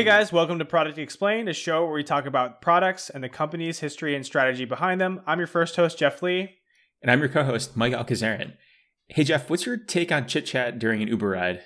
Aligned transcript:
Hey 0.00 0.06
guys, 0.06 0.32
welcome 0.32 0.58
to 0.58 0.64
Product 0.64 0.96
Explained, 0.96 1.50
a 1.50 1.52
show 1.52 1.84
where 1.84 1.92
we 1.92 2.02
talk 2.02 2.24
about 2.24 2.62
products 2.62 3.10
and 3.10 3.22
the 3.22 3.28
company's 3.28 3.80
history 3.80 4.16
and 4.16 4.24
strategy 4.24 4.64
behind 4.64 4.98
them. 4.98 5.20
I'm 5.26 5.36
your 5.36 5.46
first 5.46 5.76
host, 5.76 5.98
Jeff 5.98 6.22
Lee. 6.22 6.56
And 7.02 7.10
I'm 7.10 7.18
your 7.20 7.28
co 7.28 7.44
host, 7.44 7.76
Mike 7.76 7.92
Alcazarin. 7.92 8.54
Hey 9.08 9.24
Jeff, 9.24 9.50
what's 9.50 9.66
your 9.66 9.76
take 9.76 10.10
on 10.10 10.26
chit 10.26 10.46
chat 10.46 10.78
during 10.78 11.02
an 11.02 11.08
Uber 11.08 11.28
ride? 11.28 11.60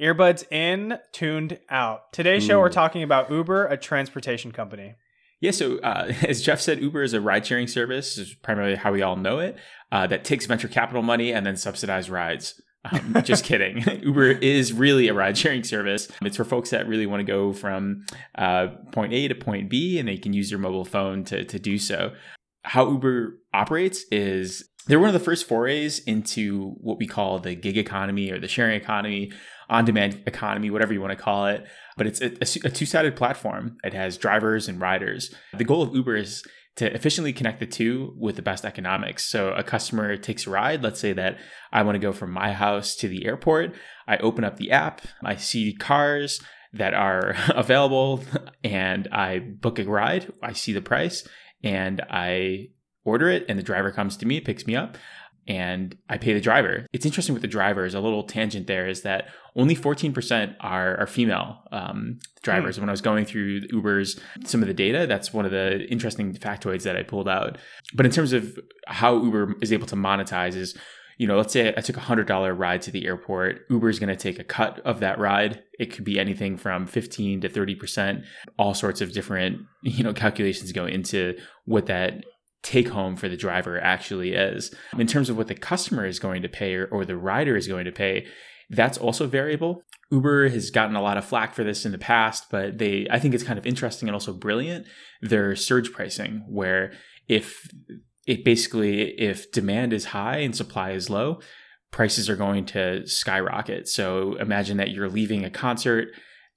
Earbuds 0.00 0.44
in, 0.52 1.00
tuned 1.10 1.58
out. 1.70 2.12
Today's 2.12 2.46
show, 2.46 2.58
Ooh. 2.58 2.60
we're 2.60 2.68
talking 2.68 3.02
about 3.02 3.32
Uber, 3.32 3.66
a 3.66 3.76
transportation 3.76 4.52
company. 4.52 4.94
Yeah, 5.40 5.50
so 5.50 5.78
uh, 5.78 6.12
as 6.22 6.40
Jeff 6.40 6.60
said, 6.60 6.80
Uber 6.80 7.02
is 7.02 7.14
a 7.14 7.20
ride 7.20 7.44
sharing 7.44 7.66
service, 7.66 8.16
is 8.16 8.32
primarily 8.32 8.76
how 8.76 8.92
we 8.92 9.02
all 9.02 9.16
know 9.16 9.40
it, 9.40 9.56
uh, 9.90 10.06
that 10.06 10.22
takes 10.22 10.46
venture 10.46 10.68
capital 10.68 11.02
money 11.02 11.32
and 11.32 11.44
then 11.44 11.56
subsidize 11.56 12.08
rides. 12.08 12.62
Um, 12.90 13.22
just 13.22 13.44
kidding. 13.44 13.84
Uber 14.02 14.30
is 14.30 14.72
really 14.72 15.08
a 15.08 15.14
ride 15.14 15.38
sharing 15.38 15.62
service. 15.64 16.08
It's 16.22 16.36
for 16.36 16.44
folks 16.44 16.70
that 16.70 16.88
really 16.88 17.06
want 17.06 17.20
to 17.20 17.24
go 17.24 17.52
from 17.52 18.04
uh, 18.34 18.68
point 18.90 19.12
A 19.12 19.28
to 19.28 19.34
point 19.34 19.70
B 19.70 19.98
and 19.98 20.08
they 20.08 20.16
can 20.16 20.32
use 20.32 20.50
their 20.50 20.58
mobile 20.58 20.84
phone 20.84 21.24
to, 21.24 21.44
to 21.44 21.58
do 21.58 21.78
so. 21.78 22.12
How 22.64 22.88
Uber 22.88 23.38
operates 23.54 24.04
is 24.10 24.68
they're 24.86 24.98
one 24.98 25.08
of 25.08 25.14
the 25.14 25.20
first 25.20 25.46
forays 25.46 26.00
into 26.00 26.74
what 26.80 26.98
we 26.98 27.06
call 27.06 27.38
the 27.38 27.54
gig 27.54 27.78
economy 27.78 28.30
or 28.30 28.38
the 28.38 28.48
sharing 28.48 28.80
economy, 28.80 29.30
on 29.72 29.84
demand 29.86 30.22
economy, 30.26 30.70
whatever 30.70 30.92
you 30.92 31.00
want 31.00 31.16
to 31.16 31.22
call 31.22 31.46
it. 31.46 31.66
But 31.96 32.06
it's 32.06 32.20
a, 32.20 32.32
a 32.66 32.70
two 32.70 32.86
sided 32.86 33.16
platform. 33.16 33.78
It 33.82 33.94
has 33.94 34.18
drivers 34.18 34.68
and 34.68 34.80
riders. 34.80 35.34
The 35.56 35.64
goal 35.64 35.82
of 35.82 35.94
Uber 35.94 36.16
is 36.16 36.44
to 36.76 36.92
efficiently 36.94 37.32
connect 37.32 37.60
the 37.60 37.66
two 37.66 38.14
with 38.16 38.36
the 38.36 38.42
best 38.42 38.64
economics. 38.64 39.26
So 39.26 39.52
a 39.52 39.62
customer 39.62 40.16
takes 40.16 40.46
a 40.46 40.50
ride. 40.50 40.82
Let's 40.82 41.00
say 41.00 41.12
that 41.12 41.38
I 41.70 41.82
want 41.82 41.96
to 41.96 42.00
go 42.00 42.12
from 42.12 42.32
my 42.32 42.52
house 42.52 42.96
to 42.96 43.08
the 43.08 43.26
airport. 43.26 43.74
I 44.06 44.16
open 44.18 44.44
up 44.44 44.56
the 44.56 44.70
app. 44.70 45.02
I 45.22 45.36
see 45.36 45.74
cars 45.74 46.40
that 46.72 46.94
are 46.94 47.34
available 47.54 48.24
and 48.64 49.06
I 49.12 49.38
book 49.38 49.78
a 49.78 49.84
ride. 49.84 50.32
I 50.42 50.52
see 50.52 50.72
the 50.72 50.80
price 50.80 51.28
and 51.62 52.00
I 52.08 52.68
order 53.04 53.28
it 53.28 53.44
and 53.48 53.58
the 53.58 53.62
driver 53.62 53.92
comes 53.92 54.16
to 54.18 54.26
me, 54.26 54.40
picks 54.40 54.66
me 54.66 54.74
up 54.74 54.96
and 55.48 55.96
I 56.08 56.18
pay 56.18 56.32
the 56.32 56.40
driver. 56.40 56.86
It's 56.92 57.04
interesting 57.04 57.32
with 57.32 57.42
the 57.42 57.48
drivers. 57.48 57.94
A 57.94 58.00
little 58.00 58.22
tangent 58.22 58.66
there 58.66 58.88
is 58.88 59.02
that 59.02 59.28
only 59.56 59.74
14% 59.74 60.54
are, 60.60 60.96
are 60.98 61.06
female 61.06 61.58
um, 61.72 62.18
drivers. 62.42 62.78
When 62.78 62.88
I 62.88 62.92
was 62.92 63.00
going 63.00 63.24
through 63.24 63.62
Uber's 63.70 64.18
some 64.44 64.62
of 64.62 64.68
the 64.68 64.74
data, 64.74 65.06
that's 65.06 65.32
one 65.32 65.44
of 65.44 65.50
the 65.50 65.86
interesting 65.90 66.32
factoids 66.34 66.84
that 66.84 66.96
I 66.96 67.02
pulled 67.02 67.28
out. 67.28 67.58
But 67.94 68.06
in 68.06 68.12
terms 68.12 68.32
of 68.32 68.58
how 68.86 69.20
Uber 69.22 69.56
is 69.60 69.72
able 69.72 69.86
to 69.88 69.96
monetize, 69.96 70.54
is 70.54 70.76
you 71.18 71.26
know, 71.26 71.36
let's 71.36 71.52
say 71.52 71.72
I 71.76 71.80
took 71.80 71.96
a 71.96 72.00
hundred 72.00 72.26
dollar 72.26 72.54
ride 72.54 72.82
to 72.82 72.90
the 72.90 73.06
airport. 73.06 73.66
Uber 73.70 73.88
is 73.88 73.98
going 73.98 74.08
to 74.08 74.16
take 74.16 74.38
a 74.38 74.44
cut 74.44 74.80
of 74.80 75.00
that 75.00 75.18
ride. 75.18 75.62
It 75.78 75.92
could 75.92 76.04
be 76.04 76.18
anything 76.18 76.56
from 76.56 76.86
15 76.86 77.42
to 77.42 77.48
30 77.48 77.74
percent. 77.74 78.24
All 78.58 78.74
sorts 78.74 79.00
of 79.00 79.12
different 79.12 79.58
you 79.82 80.02
know 80.02 80.12
calculations 80.12 80.72
go 80.72 80.86
into 80.86 81.36
what 81.64 81.86
that 81.86 82.24
take 82.62 82.88
home 82.88 83.16
for 83.16 83.28
the 83.28 83.36
driver 83.36 83.80
actually 83.80 84.34
is. 84.34 84.74
In 84.96 85.06
terms 85.06 85.28
of 85.28 85.36
what 85.36 85.48
the 85.48 85.54
customer 85.54 86.06
is 86.06 86.18
going 86.18 86.42
to 86.42 86.48
pay 86.48 86.74
or, 86.74 86.86
or 86.86 87.04
the 87.04 87.16
rider 87.16 87.56
is 87.56 87.66
going 87.66 87.84
to 87.84 87.92
pay, 87.92 88.26
that's 88.70 88.98
also 88.98 89.26
variable. 89.26 89.82
Uber 90.10 90.48
has 90.48 90.70
gotten 90.70 90.96
a 90.96 91.02
lot 91.02 91.16
of 91.16 91.24
flack 91.24 91.54
for 91.54 91.64
this 91.64 91.84
in 91.84 91.92
the 91.92 91.98
past, 91.98 92.46
but 92.50 92.78
they 92.78 93.06
I 93.10 93.18
think 93.18 93.34
it's 93.34 93.42
kind 93.42 93.58
of 93.58 93.66
interesting 93.66 94.08
and 94.08 94.14
also 94.14 94.32
brilliant. 94.32 94.86
Their 95.20 95.56
surge 95.56 95.92
pricing, 95.92 96.44
where 96.48 96.92
if 97.28 97.68
it 98.26 98.44
basically 98.44 99.10
if 99.20 99.50
demand 99.52 99.92
is 99.92 100.06
high 100.06 100.38
and 100.38 100.54
supply 100.54 100.92
is 100.92 101.10
low, 101.10 101.40
prices 101.90 102.30
are 102.30 102.36
going 102.36 102.64
to 102.66 103.06
skyrocket. 103.06 103.88
So 103.88 104.36
imagine 104.36 104.76
that 104.78 104.90
you're 104.90 105.08
leaving 105.08 105.44
a 105.44 105.50
concert, 105.50 106.08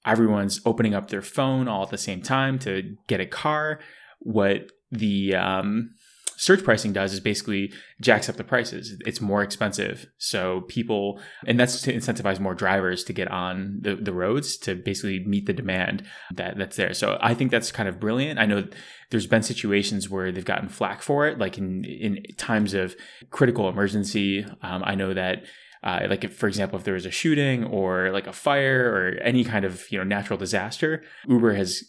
everyone's 0.04 0.60
opening 0.64 0.94
up 0.94 1.10
their 1.10 1.22
phone 1.22 1.68
all 1.68 1.82
at 1.82 1.90
the 1.90 1.98
same 1.98 2.22
time 2.22 2.58
to 2.60 2.96
get 3.08 3.20
a 3.20 3.26
car. 3.26 3.80
What 4.20 4.70
the 4.90 5.34
um, 5.34 5.90
surge 6.36 6.62
pricing 6.62 6.92
does 6.92 7.12
is 7.12 7.20
basically 7.20 7.72
jacks 8.00 8.28
up 8.28 8.36
the 8.36 8.44
prices. 8.44 8.96
It's 9.06 9.20
more 9.20 9.42
expensive. 9.42 10.06
So 10.18 10.62
people, 10.68 11.20
and 11.46 11.58
that's 11.58 11.80
to 11.82 11.94
incentivize 11.94 12.38
more 12.38 12.54
drivers 12.54 13.04
to 13.04 13.12
get 13.12 13.28
on 13.28 13.78
the, 13.80 13.96
the 13.96 14.12
roads 14.12 14.56
to 14.58 14.74
basically 14.74 15.24
meet 15.24 15.46
the 15.46 15.52
demand 15.52 16.04
that, 16.34 16.58
that's 16.58 16.76
there. 16.76 16.94
So 16.94 17.18
I 17.20 17.34
think 17.34 17.50
that's 17.50 17.72
kind 17.72 17.88
of 17.88 17.98
brilliant. 17.98 18.38
I 18.38 18.46
know 18.46 18.66
there's 19.10 19.26
been 19.26 19.42
situations 19.42 20.08
where 20.08 20.30
they've 20.30 20.44
gotten 20.44 20.68
flack 20.68 21.02
for 21.02 21.26
it, 21.26 21.38
like 21.38 21.58
in, 21.58 21.84
in 21.84 22.22
times 22.36 22.74
of 22.74 22.94
critical 23.30 23.68
emergency. 23.68 24.44
Um, 24.62 24.82
I 24.84 24.94
know 24.94 25.14
that 25.14 25.44
uh, 25.82 26.06
like 26.08 26.24
if, 26.24 26.36
for 26.36 26.48
example, 26.48 26.78
if 26.78 26.84
there 26.84 26.94
was 26.94 27.06
a 27.06 27.10
shooting 27.10 27.64
or 27.64 28.10
like 28.10 28.26
a 28.26 28.32
fire 28.32 28.90
or 28.90 29.22
any 29.22 29.44
kind 29.44 29.64
of 29.64 29.86
you 29.90 29.98
know 29.98 30.04
natural 30.04 30.38
disaster, 30.38 31.04
Uber 31.28 31.54
has 31.54 31.84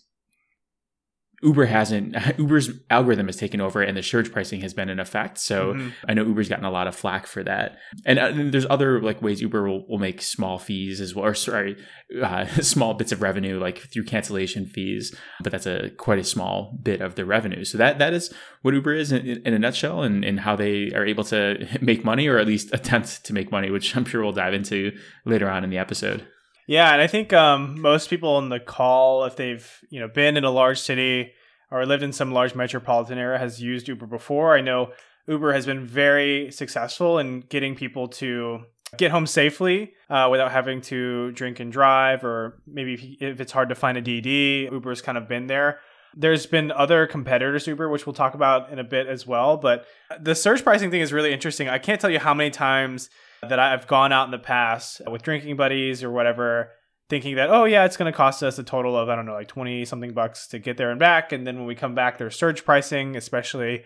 Uber 1.43 1.65
hasn't 1.67 2.15
Uber's 2.39 2.69
algorithm 2.89 3.27
has 3.27 3.35
taken 3.35 3.61
over 3.61 3.81
and 3.81 3.95
the 3.95 4.01
surge 4.01 4.31
pricing 4.31 4.61
has 4.61 4.73
been 4.73 4.89
in 4.89 4.99
effect. 4.99 5.37
So 5.37 5.73
Mhm. 5.75 5.91
I 6.07 6.13
know 6.13 6.25
Uber's 6.25 6.49
gotten 6.49 6.65
a 6.65 6.71
lot 6.71 6.87
of 6.87 6.95
flack 6.95 7.27
for 7.27 7.43
that. 7.43 7.77
And, 8.05 8.17
uh, 8.17 8.31
there's 8.35 8.65
other 8.69 9.01
like 9.01 9.21
ways 9.21 9.41
Uber 9.41 9.67
will, 9.69 9.87
will 9.87 9.99
make 9.99 10.21
small 10.21 10.57
fees 10.57 10.99
as 10.99 11.13
well, 11.13 11.25
or 11.25 11.33
sorry, 11.35 11.77
uh, 12.23 12.45
small 12.61 12.95
bits 12.95 13.11
of 13.11 13.21
revenue 13.21 13.59
like 13.59 13.77
through 13.93 14.05
cancellation 14.05 14.65
fees. 14.65 15.15
But 15.43 15.51
that's 15.51 15.67
a 15.67 15.91
quite 15.91 16.19
a 16.19 16.23
small 16.23 16.77
bit 16.81 17.01
of 17.01 17.15
the 17.15 17.25
revenue. 17.25 17.63
So 17.65 17.77
that 17.77 17.99
that 17.99 18.13
is 18.13 18.33
what 18.63 18.73
Uber 18.73 18.93
is 18.95 19.11
in, 19.11 19.25
in 19.45 19.53
a 19.53 19.59
nutshell, 19.59 20.01
and, 20.01 20.25
and 20.25 20.39
how 20.39 20.55
they 20.55 20.91
are 20.93 21.05
able 21.05 21.23
to 21.25 21.67
make 21.81 22.03
money 22.03 22.27
or 22.27 22.37
at 22.39 22.47
least 22.47 22.73
attempt 22.73 23.23
to 23.25 23.33
make 23.33 23.51
money, 23.51 23.69
which 23.69 23.95
I'm 23.95 24.05
sure 24.05 24.23
we'll 24.23 24.31
dive 24.31 24.53
into 24.55 24.91
later 25.25 25.49
on 25.49 25.63
in 25.63 25.69
the 25.69 25.77
episode. 25.77 26.25
Yeah, 26.67 26.91
and 26.91 27.01
I 27.01 27.07
think 27.07 27.31
um, 27.31 27.81
most 27.81 28.09
people 28.09 28.35
on 28.35 28.49
the 28.49 28.59
call, 28.59 29.23
if 29.23 29.37
they've 29.37 29.67
you 29.89 29.99
know 30.01 30.09
been 30.09 30.35
in 30.37 30.43
a 30.43 30.51
large 30.51 30.79
city 30.79 31.31
or 31.71 31.85
lived 31.85 32.03
in 32.03 32.11
some 32.13 32.31
large 32.31 32.55
metropolitan 32.55 33.17
area, 33.17 33.39
has 33.39 33.61
used 33.61 33.87
Uber 33.87 34.05
before. 34.05 34.55
I 34.55 34.61
know 34.61 34.91
Uber 35.27 35.53
has 35.53 35.65
been 35.65 35.85
very 35.85 36.51
successful 36.51 37.19
in 37.19 37.41
getting 37.41 37.75
people 37.75 38.09
to 38.09 38.65
get 38.97 39.11
home 39.11 39.25
safely 39.25 39.93
uh, 40.09 40.27
without 40.29 40.51
having 40.51 40.81
to 40.81 41.31
drink 41.31 41.59
and 41.59 41.71
drive, 41.71 42.23
or 42.23 42.61
maybe 42.67 42.93
if, 42.93 43.33
if 43.33 43.41
it's 43.41 43.51
hard 43.51 43.69
to 43.69 43.75
find 43.75 43.97
a 43.97 44.01
DD, 44.01 44.71
Uber's 44.71 45.01
kind 45.01 45.17
of 45.17 45.27
been 45.27 45.47
there. 45.47 45.79
There's 46.15 46.45
been 46.45 46.71
other 46.71 47.05
competitors 47.07 47.67
Uber, 47.67 47.89
which 47.89 48.05
we'll 48.05 48.13
talk 48.13 48.33
about 48.33 48.71
in 48.71 48.79
a 48.79 48.83
bit 48.83 49.07
as 49.07 49.27
well. 49.27 49.55
But 49.55 49.85
the 50.19 50.35
surge 50.35 50.63
pricing 50.63 50.91
thing 50.91 51.01
is 51.01 51.13
really 51.13 51.31
interesting. 51.31 51.69
I 51.69 51.77
can't 51.77 52.01
tell 52.01 52.09
you 52.09 52.19
how 52.19 52.33
many 52.33 52.49
times 52.49 53.09
that 53.41 53.59
I've 53.59 53.87
gone 53.87 54.11
out 54.11 54.25
in 54.25 54.31
the 54.31 54.39
past 54.39 55.01
with 55.09 55.21
drinking 55.21 55.55
buddies 55.57 56.03
or 56.03 56.11
whatever, 56.11 56.71
thinking 57.09 57.35
that, 57.35 57.49
oh, 57.49 57.65
yeah, 57.65 57.85
it's 57.85 57.97
going 57.97 58.11
to 58.11 58.15
cost 58.15 58.43
us 58.43 58.59
a 58.59 58.63
total 58.63 58.97
of, 58.97 59.09
I 59.09 59.15
don't 59.15 59.25
know, 59.25 59.33
like 59.33 59.47
20 59.47 59.85
something 59.85 60.13
bucks 60.13 60.47
to 60.47 60.59
get 60.59 60.77
there 60.77 60.91
and 60.91 60.99
back. 60.99 61.31
And 61.31 61.45
then 61.45 61.57
when 61.57 61.67
we 61.67 61.75
come 61.75 61.95
back, 61.95 62.17
there's 62.17 62.35
surge 62.35 62.65
pricing, 62.65 63.15
especially 63.15 63.83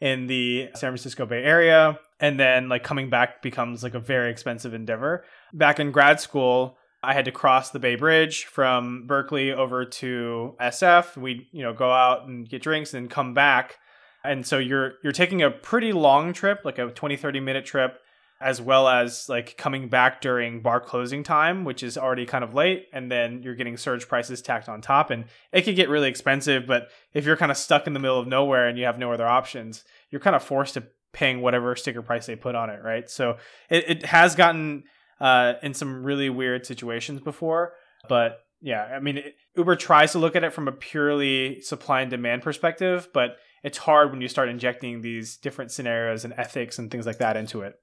in 0.00 0.26
the 0.26 0.68
San 0.74 0.90
Francisco 0.90 1.26
Bay 1.26 1.42
Area. 1.42 1.98
And 2.20 2.38
then 2.38 2.68
like 2.68 2.82
coming 2.82 3.10
back 3.10 3.42
becomes 3.42 3.82
like 3.82 3.94
a 3.94 4.00
very 4.00 4.30
expensive 4.30 4.74
endeavor. 4.74 5.24
Back 5.52 5.78
in 5.78 5.92
grad 5.92 6.20
school, 6.20 6.76
I 7.02 7.12
had 7.12 7.26
to 7.26 7.32
cross 7.32 7.70
the 7.70 7.78
Bay 7.78 7.96
Bridge 7.96 8.46
from 8.46 9.06
Berkeley 9.06 9.52
over 9.52 9.84
to 9.84 10.56
SF. 10.60 11.16
We, 11.16 11.48
you 11.52 11.62
know, 11.62 11.72
go 11.72 11.90
out 11.90 12.26
and 12.26 12.48
get 12.48 12.62
drinks 12.62 12.94
and 12.94 13.10
come 13.10 13.34
back. 13.34 13.78
And 14.24 14.46
so 14.46 14.58
you're 14.58 14.94
you're 15.02 15.12
taking 15.12 15.42
a 15.42 15.50
pretty 15.50 15.92
long 15.92 16.32
trip, 16.32 16.60
like 16.64 16.78
a 16.78 16.88
20 16.88 17.16
30 17.16 17.40
minute 17.40 17.66
trip 17.66 17.98
as 18.40 18.60
well 18.60 18.88
as 18.88 19.28
like 19.28 19.56
coming 19.56 19.88
back 19.88 20.20
during 20.20 20.60
bar 20.60 20.80
closing 20.80 21.22
time, 21.22 21.64
which 21.64 21.82
is 21.82 21.96
already 21.96 22.26
kind 22.26 22.44
of 22.44 22.54
late, 22.54 22.86
and 22.92 23.10
then 23.10 23.42
you're 23.42 23.54
getting 23.54 23.76
surge 23.76 24.08
prices 24.08 24.42
tacked 24.42 24.68
on 24.68 24.80
top, 24.80 25.10
and 25.10 25.24
it 25.52 25.62
could 25.62 25.76
get 25.76 25.88
really 25.88 26.08
expensive. 26.08 26.66
But 26.66 26.88
if 27.12 27.24
you're 27.24 27.36
kind 27.36 27.52
of 27.52 27.56
stuck 27.56 27.86
in 27.86 27.94
the 27.94 28.00
middle 28.00 28.18
of 28.18 28.26
nowhere 28.26 28.68
and 28.68 28.78
you 28.78 28.84
have 28.84 28.98
no 28.98 29.12
other 29.12 29.26
options, 29.26 29.84
you're 30.10 30.20
kind 30.20 30.36
of 30.36 30.42
forced 30.42 30.74
to 30.74 30.84
paying 31.12 31.40
whatever 31.40 31.74
sticker 31.76 32.02
price 32.02 32.26
they 32.26 32.36
put 32.36 32.54
on 32.54 32.70
it, 32.70 32.82
right? 32.82 33.08
So 33.08 33.38
it, 33.70 33.84
it 33.88 34.06
has 34.06 34.34
gotten 34.34 34.84
uh, 35.20 35.54
in 35.62 35.72
some 35.72 36.04
really 36.04 36.28
weird 36.28 36.66
situations 36.66 37.20
before, 37.20 37.74
but 38.08 38.40
yeah, 38.60 38.82
I 38.82 38.98
mean, 38.98 39.18
it, 39.18 39.36
Uber 39.56 39.76
tries 39.76 40.12
to 40.12 40.18
look 40.18 40.34
at 40.34 40.42
it 40.42 40.52
from 40.52 40.68
a 40.68 40.72
purely 40.72 41.60
supply 41.60 42.00
and 42.00 42.10
demand 42.10 42.42
perspective, 42.42 43.08
but 43.12 43.36
it's 43.62 43.78
hard 43.78 44.10
when 44.10 44.20
you 44.20 44.28
start 44.28 44.48
injecting 44.48 45.02
these 45.02 45.36
different 45.36 45.70
scenarios 45.70 46.24
and 46.24 46.34
ethics 46.36 46.78
and 46.78 46.90
things 46.90 47.06
like 47.06 47.18
that 47.18 47.36
into 47.36 47.60
it. 47.60 47.74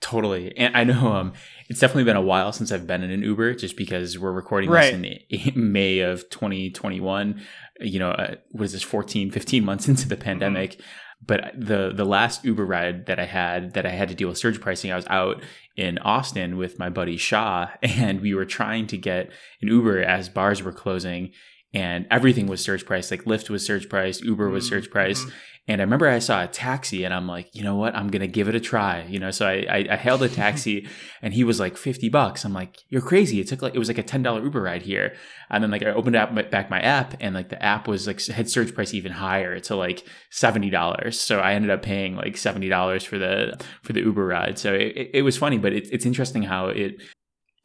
Totally. 0.00 0.56
And 0.56 0.74
I 0.76 0.84
know 0.84 1.12
um, 1.12 1.32
it's 1.68 1.78
definitely 1.80 2.04
been 2.04 2.16
a 2.16 2.22
while 2.22 2.52
since 2.52 2.72
I've 2.72 2.86
been 2.86 3.02
in 3.02 3.10
an 3.10 3.22
Uber 3.22 3.54
just 3.54 3.76
because 3.76 4.18
we're 4.18 4.32
recording 4.32 4.70
Right. 4.70 4.92
this 4.98 5.20
in, 5.28 5.52
in 5.54 5.72
May 5.72 6.00
of 6.00 6.28
2021. 6.30 7.40
You 7.80 7.98
know, 7.98 8.10
uh, 8.10 8.36
what 8.50 8.64
is 8.64 8.72
this, 8.72 8.82
14, 8.82 9.30
15 9.30 9.64
months 9.64 9.88
into 9.88 10.08
the 10.08 10.16
pandemic. 10.16 10.80
But 11.24 11.52
the 11.54 11.92
the 11.94 12.06
last 12.06 12.46
Uber 12.46 12.64
ride 12.64 13.04
that 13.04 13.18
I 13.20 13.26
had 13.26 13.74
that 13.74 13.84
I 13.84 13.90
had 13.90 14.08
to 14.08 14.14
deal 14.14 14.28
with 14.28 14.38
surge 14.38 14.58
pricing, 14.58 14.90
I 14.90 14.96
was 14.96 15.06
out 15.08 15.42
in 15.76 15.98
Austin 15.98 16.56
with 16.56 16.78
my 16.78 16.88
buddy 16.88 17.18
Shaw, 17.18 17.68
and 17.82 18.22
we 18.22 18.32
were 18.32 18.46
trying 18.46 18.86
to 18.86 18.96
get 18.96 19.30
an 19.60 19.68
Uber 19.68 20.02
as 20.02 20.30
bars 20.30 20.62
were 20.62 20.72
closing. 20.72 21.32
And 21.72 22.06
everything 22.10 22.46
was 22.46 22.60
surge 22.62 22.84
price. 22.84 23.10
Like 23.10 23.24
Lyft 23.24 23.48
was 23.50 23.64
surge 23.64 23.88
price, 23.88 24.20
Uber 24.20 24.48
was 24.50 24.66
Mhm, 24.66 24.68
surge 24.70 24.90
price. 24.90 25.24
mhm. 25.24 25.32
And 25.68 25.80
I 25.80 25.84
remember 25.84 26.08
I 26.08 26.18
saw 26.18 26.42
a 26.42 26.48
taxi 26.48 27.04
and 27.04 27.14
I'm 27.14 27.28
like, 27.28 27.54
you 27.54 27.62
know 27.62 27.76
what? 27.76 27.94
I'm 27.94 28.08
going 28.08 28.22
to 28.22 28.26
give 28.26 28.48
it 28.48 28.56
a 28.56 28.60
try. 28.60 29.04
You 29.08 29.20
know, 29.20 29.30
so 29.30 29.46
I, 29.46 29.66
I, 29.70 29.86
I 29.92 29.96
hailed 29.96 30.22
a 30.22 30.28
taxi 30.42 30.88
and 31.22 31.32
he 31.32 31.44
was 31.44 31.60
like 31.60 31.76
50 31.76 32.08
bucks. 32.08 32.44
I'm 32.44 32.52
like, 32.54 32.76
you're 32.88 33.02
crazy. 33.02 33.38
It 33.40 33.46
took 33.46 33.62
like, 33.62 33.74
it 33.74 33.78
was 33.78 33.86
like 33.86 33.98
a 33.98 34.02
$10 34.02 34.42
Uber 34.42 34.62
ride 34.62 34.82
here. 34.82 35.14
And 35.48 35.62
then 35.62 35.70
like 35.70 35.84
I 35.84 35.90
opened 35.92 36.16
up 36.16 36.32
my, 36.32 36.42
back 36.42 36.70
my 36.70 36.80
app 36.80 37.14
and 37.20 37.36
like 37.36 37.50
the 37.50 37.62
app 37.62 37.86
was 37.86 38.08
like 38.08 38.20
had 38.26 38.50
surge 38.50 38.74
price 38.74 38.94
even 38.94 39.12
higher 39.12 39.60
to 39.60 39.76
like 39.76 40.04
$70. 40.32 41.14
So 41.14 41.38
I 41.38 41.52
ended 41.52 41.70
up 41.70 41.82
paying 41.82 42.16
like 42.16 42.34
$70 42.34 43.04
for 43.06 43.18
the, 43.18 43.60
for 43.82 43.92
the 43.92 44.00
Uber 44.00 44.26
ride. 44.26 44.58
So 44.58 44.72
it, 44.74 44.96
it, 44.96 45.10
it 45.14 45.22
was 45.22 45.36
funny, 45.36 45.58
but 45.58 45.72
it, 45.72 45.86
it's 45.92 46.06
interesting 46.06 46.42
how 46.42 46.68
it, 46.68 47.00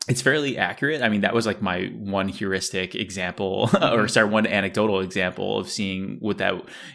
it's 0.08 0.22
fairly 0.22 0.58
accurate. 0.58 1.02
I 1.02 1.10
mean, 1.10 1.22
that 1.22 1.34
was 1.34 1.46
like 1.46 1.62
my 1.62 1.86
one 1.98 2.28
heuristic 2.28 2.96
example, 2.96 3.64
or 3.74 3.80
mm-hmm. 3.80 4.08
sorry, 4.08 4.30
one 4.30 4.46
anecdotal 4.46 5.00
example 5.00 5.58
of 5.58 5.70
seeing 5.70 6.18
what 6.20 6.38
that 6.38 6.54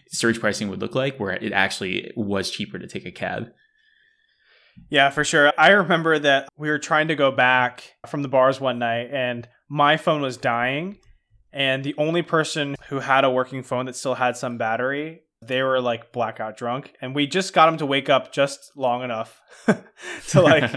surge 0.09 0.41
pricing 0.41 0.69
would 0.69 0.81
look 0.81 0.95
like, 0.95 1.19
where 1.19 1.33
it 1.33 1.53
actually 1.53 2.13
was 2.17 2.51
cheaper 2.51 2.79
to 2.79 2.87
take 2.87 3.07
a 3.07 3.11
cab. 3.11 3.49
Yeah, 4.89 5.11
for 5.11 5.25
sure. 5.25 5.53
I 5.59 5.71
remember 5.71 6.19
that 6.19 6.49
we 6.57 6.69
were 6.71 6.79
trying 6.79 7.09
to 7.09 7.17
go 7.17 7.31
back 7.31 7.97
from 8.07 8.23
the 8.23 8.29
bars 8.29 8.61
one 8.61 8.79
night 8.79 9.11
and 9.13 9.47
my 9.69 9.97
phone 9.97 10.23
was 10.23 10.37
dying. 10.37 10.99
And 11.53 11.83
the 11.83 11.95
only 11.99 12.23
person 12.23 12.77
who 12.89 13.01
had 13.01 13.25
a 13.25 13.31
working 13.31 13.63
phone 13.63 13.87
that 13.87 13.97
still 13.97 14.15
had 14.15 14.37
some 14.37 14.57
battery, 14.57 15.23
they 15.43 15.63
were 15.63 15.81
like 15.81 16.13
blackout 16.13 16.57
drunk. 16.57 16.95
And 17.01 17.15
we 17.15 17.27
just 17.27 17.53
got 17.53 17.69
him 17.69 17.79
to 17.79 17.87
wake 17.87 18.09
up 18.09 18.33
just 18.33 18.73
long 18.77 19.03
enough 19.03 19.41
to 20.29 20.41
like 20.41 20.71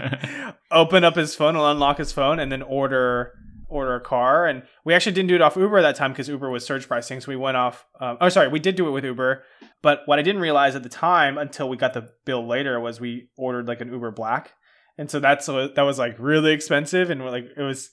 open 0.70 1.04
up 1.04 1.16
his 1.16 1.34
phone 1.34 1.56
and 1.56 1.64
unlock 1.64 1.98
his 1.98 2.12
phone 2.12 2.38
and 2.38 2.50
then 2.50 2.62
order 2.62 3.32
order 3.68 3.96
a 3.96 4.00
car 4.00 4.46
and 4.46 4.62
we 4.84 4.94
actually 4.94 5.10
didn't 5.10 5.28
do 5.28 5.34
it 5.34 5.40
off 5.40 5.56
uber 5.56 5.82
that 5.82 5.96
time 5.96 6.12
because 6.12 6.28
uber 6.28 6.48
was 6.50 6.64
surge 6.64 6.86
pricing 6.86 7.20
so 7.20 7.28
we 7.28 7.34
went 7.34 7.56
off 7.56 7.86
um, 8.00 8.16
oh 8.20 8.28
sorry 8.28 8.46
we 8.46 8.60
did 8.60 8.76
do 8.76 8.86
it 8.86 8.90
with 8.90 9.04
uber 9.04 9.42
but 9.82 10.02
what 10.04 10.18
i 10.18 10.22
didn't 10.22 10.40
realize 10.40 10.76
at 10.76 10.82
the 10.82 10.88
time 10.88 11.38
until 11.38 11.68
we 11.68 11.76
got 11.76 11.92
the 11.92 12.08
bill 12.24 12.46
later 12.46 12.78
was 12.78 13.00
we 13.00 13.28
ordered 13.36 13.66
like 13.66 13.80
an 13.80 13.90
uber 13.90 14.12
black 14.12 14.52
and 14.96 15.10
so 15.10 15.18
that's 15.18 15.46
that 15.46 15.82
was 15.82 15.98
like 15.98 16.14
really 16.18 16.52
expensive 16.52 17.10
and 17.10 17.24
like 17.24 17.46
it 17.56 17.62
was 17.62 17.90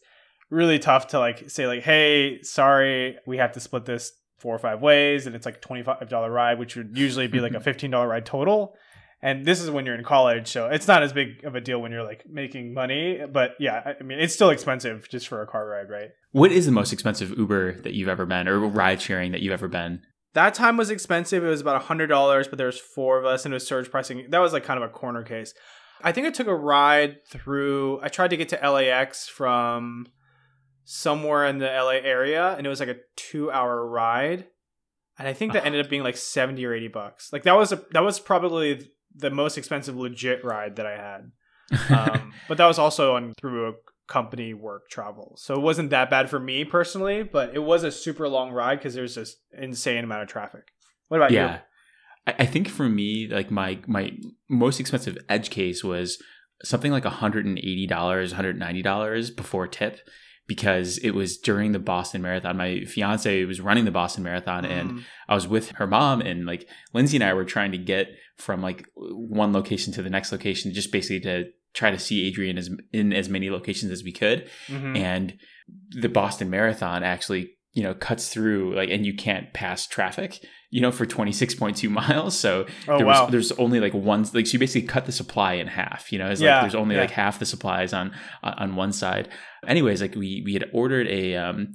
really 0.52 0.78
tough 0.78 1.08
to 1.08 1.18
like 1.18 1.50
say 1.50 1.66
like 1.66 1.82
hey 1.82 2.40
sorry 2.44 3.18
we 3.26 3.38
have 3.38 3.54
to 3.54 3.60
split 3.60 3.86
this 3.86 4.12
four 4.42 4.56
or 4.56 4.60
five 4.60 4.82
ways 4.82 5.28
and 5.28 5.36
it's 5.36 5.46
like 5.46 5.58
a 5.58 5.60
$25 5.60 6.34
ride 6.34 6.58
which 6.58 6.76
would 6.76 6.98
usually 6.98 7.28
be 7.28 7.40
like 7.40 7.54
a 7.54 7.60
$15 7.60 8.10
ride 8.10 8.26
total. 8.26 8.76
And 9.24 9.46
this 9.46 9.62
is 9.62 9.70
when 9.70 9.86
you're 9.86 9.94
in 9.96 10.04
college 10.04 10.48
so 10.48 10.68
it's 10.68 10.88
not 10.88 11.04
as 11.04 11.14
big 11.14 11.44
of 11.44 11.54
a 11.54 11.62
deal 11.62 11.80
when 11.80 11.92
you're 11.92 12.04
like 12.04 12.24
making 12.28 12.74
money 12.74 13.22
but 13.32 13.52
yeah 13.60 13.82
i 13.86 13.96
I 14.00 14.04
mean 14.04 14.20
it's 14.20 14.34
still 14.34 14.50
expensive 14.50 15.08
just 15.10 15.28
for 15.28 15.42
a 15.44 15.48
car 15.48 15.68
ride 15.68 15.90
right? 15.90 16.10
What 16.32 16.52
is 16.52 16.66
the 16.66 16.72
most 16.72 16.92
expensive 16.92 17.30
Uber 17.38 17.82
that 17.82 17.94
you've 17.94 18.08
ever 18.08 18.26
been, 18.26 18.48
or 18.48 18.60
ride 18.60 19.02
sharing 19.02 19.32
that 19.34 19.42
you've 19.42 19.54
ever 19.54 19.68
been? 19.68 20.02
that 20.34 20.54
time 20.54 20.78
was 20.78 20.90
expensive. 20.90 21.44
It 21.44 21.50
was 21.50 21.60
about 21.60 21.84
$100 21.84 22.50
but 22.50 22.58
there 22.58 22.68
was 22.68 22.80
four 22.80 23.20
of 23.20 23.26
us 23.26 23.44
and 23.46 23.54
it 23.54 23.56
was 23.56 23.68
surge 23.68 23.92
pricing. 23.92 24.28
That 24.30 24.40
was 24.40 24.54
like 24.54 24.64
kind 24.64 24.82
of 24.82 24.90
a 24.90 24.94
corner 24.94 25.24
case. 25.24 25.54
I 26.04 26.12
think 26.12 26.26
i 26.28 26.32
took 26.32 26.48
a 26.48 26.56
ride 26.56 27.18
through 27.28 28.00
i 28.02 28.08
tried 28.08 28.30
to 28.30 28.38
get 28.38 28.50
to 28.50 28.72
lax 28.72 29.28
from 29.28 30.08
somewhere 30.94 31.46
in 31.46 31.58
the 31.58 31.68
la 31.68 31.92
area 31.92 32.54
and 32.58 32.68
it 32.68 32.70
was 32.70 32.82
like 32.82 32.90
a 32.90 32.98
two 33.16 33.50
hour 33.50 33.88
ride 33.88 34.46
and 35.18 35.26
i 35.26 35.32
think 35.32 35.54
that 35.54 35.66
ended 35.66 35.80
up 35.86 35.90
being 35.90 36.04
like 36.04 36.18
70 36.18 36.66
or 36.66 36.74
80 36.74 36.88
bucks. 36.90 37.32
Like 37.32 37.44
that 37.44 37.56
was 37.56 37.72
a 37.72 37.82
that 37.92 38.04
was 38.04 38.20
probably 38.20 38.92
the 39.16 39.30
most 39.30 39.58
expensive 39.58 39.96
legit 39.96 40.44
ride 40.44 40.76
that 40.76 40.86
i 40.86 40.98
had. 40.98 41.32
Um, 41.98 42.34
but 42.50 42.58
that 42.58 42.66
was 42.66 42.78
also 42.78 43.16
on 43.16 43.34
through 43.40 43.70
a 43.70 43.74
company 44.10 44.54
work 44.54 44.90
travel. 44.90 45.38
So 45.38 45.54
it 45.54 45.62
wasn't 45.62 45.92
that 45.92 46.10
bad 46.10 46.30
for 46.30 46.42
me 46.42 46.66
personally 46.66 47.24
but 47.24 47.56
it 47.56 47.60
was 47.60 47.86
a 47.86 47.92
super 47.92 48.28
long 48.28 48.52
ride 48.52 48.80
because 48.80 48.94
there's 48.94 49.16
this 49.16 49.38
insane 49.58 50.04
amount 50.04 50.24
of 50.24 50.28
traffic. 50.28 50.74
What 51.08 51.18
about 51.18 51.32
you? 51.32 51.38
yeah. 51.38 51.60
I, 52.28 52.36
I 52.40 52.46
think 52.46 52.68
for 52.68 52.90
me, 52.90 53.30
like 53.32 53.50
my 53.50 53.80
my 53.88 54.12
most 54.50 54.82
expensive 54.82 55.18
edge 55.30 55.52
case 55.52 55.86
was 55.86 56.22
something 56.64 56.92
like 56.92 57.06
$180, 57.06 57.88
$190 57.88 59.36
before 59.38 59.68
tip 59.68 60.00
because 60.56 60.98
it 60.98 61.12
was 61.12 61.38
during 61.38 61.72
the 61.72 61.80
Boston 61.80 62.22
Marathon. 62.22 62.58
My 62.58 62.82
fiance 62.86 63.46
was 63.46 63.62
running 63.62 63.86
the 63.86 63.92
Boston 63.92 64.24
Marathon 64.24 64.66
you 64.66 64.72
and 64.72 64.92
Mm. 64.92 65.04
I 65.30 65.36
was 65.36 65.48
with 65.48 65.70
her 65.80 65.88
mom 65.88 66.20
and 66.22 66.46
like 66.46 66.68
Lindsay 66.94 67.16
and 67.18 67.24
I 67.24 67.34
were 67.34 67.46
trying 67.46 67.72
to 67.72 67.78
get 67.78 68.08
from 68.38 68.62
like 68.62 68.86
one 68.96 69.54
location 69.54 69.94
to 69.94 70.02
the 70.02 70.10
next 70.10 70.32
location 70.32 70.74
just 70.74 70.92
basically 70.92 71.22
to 71.22 71.46
try 71.74 71.90
to 71.92 72.00
see 72.00 72.28
Adrian 72.28 72.58
as 72.58 72.70
in 72.92 73.14
as 73.14 73.30
many 73.30 73.50
locations 73.50 73.92
as 73.92 74.04
we 74.04 74.12
could 74.12 74.50
Mhm. 74.68 74.98
and 74.98 75.34
the 75.92 76.10
Boston 76.10 76.50
Marathon 76.50 77.02
actually 77.04 77.52
you 77.74 77.84
know 77.84 77.94
cuts 77.94 78.30
through 78.30 78.76
like 78.76 78.90
and 78.90 79.06
you 79.06 79.14
can't 79.16 79.54
pass 79.54 79.88
traffic 79.88 80.40
you 80.72 80.82
know 80.82 80.92
for 80.92 81.06
26.2 81.06 81.90
miles 82.02 82.38
so 82.38 82.66
oh 82.88 82.98
there 82.98 83.06
wow 83.06 83.24
was 83.24 83.32
there's 83.32 83.52
only 83.54 83.80
like 83.80 83.94
one 83.94 84.26
like 84.34 84.46
so 84.48 84.54
you 84.54 84.60
basically 84.60 84.88
cut 84.88 85.06
the 85.06 85.12
supply 85.12 85.54
in 85.54 85.68
half 85.68 86.12
you 86.12 86.20
know 86.20 86.30
it's 86.30 86.42
Yeah, 86.42 86.56
like 86.56 86.62
there's 86.64 86.76
only 86.76 86.96
yeah. 86.96 87.02
like 87.02 87.12
half 87.12 87.40
the 87.40 87.46
supplies 87.46 87.94
on 87.94 88.14
on 88.44 88.76
one 88.76 88.92
side 88.92 89.30
anyways 89.66 90.02
like 90.02 90.16
we 90.16 90.42
we 90.46 90.54
had 90.54 90.66
ordered 90.74 91.08
a 91.08 91.36
um 91.36 91.74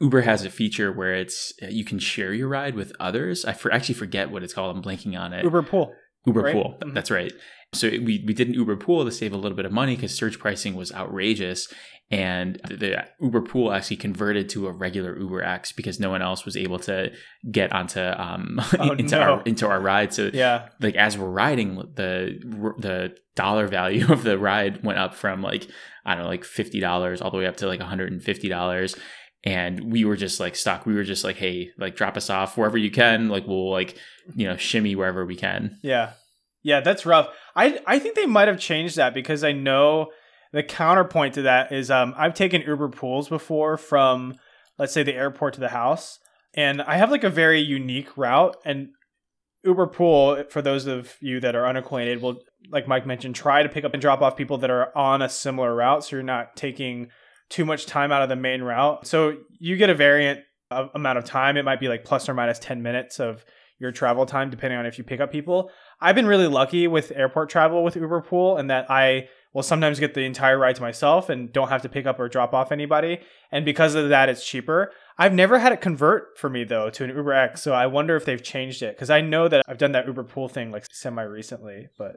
Uber 0.00 0.20
has 0.22 0.44
a 0.44 0.50
feature 0.50 0.92
where 0.92 1.14
it's 1.14 1.52
you 1.68 1.84
can 1.84 1.98
share 1.98 2.32
your 2.32 2.46
ride 2.46 2.76
with 2.76 2.92
others. 3.00 3.44
I 3.44 3.52
for, 3.52 3.72
actually 3.72 3.96
forget 3.96 4.30
what 4.30 4.44
it's 4.44 4.54
called. 4.54 4.76
I'm 4.76 4.80
blanking 4.80 5.18
on 5.18 5.32
it. 5.32 5.42
uber 5.42 5.60
pool 5.64 5.92
Uber 6.24 6.40
right? 6.42 6.52
Pool. 6.54 6.78
Mhm. 6.80 6.94
That's 6.94 7.10
right. 7.10 7.32
So 7.74 7.88
we 7.88 8.24
we 8.26 8.32
did 8.34 8.48
an 8.48 8.54
Uber 8.54 8.76
Pool 8.76 9.04
to 9.04 9.10
save 9.12 9.32
a 9.32 9.36
little 9.36 9.56
bit 9.56 9.66
of 9.66 9.72
money 9.72 9.94
because 9.94 10.14
surge 10.14 10.38
pricing 10.38 10.74
was 10.74 10.90
outrageous, 10.92 11.70
and 12.10 12.54
the, 12.66 13.04
Uber 13.20 13.42
Pool 13.42 13.72
actually 13.72 13.98
converted 13.98 14.48
to 14.50 14.66
a 14.68 14.72
regular 14.72 15.18
Uber 15.18 15.42
X 15.42 15.72
because 15.72 16.00
no 16.00 16.08
one 16.08 16.22
else 16.22 16.46
was 16.46 16.56
able 16.56 16.78
to 16.80 17.12
get 17.50 17.70
onto 17.72 18.00
um 18.00 18.58
Oh, 18.78 18.92
into 18.92 19.16
no. 19.16 19.20
our 19.20 19.42
into 19.42 19.68
our 19.68 19.80
ride. 19.80 20.14
So 20.14 20.30
yeah 20.32 20.68
like 20.80 20.96
as 20.96 21.18
we're 21.18 21.28
riding, 21.28 21.76
the 21.94 22.38
the 22.78 23.14
dollar 23.36 23.66
value 23.66 24.06
of 24.12 24.22
the 24.22 24.38
ride 24.38 24.82
went 24.82 24.98
up 24.98 25.14
from 25.14 25.42
like 25.42 25.66
I 26.06 26.14
don't 26.14 26.24
know 26.24 26.30
like 26.30 26.44
fifty 26.44 26.80
dollars 26.80 27.20
all 27.20 27.30
the 27.30 27.36
way 27.36 27.46
up 27.46 27.58
to 27.58 27.66
like 27.66 27.80
one 27.80 27.88
hundred 27.88 28.12
and 28.12 28.22
fifty 28.22 28.48
dollars. 28.48 28.96
And 29.44 29.92
we 29.92 30.04
were 30.04 30.16
just 30.16 30.40
like 30.40 30.56
stuck. 30.56 30.84
We 30.84 30.94
were 30.94 31.04
just 31.04 31.22
like, 31.22 31.36
hey, 31.36 31.70
like 31.78 31.94
drop 31.94 32.16
us 32.16 32.28
off 32.28 32.56
wherever 32.56 32.76
you 32.76 32.90
can. 32.90 33.28
Like 33.28 33.46
we'll 33.46 33.70
like, 33.70 33.96
you 34.34 34.48
know, 34.48 34.56
shimmy 34.56 34.96
wherever 34.96 35.24
we 35.24 35.36
can. 35.36 35.78
Yeah. 35.82 36.14
Yeah, 36.62 36.80
that's 36.80 37.06
rough. 37.06 37.28
I 37.54 37.80
I 37.86 37.98
think 37.98 38.14
they 38.14 38.26
might 38.26 38.48
have 38.48 38.58
changed 38.58 38.96
that 38.96 39.14
because 39.14 39.44
I 39.44 39.52
know 39.52 40.10
the 40.52 40.62
counterpoint 40.62 41.34
to 41.34 41.42
that 41.42 41.72
is 41.72 41.90
um 41.90 42.14
I've 42.16 42.34
taken 42.34 42.62
Uber 42.62 42.88
pools 42.88 43.28
before 43.28 43.76
from 43.76 44.34
let's 44.78 44.92
say 44.92 45.02
the 45.02 45.14
airport 45.14 45.54
to 45.54 45.60
the 45.60 45.68
house 45.68 46.18
and 46.54 46.82
I 46.82 46.96
have 46.96 47.10
like 47.10 47.24
a 47.24 47.30
very 47.30 47.60
unique 47.60 48.16
route 48.16 48.56
and 48.64 48.88
Uber 49.64 49.88
pool 49.88 50.44
for 50.50 50.62
those 50.62 50.86
of 50.86 51.16
you 51.20 51.40
that 51.40 51.56
are 51.56 51.66
unacquainted 51.66 52.22
will 52.22 52.40
like 52.70 52.88
Mike 52.88 53.06
mentioned 53.06 53.34
try 53.34 53.62
to 53.62 53.68
pick 53.68 53.84
up 53.84 53.92
and 53.92 54.00
drop 54.00 54.22
off 54.22 54.36
people 54.36 54.58
that 54.58 54.70
are 54.70 54.96
on 54.96 55.22
a 55.22 55.28
similar 55.28 55.74
route 55.74 56.04
so 56.04 56.16
you're 56.16 56.22
not 56.22 56.56
taking 56.56 57.08
too 57.48 57.64
much 57.64 57.86
time 57.86 58.12
out 58.12 58.22
of 58.22 58.28
the 58.28 58.36
main 58.36 58.62
route. 58.62 59.06
So 59.06 59.38
you 59.58 59.76
get 59.76 59.90
a 59.90 59.94
variant 59.94 60.40
amount 60.70 61.18
of 61.18 61.24
time. 61.24 61.56
It 61.56 61.64
might 61.64 61.80
be 61.80 61.88
like 61.88 62.04
plus 62.04 62.28
or 62.28 62.34
minus 62.34 62.58
10 62.58 62.82
minutes 62.82 63.20
of 63.20 63.44
your 63.78 63.92
travel 63.92 64.26
time 64.26 64.50
depending 64.50 64.78
on 64.78 64.86
if 64.86 64.98
you 64.98 65.04
pick 65.04 65.20
up 65.20 65.30
people. 65.32 65.70
I've 66.00 66.14
been 66.14 66.26
really 66.26 66.46
lucky 66.48 66.86
with 66.88 67.12
airport 67.14 67.48
travel 67.50 67.82
with 67.84 67.96
Uber 67.96 68.22
Pool 68.22 68.56
and 68.56 68.68
that 68.70 68.90
I 68.90 69.28
will 69.54 69.62
sometimes 69.62 69.98
get 69.98 70.14
the 70.14 70.20
entire 70.24 70.58
ride 70.58 70.76
to 70.76 70.82
myself 70.82 71.28
and 71.28 71.52
don't 71.52 71.68
have 71.68 71.82
to 71.82 71.88
pick 71.88 72.06
up 72.06 72.20
or 72.20 72.28
drop 72.28 72.52
off 72.52 72.70
anybody. 72.70 73.20
And 73.50 73.64
because 73.64 73.94
of 73.94 74.08
that, 74.10 74.28
it's 74.28 74.46
cheaper. 74.46 74.92
I've 75.16 75.32
never 75.32 75.58
had 75.58 75.72
it 75.72 75.80
convert 75.80 76.38
for 76.38 76.50
me 76.50 76.64
though 76.64 76.90
to 76.90 77.04
an 77.04 77.10
Uber 77.10 77.32
X. 77.32 77.62
So 77.62 77.72
I 77.72 77.86
wonder 77.86 78.14
if 78.16 78.24
they've 78.24 78.42
changed 78.42 78.82
it 78.82 78.94
because 78.96 79.10
I 79.10 79.20
know 79.20 79.48
that 79.48 79.62
I've 79.66 79.78
done 79.78 79.92
that 79.92 80.06
Uber 80.06 80.24
Pool 80.24 80.48
thing 80.48 80.70
like 80.70 80.86
semi 80.92 81.22
recently. 81.22 81.88
But 81.96 82.16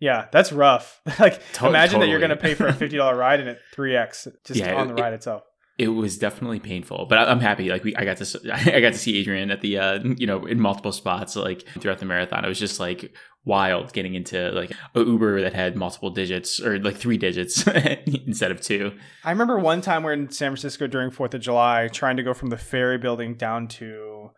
yeah, 0.00 0.26
that's 0.32 0.50
rough. 0.52 1.00
like 1.20 1.40
imagine 1.62 2.00
that 2.00 2.08
you're 2.08 2.18
going 2.18 2.30
to 2.30 2.36
pay 2.36 2.54
for 2.54 2.66
a 2.66 2.72
$50 2.72 3.16
ride 3.16 3.40
and 3.40 3.48
it 3.50 3.58
3X 3.76 4.28
just 4.44 4.58
Yeah, 4.60 4.74
on 4.74 4.88
the 4.88 4.94
it- 4.94 5.00
ride 5.00 5.12
itself. 5.12 5.44
It 5.78 5.88
was 5.88 6.18
definitely 6.18 6.60
painful 6.60 7.06
but 7.08 7.18
I- 7.18 7.30
i'm 7.30 7.40
happy 7.40 7.68
like 7.70 7.82
we 7.84 7.94
i 7.96 8.04
got 8.04 8.18
to 8.18 8.40
i 8.74 8.80
got 8.80 8.92
to 8.92 8.98
see 8.98 9.18
adrian 9.18 9.50
at 9.50 9.60
the 9.60 9.78
uh 9.78 10.00
you 10.16 10.26
know 10.26 10.44
in 10.46 10.60
multiple 10.60 10.92
spots 10.92 11.34
like 11.36 11.64
throughout 11.80 11.98
the 11.98 12.04
marathon 12.04 12.44
it 12.44 12.48
was 12.48 12.58
just 12.58 12.78
like 12.78 13.14
wild 13.44 13.92
getting 13.92 14.14
into 14.14 14.50
like 14.52 14.70
a 14.94 15.00
uber 15.00 15.40
that 15.40 15.52
had 15.52 15.74
multiple 15.76 16.10
digits 16.10 16.60
or 16.60 16.78
like 16.78 16.96
three 16.96 17.18
digits 17.18 17.66
instead 18.26 18.50
of 18.52 18.60
two 18.60 18.92
I 19.24 19.30
remember 19.30 19.58
one 19.58 19.80
time 19.80 20.04
we're 20.04 20.12
in 20.12 20.30
San 20.30 20.50
Francisco 20.50 20.86
during 20.86 21.10
Fourth 21.10 21.34
of 21.34 21.40
July, 21.40 21.88
trying 21.88 22.16
to 22.18 22.22
go 22.22 22.34
from 22.34 22.50
the 22.50 22.56
ferry 22.56 22.98
building 22.98 23.34
down 23.34 23.66
to 23.68 24.30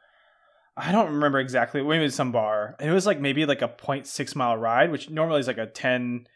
I 0.77 0.91
don't 0.91 1.13
remember 1.13 1.39
exactly. 1.39 1.83
Maybe 1.83 2.09
some 2.09 2.33
bar, 2.33 2.75
and 2.81 2.91
it 2.91 2.93
was 2.95 3.07
like 3.07 3.21
maybe 3.21 3.45
like 3.47 3.63
a 3.63 3.69
0.6 3.69 4.35
mile 4.35 4.57
ride, 4.57 4.91
which 4.91 5.09
normally 5.11 5.39
is 5.41 5.47
like 5.47 5.59
a 5.59 5.67
ten, 5.67 6.27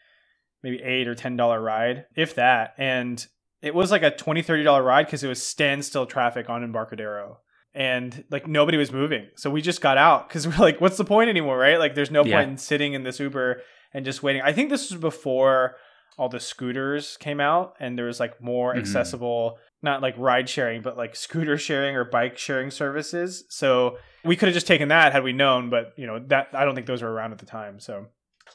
maybe 0.63 0.81
eight 0.81 1.07
or 1.07 1.15
ten 1.15 1.35
dollar 1.35 1.59
ride, 1.61 2.05
if 2.15 2.35
that. 2.35 2.73
And 2.77 3.25
it 3.61 3.73
was 3.75 3.91
like 3.91 4.03
a 4.03 4.11
20 4.11 4.41
30 4.41 4.63
dollar 4.63 4.83
ride 4.83 5.05
because 5.05 5.23
it 5.23 5.27
was 5.27 5.41
standstill 5.45 6.05
traffic 6.05 6.49
on 6.49 6.63
Embarcadero. 6.63 7.39
And 7.73 8.23
like 8.31 8.47
nobody 8.47 8.77
was 8.77 8.91
moving, 8.91 9.27
so 9.35 9.49
we 9.51 9.61
just 9.61 9.79
got 9.79 9.97
out 9.97 10.27
because 10.27 10.47
we're 10.47 10.57
like, 10.57 10.81
"What's 10.81 10.97
the 10.97 11.05
point 11.05 11.29
anymore?" 11.29 11.57
Right? 11.57 11.77
Like, 11.77 11.93
there's 11.93 12.09
no 12.11 12.25
Yeah. 12.25 12.37
point 12.37 12.49
in 12.51 12.57
sitting 12.57 12.93
in 12.93 13.03
this 13.03 13.19
Uber 13.19 13.61
and 13.93 14.03
just 14.05 14.23
waiting. 14.23 14.41
I 14.41 14.53
think 14.53 14.69
this 14.69 14.89
was 14.91 14.99
before 14.99 15.75
all 16.17 16.29
the 16.29 16.39
scooters 16.39 17.15
came 17.17 17.39
out 17.39 17.75
and 17.79 17.97
there 17.97 18.05
was 18.07 18.19
like 18.19 18.41
more 18.41 18.73
Mhm. 18.73 18.79
accessible 18.79 19.57
not 19.81 20.01
like 20.01 20.13
ride 20.17 20.49
sharing 20.49 20.81
but 20.81 20.97
like 20.97 21.15
scooter 21.15 21.57
sharing 21.57 21.95
or 21.95 22.03
bike 22.03 22.37
sharing 22.37 22.69
services 22.69 23.45
so 23.49 23.97
we 24.25 24.35
could 24.35 24.47
have 24.49 24.53
just 24.53 24.67
taken 24.67 24.89
that 24.89 25.13
had 25.13 25.23
we 25.23 25.31
known 25.31 25.69
but 25.69 25.93
you 25.95 26.05
know 26.05 26.19
that 26.27 26.49
i 26.53 26.65
don't 26.65 26.75
think 26.75 26.87
those 26.87 27.01
were 27.01 27.09
around 27.13 27.31
at 27.31 27.37
the 27.37 27.45
time 27.45 27.79
so 27.79 28.05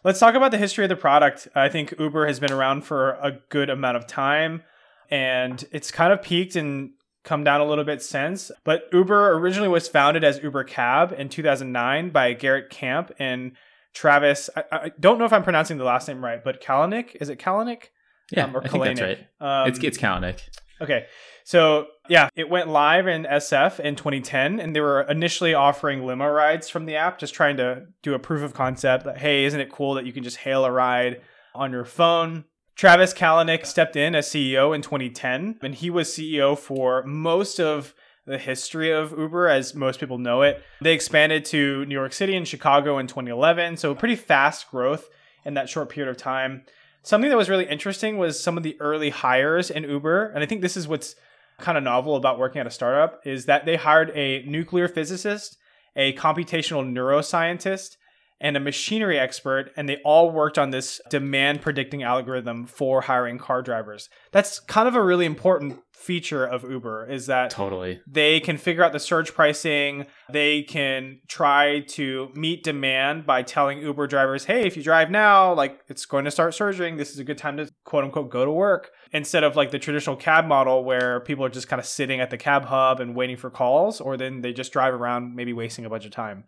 let's 0.02 0.18
talk 0.20 0.34
about 0.34 0.50
the 0.50 0.58
history 0.58 0.84
of 0.84 0.90
the 0.90 0.96
product 0.96 1.48
i 1.54 1.66
think 1.70 1.94
uber 1.98 2.26
has 2.26 2.38
been 2.38 2.52
around 2.52 2.84
for 2.84 3.12
a 3.22 3.32
good 3.48 3.70
amount 3.70 3.96
of 3.96 4.06
time 4.06 4.62
and 5.10 5.64
it's 5.72 5.90
kind 5.90 6.12
of 6.12 6.22
peaked 6.22 6.56
and 6.56 6.90
come 7.24 7.42
down 7.44 7.60
a 7.60 7.64
little 7.64 7.84
bit 7.84 8.02
since 8.02 8.50
but 8.64 8.82
uber 8.92 9.32
originally 9.32 9.68
was 9.68 9.88
founded 9.88 10.22
as 10.24 10.42
uber 10.42 10.62
cab 10.64 11.14
in 11.16 11.28
2009 11.28 12.10
by 12.10 12.32
garrett 12.34 12.68
camp 12.70 13.10
and 13.18 13.52
travis 13.94 14.50
i, 14.56 14.64
I 14.70 14.92
don't 15.00 15.18
know 15.18 15.24
if 15.24 15.32
i'm 15.32 15.42
pronouncing 15.42 15.78
the 15.78 15.84
last 15.84 16.06
name 16.08 16.22
right 16.24 16.42
but 16.44 16.62
kalanick 16.62 17.16
is 17.20 17.28
it 17.28 17.38
kalanick 17.38 17.84
Yeah, 18.30 18.44
Um, 18.44 18.56
or 18.56 18.64
I 18.64 18.68
Kalanick. 18.68 19.00
right. 19.40 19.62
um, 19.62 19.68
it's 19.68 19.78
it's 19.82 19.98
Kalanick. 19.98 20.40
Okay. 20.80 21.06
So, 21.44 21.86
yeah, 22.08 22.30
it 22.34 22.48
went 22.48 22.68
live 22.68 23.06
in 23.06 23.24
SF 23.24 23.78
in 23.78 23.96
2010, 23.96 24.58
and 24.60 24.74
they 24.74 24.80
were 24.80 25.02
initially 25.02 25.52
offering 25.52 26.04
limo 26.06 26.26
rides 26.26 26.70
from 26.70 26.86
the 26.86 26.96
app, 26.96 27.18
just 27.18 27.34
trying 27.34 27.58
to 27.58 27.84
do 28.02 28.14
a 28.14 28.18
proof 28.18 28.42
of 28.42 28.54
concept 28.54 29.04
that, 29.04 29.18
hey, 29.18 29.44
isn't 29.44 29.60
it 29.60 29.70
cool 29.70 29.92
that 29.94 30.06
you 30.06 30.12
can 30.12 30.24
just 30.24 30.38
hail 30.38 30.64
a 30.64 30.72
ride 30.72 31.20
on 31.54 31.70
your 31.70 31.84
phone? 31.84 32.44
Travis 32.76 33.14
Kalanick 33.14 33.66
stepped 33.66 33.94
in 33.94 34.14
as 34.14 34.28
CEO 34.28 34.74
in 34.74 34.82
2010, 34.82 35.58
and 35.62 35.74
he 35.74 35.90
was 35.90 36.08
CEO 36.08 36.58
for 36.58 37.04
most 37.04 37.60
of 37.60 37.94
the 38.26 38.38
history 38.38 38.90
of 38.90 39.16
Uber 39.16 39.48
as 39.48 39.74
most 39.74 40.00
people 40.00 40.18
know 40.18 40.42
it. 40.42 40.62
They 40.80 40.92
expanded 40.92 41.44
to 41.46 41.84
New 41.86 41.94
York 41.94 42.12
City 42.12 42.34
and 42.34 42.48
Chicago 42.48 42.98
in 42.98 43.06
2011, 43.06 43.76
so 43.76 43.94
pretty 43.94 44.16
fast 44.16 44.70
growth 44.70 45.08
in 45.44 45.54
that 45.54 45.68
short 45.68 45.88
period 45.88 46.10
of 46.10 46.16
time. 46.16 46.64
Something 47.02 47.30
that 47.30 47.36
was 47.36 47.50
really 47.50 47.66
interesting 47.66 48.16
was 48.16 48.42
some 48.42 48.56
of 48.56 48.62
the 48.62 48.76
early 48.80 49.10
hires 49.10 49.70
in 49.70 49.84
Uber, 49.84 50.30
and 50.30 50.42
I 50.42 50.46
think 50.46 50.62
this 50.62 50.76
is 50.76 50.88
what's 50.88 51.14
kind 51.58 51.78
of 51.78 51.84
novel 51.84 52.16
about 52.16 52.38
working 52.38 52.60
at 52.60 52.66
a 52.66 52.70
startup 52.70 53.24
is 53.24 53.44
that 53.44 53.66
they 53.66 53.76
hired 53.76 54.10
a 54.16 54.42
nuclear 54.46 54.88
physicist, 54.88 55.58
a 55.94 56.12
computational 56.14 56.84
neuroscientist, 56.84 57.98
and 58.40 58.56
a 58.56 58.60
machinery 58.60 59.18
expert, 59.18 59.70
and 59.76 59.88
they 59.88 59.98
all 60.04 60.30
worked 60.30 60.58
on 60.58 60.70
this 60.70 61.00
demand 61.08 61.62
predicting 61.62 62.02
algorithm 62.02 62.66
for 62.66 63.02
hiring 63.02 63.38
car 63.38 63.62
drivers. 63.62 64.08
That's 64.32 64.60
kind 64.60 64.88
of 64.88 64.94
a 64.94 65.02
really 65.02 65.24
important 65.24 65.80
feature 65.94 66.44
of 66.44 66.68
Uber 66.68 67.06
is 67.06 67.26
that 67.26 67.48
Totally. 67.50 68.00
they 68.06 68.38
can 68.38 68.58
figure 68.58 68.84
out 68.84 68.92
the 68.92 69.00
surge 69.00 69.32
pricing. 69.32 70.06
They 70.30 70.62
can 70.62 71.20
try 71.28 71.80
to 71.90 72.30
meet 72.34 72.62
demand 72.62 73.24
by 73.24 73.42
telling 73.42 73.78
Uber 73.78 74.06
drivers, 74.08 74.44
hey, 74.44 74.66
if 74.66 74.76
you 74.76 74.82
drive 74.82 75.10
now, 75.10 75.54
like 75.54 75.80
it's 75.88 76.04
going 76.04 76.26
to 76.26 76.30
start 76.30 76.52
surging. 76.52 76.96
This 76.96 77.12
is 77.12 77.18
a 77.18 77.24
good 77.24 77.38
time 77.38 77.56
to 77.56 77.70
quote 77.84 78.04
unquote 78.04 78.30
go 78.30 78.44
to 78.44 78.50
work. 78.50 78.90
Instead 79.12 79.44
of 79.44 79.56
like 79.56 79.70
the 79.70 79.78
traditional 79.78 80.16
cab 80.16 80.44
model 80.46 80.84
where 80.84 81.20
people 81.20 81.44
are 81.44 81.48
just 81.48 81.68
kind 81.68 81.80
of 81.80 81.86
sitting 81.86 82.20
at 82.20 82.28
the 82.28 82.36
cab 82.36 82.66
hub 82.66 83.00
and 83.00 83.14
waiting 83.16 83.36
for 83.36 83.48
calls, 83.48 84.00
or 84.00 84.16
then 84.16 84.42
they 84.42 84.52
just 84.52 84.72
drive 84.72 84.92
around, 84.92 85.34
maybe 85.34 85.52
wasting 85.52 85.84
a 85.84 85.88
bunch 85.88 86.04
of 86.04 86.10
time. 86.10 86.44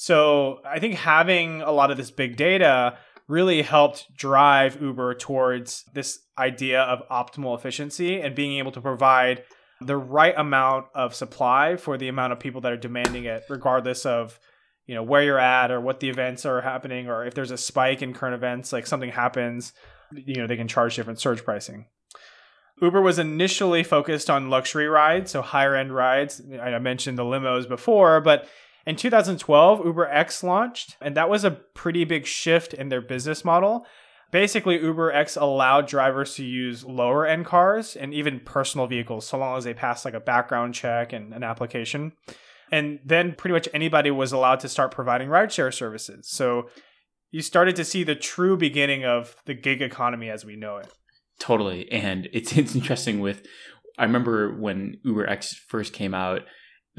So 0.00 0.60
I 0.64 0.78
think 0.78 0.94
having 0.94 1.60
a 1.60 1.72
lot 1.72 1.90
of 1.90 1.96
this 1.96 2.12
big 2.12 2.36
data 2.36 2.96
really 3.26 3.62
helped 3.62 4.06
drive 4.16 4.80
Uber 4.80 5.14
towards 5.14 5.84
this 5.92 6.20
idea 6.38 6.82
of 6.82 7.02
optimal 7.08 7.58
efficiency 7.58 8.20
and 8.20 8.32
being 8.32 8.58
able 8.58 8.70
to 8.70 8.80
provide 8.80 9.42
the 9.80 9.96
right 9.96 10.34
amount 10.38 10.86
of 10.94 11.16
supply 11.16 11.74
for 11.74 11.98
the 11.98 12.06
amount 12.06 12.32
of 12.32 12.38
people 12.38 12.60
that 12.60 12.70
are 12.70 12.76
demanding 12.76 13.24
it, 13.24 13.42
regardless 13.50 14.06
of 14.06 14.38
you 14.86 14.94
know 14.94 15.02
where 15.02 15.24
you're 15.24 15.36
at 15.36 15.72
or 15.72 15.80
what 15.80 15.98
the 15.98 16.08
events 16.08 16.46
are 16.46 16.60
happening 16.60 17.08
or 17.08 17.26
if 17.26 17.34
there's 17.34 17.50
a 17.50 17.58
spike 17.58 18.00
in 18.00 18.14
current 18.14 18.36
events, 18.36 18.72
like 18.72 18.86
something 18.86 19.10
happens, 19.10 19.72
you 20.12 20.36
know 20.36 20.46
they 20.46 20.56
can 20.56 20.68
charge 20.68 20.94
different 20.94 21.18
surge 21.18 21.44
pricing. 21.44 21.86
Uber 22.80 23.02
was 23.02 23.18
initially 23.18 23.82
focused 23.82 24.30
on 24.30 24.48
luxury 24.48 24.86
rides, 24.86 25.32
so 25.32 25.42
higher 25.42 25.74
end 25.74 25.92
rides. 25.92 26.40
I 26.62 26.78
mentioned 26.78 27.18
the 27.18 27.24
limos 27.24 27.68
before, 27.68 28.20
but 28.20 28.46
in 28.88 28.96
2012, 28.96 29.80
UberX 29.80 30.42
launched, 30.42 30.96
and 31.02 31.14
that 31.14 31.28
was 31.28 31.44
a 31.44 31.50
pretty 31.50 32.04
big 32.04 32.26
shift 32.26 32.72
in 32.72 32.88
their 32.88 33.02
business 33.02 33.44
model. 33.44 33.86
Basically, 34.30 34.78
UberX 34.78 35.38
allowed 35.38 35.86
drivers 35.86 36.34
to 36.36 36.44
use 36.44 36.84
lower 36.84 37.26
end 37.26 37.44
cars 37.44 37.94
and 37.94 38.14
even 38.14 38.40
personal 38.40 38.86
vehicles, 38.86 39.26
so 39.26 39.36
long 39.36 39.58
as 39.58 39.64
they 39.64 39.74
passed 39.74 40.06
like 40.06 40.14
a 40.14 40.20
background 40.20 40.72
check 40.72 41.12
and 41.12 41.34
an 41.34 41.42
application. 41.44 42.12
And 42.72 42.98
then 43.04 43.34
pretty 43.34 43.52
much 43.52 43.68
anybody 43.74 44.10
was 44.10 44.32
allowed 44.32 44.60
to 44.60 44.70
start 44.70 44.90
providing 44.90 45.28
rideshare 45.28 45.72
services. 45.72 46.26
So 46.26 46.70
you 47.30 47.42
started 47.42 47.76
to 47.76 47.84
see 47.84 48.04
the 48.04 48.14
true 48.14 48.56
beginning 48.56 49.04
of 49.04 49.36
the 49.44 49.52
gig 49.52 49.82
economy 49.82 50.30
as 50.30 50.46
we 50.46 50.56
know 50.56 50.78
it. 50.78 50.90
Totally. 51.38 51.92
And 51.92 52.26
it's 52.32 52.56
it's 52.56 52.74
interesting 52.74 53.20
with 53.20 53.46
I 53.98 54.04
remember 54.04 54.58
when 54.58 54.96
UberX 55.04 55.54
first 55.68 55.92
came 55.92 56.14
out, 56.14 56.42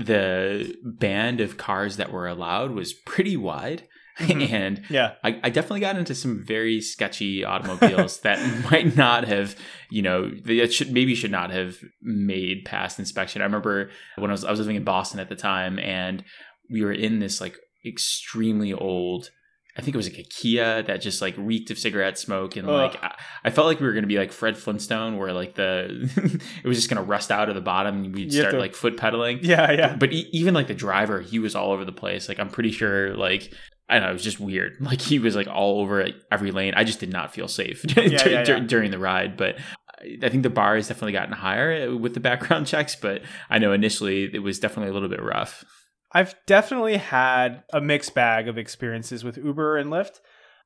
the 0.06 0.76
band 0.84 1.42
of 1.42 1.58
cars 1.58 1.98
that 1.98 2.12
were 2.12 2.28
allowed 2.28 2.72
was 2.72 2.94
pretty 2.94 3.36
wide. 3.38 3.84
Mhm. 4.18 4.50
and 4.52 4.82
Yeah. 4.90 5.14
I, 5.24 5.40
I 5.44 5.50
definitely 5.50 5.80
got 5.80 5.96
into 5.98 6.14
some 6.16 6.44
very 6.46 6.82
sketchy 6.82 7.46
automobiles 7.46 8.20
that 8.22 8.40
might 8.70 8.96
not 8.98 9.26
have, 9.28 9.56
you 9.90 10.02
know, 10.02 10.30
that 10.46 10.74
should 10.74 10.92
maybe 10.92 11.16
should 11.16 11.32
not 11.32 11.52
have 11.52 11.78
made 12.02 12.66
past 12.66 13.00
inspection. 13.00 13.42
I 13.42 13.46
remember 13.46 13.90
when 14.18 14.30
I 14.30 14.34
was 14.34 14.44
I 14.44 14.52
was 14.52 14.60
living 14.60 14.76
in 14.76 14.84
Boston 14.84 15.20
at 15.20 15.30
the 15.30 15.36
time, 15.36 15.80
and 15.80 16.24
we 16.70 16.84
were 16.84 16.92
in 16.92 17.20
this 17.20 17.40
like 17.42 17.56
extremely 17.86 18.74
old. 18.74 19.30
I 19.80 19.82
think 19.82 19.96
it 19.96 19.98
was 19.98 20.10
like 20.10 20.20
a 20.20 20.24
Kia 20.24 20.84
that 20.84 20.98
just 21.02 21.22
like 21.22 21.34
reeked 21.38 21.72
of 21.72 21.80
cigarette 21.80 22.20
smoke, 22.20 22.58
and 22.58 22.68
like 22.68 23.02
I, 23.02 23.16
I 23.46 23.50
felt 23.50 23.66
like 23.68 23.80
we 23.80 23.88
were 23.88 23.94
gonna 23.94 24.08
be 24.08 24.18
like 24.18 24.34
Fred 24.34 24.58
Flintstone, 24.58 25.18
where 25.18 25.32
like 25.32 25.56
the 25.56 26.42
it 26.64 26.68
was 26.68 26.78
just 26.78 26.90
gonna 26.90 27.02
rust 27.04 27.32
out 27.32 27.48
of 27.48 27.56
the 27.56 27.62
bottom, 27.62 28.04
and 28.04 28.14
we'd 28.14 28.34
You 28.34 28.42
start 28.42 28.54
to- 28.56 28.60
like 28.60 28.76
foot 28.76 28.98
pedaling. 28.98 29.40
Yeah, 29.42 29.72
yeah. 29.72 29.96
But 29.96 30.12
e- 30.12 30.30
even 30.34 30.54
like 30.54 30.68
the 30.68 30.74
driver, 30.74 31.22
he 31.22 31.40
was 31.40 31.56
all 31.56 31.72
over 31.72 31.86
the 31.86 31.94
place. 31.94 32.28
Like 32.28 32.40
I'm 32.40 32.50
pretty 32.50 32.72
sure, 32.72 33.16
like 33.16 33.54
I 33.90 33.94
don't 33.96 34.04
know, 34.04 34.10
it 34.10 34.14
was 34.14 34.24
just 34.24 34.40
weird. 34.42 34.78
Like 34.82 35.00
he 35.02 35.18
was 35.18 35.36
like 35.36 35.48
all 35.48 35.80
over 35.80 36.04
like, 36.04 36.16
every 36.32 36.52
lane. 36.52 36.74
I 36.76 36.84
just 36.84 37.00
did 37.00 37.12
not 37.12 37.34
feel 37.34 37.48
safe 37.48 37.86
yeah, 37.98 38.44
dur- 38.44 38.58
yeah. 38.58 38.60
during 38.60 38.92
the 38.92 39.00
ride. 39.00 39.38
But 39.38 39.56
I- 40.00 40.18
I 40.24 40.30
think 40.30 40.44
the 40.44 40.50
bar 40.50 40.76
has 40.76 40.88
definitely 40.88 41.12
gotten 41.14 41.34
higher 41.34 41.90
uh, 41.90 41.96
with 41.96 42.14
the 42.14 42.20
background 42.20 42.68
checks. 42.68 42.96
But 42.96 43.22
I 43.50 43.60
know 43.60 43.74
initially 43.74 44.30
it 44.34 44.40
was 44.40 44.60
definitely 44.60 44.92
a 44.92 44.94
little 44.94 45.10
bit 45.10 45.22
rough. 45.22 45.64
I've 46.12 46.36
definitely 46.46 46.98
had 46.98 47.64
a 47.72 47.80
mixed 47.80 48.16
bag 48.16 48.48
of 48.48 48.58
experiences 48.58 49.24
with 49.24 49.38
Uber 49.38 49.78
and 49.78 49.92
Lyft. 49.92 50.20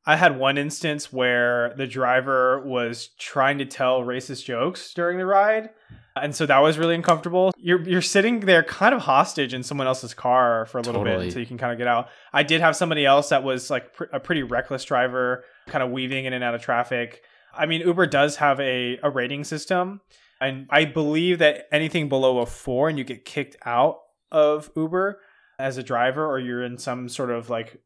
I 0.06 0.18
had 0.18 0.38
one 0.38 0.58
instance 0.58 1.14
where 1.14 1.74
the 1.78 1.88
driver 1.88 2.60
was 2.66 3.10
trying 3.20 3.58
to 3.60 3.66
tell 3.66 4.02
racist 4.02 4.46
jokes 4.46 4.94
during 4.94 5.18
the 5.18 5.26
ride. 5.26 5.70
And 6.16 6.36
so 6.36 6.46
that 6.46 6.60
was 6.60 6.78
really 6.78 6.94
uncomfortable. 6.96 7.52
You're 7.58 7.82
you're 7.82 8.02
sitting 8.02 8.42
there 8.42 8.64
kind 8.64 8.94
of 8.94 9.02
hostage 9.02 9.54
in 9.54 9.64
someone 9.64 9.88
else's 9.88 10.14
car 10.14 10.66
for 10.68 10.78
a 10.78 10.82
little 10.82 11.04
bit 11.04 11.12
Totally. 11.12 11.28
until 11.28 11.42
you 11.42 11.48
can 11.48 11.58
kind 11.58 11.72
of 11.72 11.78
get 11.78 11.88
out. 11.88 12.10
I 12.32 12.44
did 12.44 12.62
have 12.62 12.76
somebody 12.76 13.06
else 13.06 13.30
that 13.30 13.44
was 13.44 13.70
like 13.70 13.94
pr- 13.94 14.04
a 14.14 14.20
pretty 14.20 14.44
reckless 14.44 14.84
driver, 14.84 15.44
kind 15.68 15.84
of 15.84 15.90
weaving 15.90 16.26
in 16.26 16.34
and 16.34 16.44
out 16.44 16.54
of 16.54 16.62
traffic. 16.62 17.24
I 17.56 17.66
mean, 17.66 17.82
Uber 17.82 18.08
does 18.08 18.36
have 18.38 18.60
a, 18.60 19.00
a 19.02 19.10
rating 19.10 19.44
system. 19.44 20.02
And 20.40 20.68
I 20.70 20.86
believe 20.86 21.40
that 21.40 21.68
anything 21.72 22.10
below 22.10 22.40
a 22.40 22.46
four 22.46 22.90
and 22.90 22.98
you 22.98 23.04
get 23.04 23.24
kicked 23.26 23.56
out 23.66 24.00
of 24.32 24.70
Uber 24.76 25.20
as 25.60 25.78
a 25.78 25.84
driver 25.84 26.26
or 26.26 26.40
you're 26.40 26.64
in 26.64 26.78
some 26.78 27.08
sort 27.10 27.30
of 27.32 27.50
like, 27.50 27.82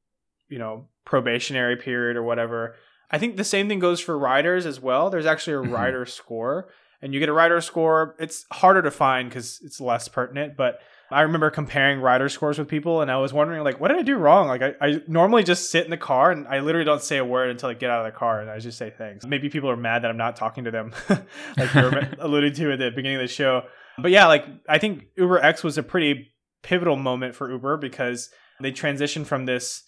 you 0.50 0.60
know, 0.60 0.88
probationary 1.06 1.76
period 1.78 2.18
or 2.18 2.24
whatever. 2.24 2.76
I 3.10 3.18
think 3.18 3.38
the 3.38 3.44
same 3.44 3.68
thing 3.70 3.80
goes 3.80 4.00
for 4.02 4.18
riders 4.18 4.66
as 4.66 4.80
well. 4.80 5.10
There's 5.10 5.26
actually 5.26 5.54
a 5.54 5.70
Mhm. 5.70 5.72
rider 5.74 6.06
score 6.06 6.70
and 7.02 7.14
you 7.14 7.20
get 7.20 7.30
a 7.30 7.34
rider 7.34 7.62
score. 7.62 8.16
It's 8.20 8.46
harder 8.52 8.82
to 8.82 8.92
find 8.92 9.30
because 9.30 9.62
it's 9.64 9.80
less 9.80 10.08
pertinent, 10.08 10.58
but 10.58 10.80
I 11.10 11.22
remember 11.22 11.50
comparing 11.50 12.02
rider 12.02 12.28
scores 12.28 12.60
with 12.60 12.68
people 12.68 13.02
and 13.02 13.10
I 13.10 13.16
was 13.18 13.32
wondering 13.32 13.64
like, 13.64 13.80
what 13.80 13.88
did 13.90 13.98
I 13.98 14.02
do 14.02 14.18
wrong? 14.18 14.50
Like 14.50 14.62
I, 14.62 14.74
I 14.82 15.02
normally 15.08 15.44
just 15.46 15.72
sit 15.72 15.86
in 15.86 15.92
the 15.92 15.96
car 15.98 16.32
and 16.32 16.46
I 16.50 16.60
literally 16.60 16.84
don't 16.84 17.02
say 17.02 17.18
a 17.18 17.24
word 17.24 17.50
until 17.50 17.70
I 17.70 17.76
get 17.76 17.90
out 17.90 18.06
of 18.06 18.12
the 18.12 18.18
car 18.18 18.42
and 18.42 18.50
I 18.50 18.60
just 18.60 18.78
say 18.78 18.90
thanks. 18.98 19.26
Maybe 19.26 19.48
people 19.48 19.70
are 19.70 19.78
mad 19.78 20.02
that 20.04 20.12
I'm 20.12 20.18
not 20.18 20.36
talking 20.36 20.66
to 20.66 20.72
them 20.72 20.94
like 21.58 21.74
you 21.74 21.82
were 21.84 22.10
alluded 22.20 22.56
to 22.56 22.74
at 22.74 22.80
the 22.80 22.90
beginning 22.90 23.18
of 23.18 23.22
the 23.22 23.28
show. 23.34 23.64
But 24.00 24.12
yeah, 24.12 24.28
like 24.28 24.46
I 24.68 24.80
think 24.80 25.06
Uber 25.16 25.40
X 25.40 25.64
was 25.64 25.78
a 25.78 25.84
pretty 25.84 26.34
pivotal 26.64 26.96
moment 26.96 27.36
for 27.36 27.50
Uber 27.50 27.78
because 27.78 28.30
they 28.62 28.72
transitioned 28.72 29.26
from 29.26 29.46
this 29.46 29.84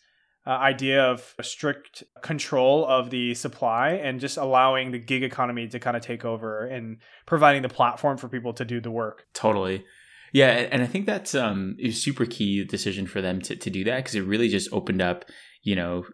uh, 0.47 0.51
idea 0.51 1.03
of 1.03 1.35
strict 1.41 2.03
control 2.21 2.85
of 2.85 3.09
the 3.09 3.33
supply 3.35 3.91
and 3.91 4.19
just 4.19 4.38
allowing 4.38 4.91
the 4.91 4.99
gig 4.99 5.23
economy 5.23 5.67
to 5.67 5.79
kind 5.79 5.97
of 5.97 6.03
take 6.03 6.25
over 6.25 6.65
and 6.65 6.97
providing 7.25 7.61
the 7.61 7.69
platform 7.69 8.17
for 8.17 8.29
people 8.29 8.53
to 8.53 8.65
do 8.65 8.79
the 8.79 8.91
work. 8.91 9.25
Totally. 9.33 9.85
Yeah, 10.31 10.49
and 10.49 10.73
and 10.73 10.83
I 10.83 10.85
think 10.85 11.05
that's 11.05 11.35
um 11.35 11.75
a 11.81 11.91
super 11.91 12.25
key 12.25 12.63
decision 12.63 13.07
for 13.07 13.21
them 13.21 13.41
to, 13.41 13.55
to 13.55 13.69
do 13.69 13.83
that 13.85 13.97
because 13.97 14.15
it 14.15 14.21
really 14.21 14.47
just 14.47 14.71
opened 14.71 15.01
up, 15.01 15.25
you 15.63 15.75
know, 15.75 16.05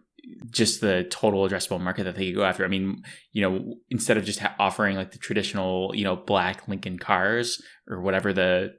just 0.50 0.80
the 0.80 1.04
total 1.10 1.46
addressable 1.46 1.80
market 1.80 2.04
that 2.04 2.16
they 2.16 2.26
could 2.26 2.36
go 2.36 2.44
after. 2.44 2.64
I 2.64 2.68
mean, 2.68 3.02
you 3.32 3.42
know, 3.42 3.74
instead 3.90 4.16
of 4.16 4.24
just 4.24 4.40
ha- 4.40 4.56
offering 4.58 4.96
like 4.96 5.12
the 5.12 5.18
traditional, 5.18 5.92
you 5.94 6.04
know, 6.04 6.16
black 6.16 6.66
Lincoln 6.66 6.98
cars 6.98 7.62
or 7.88 8.00
whatever 8.00 8.32
the 8.32 8.74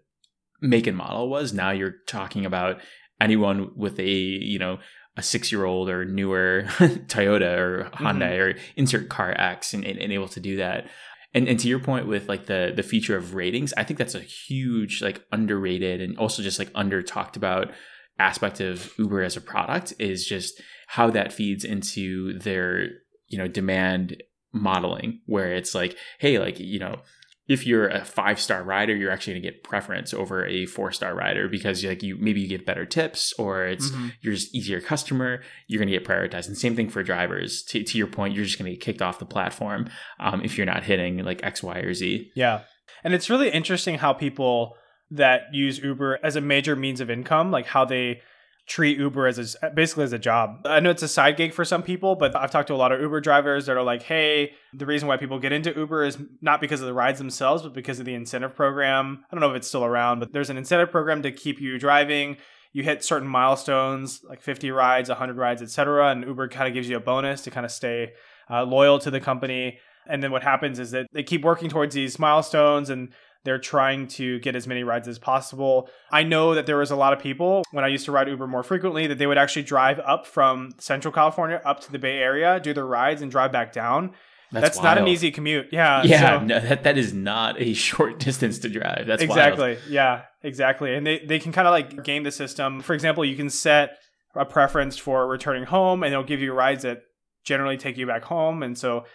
make 0.62 0.88
and 0.88 0.98
model 0.98 1.30
was, 1.30 1.54
now 1.54 1.72
you're 1.72 1.96
talking 2.08 2.46
about 2.46 2.80
anyone 3.20 3.72
with 3.76 4.00
a, 4.00 4.10
you 4.10 4.60
know, 4.60 4.80
a 5.16 5.24
six 5.24 5.52
year 5.52 5.66
old 5.66 5.90
or 5.90 6.06
newer 6.06 6.64
Toyota 6.68 7.58
or 7.58 7.90
Hyundai 7.96 8.38
Mhm. 8.38 8.40
or 8.40 8.60
insert 8.76 9.10
car 9.10 9.32
X 9.38 9.74
and, 9.74 9.84
and, 9.84 9.98
and 10.00 10.12
able 10.14 10.28
to 10.30 10.40
do 10.40 10.58
that. 10.58 10.88
And, 11.34 11.48
and 11.48 11.60
to 11.60 11.68
your 11.68 11.80
point 11.80 12.08
with 12.08 12.30
like 12.30 12.46
the 12.46 12.72
the 12.76 12.84
feature 12.84 13.18
of 13.18 13.34
ratings, 13.36 13.74
I 13.76 13.84
think 13.84 13.98
that's 14.00 14.16
a 14.16 14.20
huge 14.22 15.02
like 15.02 15.24
underrated 15.32 16.02
and 16.02 16.18
also 16.18 16.42
just 16.42 16.60
like 16.60 16.72
under 16.74 17.02
talked 17.02 17.36
about 17.36 17.72
aspect 18.20 18.60
of 18.60 18.92
Uber 18.98 19.22
as 19.24 19.38
a 19.38 19.42
product 19.42 19.94
is 20.00 20.26
just 20.26 20.62
how 20.88 21.10
that 21.12 21.34
feeds 21.34 21.64
into 21.64 22.38
their 22.40 22.88
you 23.28 23.38
know 23.38 23.48
demand 23.48 24.24
modeling 24.54 25.20
where 25.26 25.54
it's 25.54 25.76
like 25.76 25.98
hey 26.20 26.40
like 26.40 26.60
you 26.60 26.80
know 26.80 27.02
if 27.48 27.66
you're 27.66 27.88
a 27.88 28.04
five 28.04 28.40
star 28.40 28.64
rider 28.64 28.96
you're 28.96 29.12
actually 29.12 29.34
going 29.34 29.44
to 29.44 29.50
get 29.52 29.64
preference 29.64 30.14
over 30.14 30.46
a 30.46 30.66
four 30.66 30.92
star 30.92 31.16
rider 31.16 31.48
because 31.48 31.84
like 31.84 32.04
you 32.04 32.18
maybe 32.20 32.42
you 32.42 32.48
get 32.48 32.66
better 32.66 32.86
tips 32.86 33.34
or 33.40 33.66
it's 33.66 33.90
Mhm. 33.92 34.12
you're 34.22 34.34
just 34.34 34.54
easier 34.54 34.82
customer 34.82 35.42
you're 35.68 35.80
going 35.80 35.92
to 35.92 35.98
get 35.98 36.06
prioritized 36.08 36.48
and 36.48 36.58
same 36.58 36.76
thing 36.76 36.90
for 36.90 37.04
drivers 37.04 37.64
to, 37.70 37.84
to 37.84 37.98
your 37.98 38.08
point 38.08 38.34
you're 38.36 38.44
just 38.46 38.58
going 38.60 38.70
to 38.70 38.76
get 38.76 38.82
kicked 38.84 39.02
off 39.02 39.20
the 39.20 39.26
platform 39.26 39.90
um, 40.20 40.42
if 40.44 40.58
you're 40.58 40.66
not 40.66 40.84
hitting 40.84 41.24
like 41.24 41.42
x 41.44 41.64
y 41.64 41.78
or 41.80 41.94
z 41.94 42.32
Yeah. 42.36 42.62
And 43.04 43.14
it's 43.14 43.30
really 43.30 43.50
interesting 43.50 43.96
how 44.00 44.12
people 44.14 44.76
that 45.12 45.44
use 45.54 45.78
Uber 45.80 46.20
as 46.24 46.36
a 46.36 46.42
major 46.42 46.76
means 46.76 47.00
of 47.00 47.10
income, 47.10 47.52
like 47.52 47.68
how 47.68 47.86
they 47.86 48.22
treat 48.68 49.00
Uber 49.00 49.28
as 49.28 49.56
a, 49.62 49.70
basically 49.70 50.04
as 50.04 50.12
a 50.12 50.20
job. 50.20 50.60
I 50.66 50.82
know 50.82 50.90
it's 50.90 51.02
a 51.02 51.08
side 51.08 51.38
gig 51.38 51.54
for 51.54 51.64
some 51.64 51.82
people, 51.82 52.16
but 52.16 52.36
I've 52.36 52.52
talked 52.52 52.68
to 52.68 52.74
a 52.74 52.76
lot 52.76 52.92
of 52.92 53.00
Uber 53.00 53.22
drivers 53.22 53.66
that 53.66 53.78
are 53.78 53.84
like, 53.84 54.04
"Hey, 54.04 54.52
the 54.74 54.86
reason 54.86 55.08
why 55.08 55.16
people 55.16 55.40
get 55.40 55.54
into 55.54 55.74
Uber 55.74 56.04
is 56.04 56.18
not 56.42 56.60
because 56.60 56.82
of 56.82 56.88
the 56.88 56.94
rides 56.94 57.18
themselves, 57.18 57.64
but 57.64 57.74
because 57.74 58.00
of 58.00 58.06
the 58.06 58.14
incentive 58.14 58.56
program. 58.56 59.24
I 59.32 59.36
don't 59.36 59.42
know 59.42 59.50
if 59.50 59.56
it's 59.56 59.68
still 59.68 59.86
around, 59.86 60.20
but 60.20 60.34
there's 60.34 60.50
an 60.50 60.58
incentive 60.58 60.92
program 60.92 61.22
to 61.24 61.32
keep 61.32 61.62
you 61.62 61.80
driving. 61.80 62.38
You 62.74 62.84
hit 62.84 63.04
certain 63.06 63.28
milestones, 63.28 64.22
like 64.28 64.42
50 64.42 64.70
rides, 64.72 65.10
100 65.10 65.38
rides, 65.38 65.62
etc., 65.62 66.12
and 66.12 66.26
Uber 66.26 66.50
kind 66.50 66.68
of 66.68 66.74
gives 66.74 66.90
you 66.90 66.98
a 66.98 67.00
bonus 67.00 67.42
to 67.44 67.52
kind 67.52 67.66
of 67.66 67.72
stay 67.72 68.12
uh, 68.52 68.64
loyal 68.64 69.00
to 69.00 69.10
the 69.10 69.22
company. 69.22 69.80
And 70.06 70.22
then 70.22 70.32
what 70.32 70.44
happens 70.44 70.80
is 70.80 70.92
that 70.92 71.08
they 71.14 71.24
keep 71.24 71.44
working 71.44 71.70
towards 71.70 71.96
these 71.96 72.20
milestones 72.20 72.90
and 72.90 73.14
they're 73.48 73.58
trying 73.58 74.08
to 74.08 74.40
get 74.40 74.56
as 74.56 74.68
many 74.68 74.84
rides 74.84 75.08
as 75.08 75.18
possible. 75.18 75.90
I 76.12 76.24
know 76.24 76.54
that 76.56 76.66
there 76.66 76.78
was 76.78 76.92
a 76.92 76.96
lot 76.96 77.14
of 77.14 77.20
people 77.20 77.64
when 77.72 77.86
I 77.86 77.88
used 77.88 78.06
to 78.06 78.12
ride 78.12 78.28
Uber 78.28 78.48
more 78.48 78.64
frequently 78.64 79.08
that 79.08 79.18
they 79.18 79.28
would 79.28 79.38
actually 79.38 79.64
drive 79.64 80.00
up 80.00 80.26
from 80.26 80.72
Central 80.80 81.14
California 81.14 81.62
up 81.64 81.80
to 81.82 81.92
the 81.92 82.00
Bay 82.00 82.18
Area, 82.18 82.60
do 82.60 82.74
their 82.74 82.86
rides, 82.86 83.22
and 83.22 83.32
drive 83.32 83.52
back 83.52 83.72
down. 83.72 84.14
That's, 84.52 84.82
not 84.82 84.98
an 84.98 85.08
easy 85.08 85.32
commute. 85.32 85.68
Yeah. 85.72 86.04
yeah 86.04 86.40
so- 86.40 86.46
no, 86.46 86.60
that, 86.60 86.84
that 86.84 86.98
is 86.98 87.14
not 87.14 87.60
a 87.60 87.74
short 87.88 88.20
distance 88.20 88.60
to 88.60 88.70
drive 88.70 89.06
that's 89.08 89.26
wild. 89.26 89.32
exactly. 89.32 89.78
Yeah, 89.90 90.24
exactly. 90.44 90.96
And 90.96 91.06
they, 91.06 91.20
they 91.20 91.40
can 91.40 91.52
kind 91.52 91.68
of 91.68 91.72
like 91.72 92.04
game 92.04 92.24
the 92.24 92.32
system. 92.32 92.82
For 92.82 92.94
example, 92.94 93.26
you 93.26 93.36
can 93.36 93.50
set 93.50 93.98
a 94.36 94.46
preference 94.46 94.98
for 94.98 95.28
returning 95.28 95.64
home 95.64 96.04
and 96.04 96.14
it'll 96.14 96.24
give 96.24 96.42
you 96.42 96.54
rides 96.54 96.84
that 96.84 97.02
generally 97.44 97.78
take 97.78 97.98
you 97.98 98.06
back 98.06 98.24
home. 98.24 98.64
And 98.64 98.78
so 98.78 99.06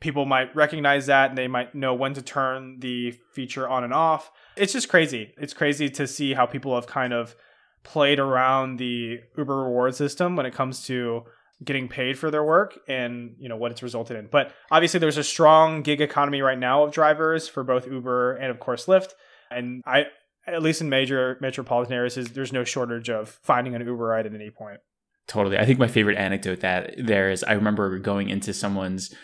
people 0.00 0.24
might 0.24 0.54
recognize 0.56 1.06
that 1.06 1.30
and 1.30 1.38
they 1.38 1.48
might 1.48 1.74
know 1.74 1.94
when 1.94 2.14
to 2.14 2.22
turn 2.22 2.80
the 2.80 3.12
feature 3.32 3.68
on 3.68 3.84
and 3.84 3.92
off. 3.92 4.30
It's 4.56 4.72
just 4.72 4.88
crazy. 4.88 5.34
It's 5.38 5.54
crazy 5.54 5.88
to 5.90 6.06
see 6.06 6.34
how 6.34 6.46
people 6.46 6.74
have 6.74 6.86
kind 6.86 7.12
of 7.12 7.36
played 7.82 8.18
around 8.18 8.78
the 8.78 9.20
Uber 9.36 9.64
reward 9.64 9.94
system 9.94 10.36
when 10.36 10.46
it 10.46 10.54
comes 10.54 10.84
to 10.86 11.24
getting 11.62 11.88
paid 11.88 12.18
for 12.18 12.30
their 12.30 12.42
work 12.42 12.78
and 12.88 13.34
you 13.38 13.48
know 13.48 13.56
what 13.56 13.70
it's 13.70 13.82
resulted 13.82 14.16
in. 14.16 14.28
But 14.30 14.52
obviously 14.70 14.98
there's 15.00 15.18
a 15.18 15.24
strong 15.24 15.82
gig 15.82 16.00
economy 16.00 16.40
right 16.40 16.58
now 16.58 16.84
of 16.84 16.92
drivers 16.92 17.48
for 17.48 17.62
both 17.62 17.86
Uber 17.86 18.36
and 18.36 18.50
of 18.50 18.60
course 18.60 18.86
Lyft. 18.86 19.12
And 19.50 19.82
I 19.86 20.06
at 20.46 20.62
least 20.62 20.80
in 20.80 20.88
major 20.88 21.36
metropolitan 21.40 21.92
areas 21.94 22.16
is 22.16 22.30
there's 22.30 22.52
no 22.52 22.64
shortage 22.64 23.10
of 23.10 23.38
finding 23.42 23.74
an 23.74 23.82
Uber 23.82 24.06
ride 24.06 24.26
at 24.26 24.34
any 24.34 24.50
point. 24.50 24.80
Totally. 25.26 25.58
I 25.58 25.66
think 25.66 25.78
my 25.78 25.86
favorite 25.86 26.16
anecdote 26.16 26.60
that 26.60 26.94
there 26.98 27.30
is 27.30 27.44
I 27.44 27.52
remember 27.52 27.98
going 27.98 28.30
into 28.30 28.54
someone's 28.54 29.14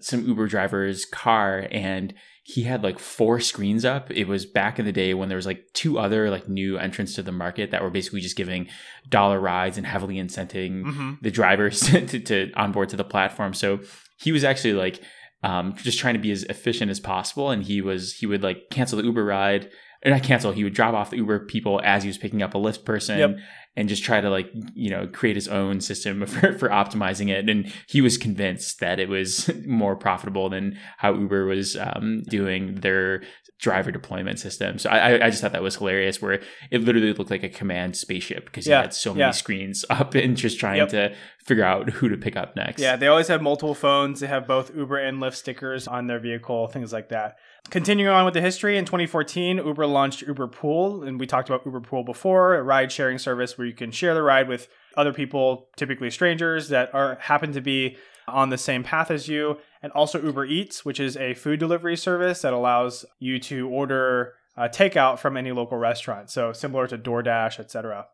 some 0.00 0.26
Uber 0.26 0.46
driver's 0.48 1.04
car 1.04 1.66
and 1.70 2.14
he 2.46 2.64
had 2.64 2.82
like 2.82 2.98
four 2.98 3.40
screens 3.40 3.84
up. 3.86 4.10
It 4.10 4.28
was 4.28 4.44
back 4.44 4.78
in 4.78 4.84
the 4.84 4.92
day 4.92 5.14
when 5.14 5.28
there 5.30 5.36
was 5.36 5.46
like 5.46 5.64
two 5.72 5.98
other 5.98 6.28
like 6.30 6.46
new 6.48 6.76
entrants 6.76 7.14
to 7.14 7.22
the 7.22 7.32
market 7.32 7.70
that 7.70 7.82
were 7.82 7.88
basically 7.90 8.20
just 8.20 8.36
giving 8.36 8.68
dollar 9.08 9.40
rides 9.40 9.78
and 9.78 9.86
heavily 9.86 10.16
incenting 10.16 10.84
Mm-hmm. 10.84 11.12
the 11.22 11.30
drivers 11.30 11.80
to, 11.90 12.20
to 12.20 12.52
onboard 12.54 12.90
to 12.90 12.96
the 12.96 13.04
platform. 13.04 13.54
So 13.54 13.80
he 14.18 14.30
was 14.32 14.44
actually 14.44 14.74
like 14.74 15.00
um, 15.42 15.74
just 15.76 15.98
trying 15.98 16.14
to 16.14 16.20
be 16.20 16.30
as 16.32 16.44
efficient 16.44 16.90
as 16.90 17.00
possible. 17.00 17.50
And 17.50 17.62
he 17.62 17.80
was 17.80 18.12
he 18.14 18.26
would 18.26 18.42
like 18.42 18.68
cancel 18.70 18.98
the 18.98 19.04
Uber 19.04 19.24
ride, 19.24 19.70
not 20.12 20.22
cancel. 20.22 20.52
He 20.52 20.64
would 20.64 20.74
drop 20.74 20.94
off 20.94 21.10
the 21.10 21.16
Uber 21.16 21.46
people 21.46 21.80
as 21.84 22.02
he 22.02 22.08
was 22.08 22.18
picking 22.18 22.42
up 22.42 22.54
a 22.54 22.58
Lyft 22.58 22.84
person. 22.84 23.18
Yep. 23.18 23.36
And 23.76 23.88
just 23.88 24.04
try 24.04 24.20
to 24.20 24.30
like 24.30 24.48
you 24.74 24.88
know 24.90 25.08
create 25.08 25.34
his 25.34 25.48
own 25.48 25.80
system 25.80 26.24
for, 26.26 26.56
for 26.56 26.68
optimizing 26.68 27.28
it, 27.28 27.50
and 27.50 27.72
he 27.88 28.00
was 28.00 28.16
convinced 28.16 28.78
that 28.78 29.00
it 29.00 29.08
was 29.08 29.50
more 29.66 29.96
profitable 29.96 30.48
than 30.48 30.78
how 30.98 31.12
Uber 31.12 31.46
was 31.46 31.76
um, 31.76 32.22
doing 32.28 32.76
their 32.76 33.24
driver 33.60 33.90
deployment 33.90 34.38
system. 34.38 34.78
So 34.78 34.90
I, 34.90 35.14
I- 35.14 35.26
I 35.26 35.30
just 35.30 35.42
thought 35.42 35.50
that 35.52 35.62
was 35.62 35.74
hilarious, 35.74 36.22
where 36.22 36.40
it 36.70 36.82
literally 36.84 37.12
looked 37.14 37.32
like 37.32 37.42
a 37.42 37.48
command 37.48 37.96
spaceship 37.96 38.44
because 38.44 38.64
Yeah, 38.64 38.78
he 38.78 38.82
had 38.82 38.94
so 38.94 39.10
many 39.12 39.22
yeah. 39.22 39.30
screens 39.32 39.84
up 39.90 40.14
and 40.14 40.36
just 40.36 40.60
trying 40.60 40.76
Yep. 40.76 40.88
to 40.90 41.14
figure 41.44 41.64
out 41.64 41.90
who 41.90 42.08
to 42.08 42.16
pick 42.16 42.36
up 42.36 42.54
next. 42.54 42.80
Yeah, 42.80 42.94
they 42.94 43.08
always 43.08 43.26
have 43.26 43.42
multiple 43.42 43.74
phones. 43.74 44.20
They 44.20 44.28
have 44.28 44.46
both 44.46 44.72
Uber 44.72 44.98
and 44.98 45.18
Lyft 45.20 45.34
stickers 45.34 45.88
on 45.88 46.06
their 46.06 46.20
vehicle, 46.20 46.68
things 46.68 46.92
like 46.92 47.08
that. 47.08 47.38
Continuing 47.70 48.12
on 48.12 48.24
with 48.24 48.34
the 48.34 48.40
history, 48.40 48.76
in 48.76 48.84
2014, 48.84 49.56
Uber 49.56 49.86
launched 49.86 50.22
Uber 50.22 50.46
Pool, 50.48 51.02
and 51.02 51.18
we 51.18 51.26
talked 51.26 51.48
about 51.48 51.64
Uber 51.64 51.80
Pool 51.80 52.04
before, 52.04 52.54
a 52.54 52.62
ride 52.62 52.92
sharing 52.92 53.18
service 53.18 53.56
where 53.58 53.66
you 53.66 53.72
can 53.72 53.90
share 53.90 54.14
the 54.14 54.22
ride 54.22 54.48
with 54.48 54.68
other 54.96 55.12
people, 55.12 55.68
typically 55.76 56.10
strangers 56.10 56.68
that 56.68 56.94
are 56.94 57.16
happen 57.20 57.52
to 57.52 57.60
be 57.60 57.96
on 58.28 58.50
the 58.50 58.58
same 58.58 58.84
path 58.84 59.10
as 59.10 59.28
you, 59.28 59.58
and 59.82 59.90
also 59.92 60.22
Uber 60.22 60.44
Eats, 60.44 60.84
which 60.84 61.00
is 61.00 61.16
a 61.16 61.34
food 61.34 61.58
delivery 61.58 61.96
service 61.96 62.42
that 62.42 62.52
allows 62.52 63.04
you 63.18 63.38
to 63.38 63.68
order 63.68 64.34
uh, 64.56 64.68
takeout 64.68 65.18
from 65.18 65.36
any 65.36 65.52
local 65.52 65.78
restaurant. 65.78 66.30
So 66.30 66.52
similar 66.52 66.86
to 66.86 66.98
DoorDash, 66.98 67.58
etc. 67.58 68.06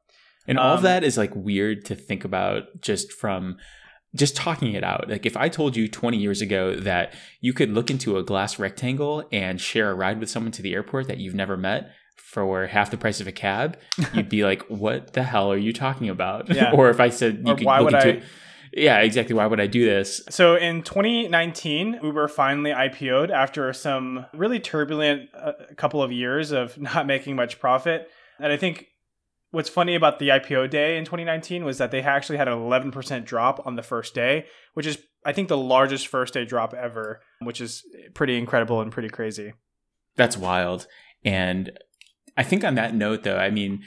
And 0.46 0.58
all 0.58 0.72
of 0.72 0.78
Um, 0.78 0.84
that 0.84 1.04
is 1.04 1.18
like 1.18 1.34
weird 1.34 1.84
to 1.86 1.94
think 1.94 2.24
about 2.24 2.80
just 2.80 3.12
from 3.12 3.58
just 4.14 4.34
talking 4.36 4.72
it 4.74 4.82
out. 4.84 5.08
Like 5.08 5.24
if 5.26 5.36
I 5.36 5.48
told 5.48 5.76
you 5.76 5.88
20 5.88 6.16
years 6.16 6.40
ago 6.42 6.74
that 6.74 7.14
you 7.40 7.52
could 7.52 7.70
look 7.70 7.90
into 7.90 8.16
a 8.18 8.22
glass 8.22 8.58
rectangle 8.58 9.24
and 9.30 9.60
share 9.60 9.90
a 9.90 9.94
ride 9.94 10.18
with 10.18 10.28
someone 10.28 10.52
to 10.52 10.62
the 10.62 10.74
airport 10.74 11.06
that 11.08 11.18
you've 11.18 11.34
never 11.34 11.56
met 11.56 11.90
for 12.16 12.66
half 12.66 12.90
the 12.90 12.96
price 12.96 13.20
of 13.20 13.26
a 13.26 13.32
cab, 13.32 13.76
you'd 14.14 14.28
be 14.28 14.44
like, 14.44 14.62
"What 14.68 15.14
the 15.14 15.22
hell 15.24 15.50
are 15.52 15.56
you 15.56 15.72
talking 15.72 16.08
about?" 16.08 16.48
Yeah. 16.54 16.70
or 16.74 16.90
if 16.90 17.00
I 17.00 17.08
said 17.08 17.42
you 17.44 17.52
Or 17.52 17.56
could 17.56 17.66
why 17.66 17.78
look 17.80 17.92
would 17.92 18.06
into 18.06 18.20
I- 18.20 18.28
Yeah, 18.72 18.98
exactly. 19.00 19.34
Why 19.34 19.46
would 19.46 19.58
I 19.60 19.66
do 19.66 19.84
this? 19.84 20.22
So 20.30 20.54
in 20.54 20.82
2019, 20.82 21.98
Uber 22.02 22.28
finally 22.28 22.70
IPO'd 22.70 23.30
after 23.32 23.72
some 23.72 24.26
really 24.32 24.60
turbulent 24.60 25.28
uh, 25.36 25.52
couple 25.76 26.02
of 26.02 26.12
years 26.12 26.52
of 26.52 26.78
not 26.90 27.06
making 27.06 27.34
much 27.36 27.58
profit. 27.58 28.08
And 28.38 28.52
I 28.52 28.56
think 28.56 28.86
what's 29.50 29.68
funny 29.68 29.94
about 29.94 30.18
the 30.18 30.28
IPO 30.28 30.70
day 30.70 30.96
in 30.96 31.04
2019 31.04 31.64
was 31.64 31.78
that 31.78 31.90
they 31.90 32.02
actually 32.02 32.38
had 32.38 32.48
an 32.48 32.58
11% 32.58 33.24
drop 33.24 33.66
on 33.66 33.76
the 33.76 33.82
first 33.82 34.14
day, 34.14 34.46
which 34.74 34.86
is 34.86 34.98
I 35.24 35.32
think 35.32 35.48
the 35.48 35.56
largest 35.56 36.08
first 36.08 36.34
day 36.34 36.44
drop 36.44 36.72
ever, 36.72 37.20
which 37.40 37.60
is 37.60 37.84
pretty 38.14 38.38
incredible 38.38 38.80
and 38.80 38.90
pretty 38.90 39.10
crazy. 39.10 39.52
That's 40.16 40.36
wild. 40.36 40.86
And 41.24 41.78
I 42.36 42.42
think 42.42 42.64
on 42.64 42.74
that 42.76 42.94
note, 42.94 43.22
though, 43.22 43.36
I 43.36 43.50
mean, 43.50 43.82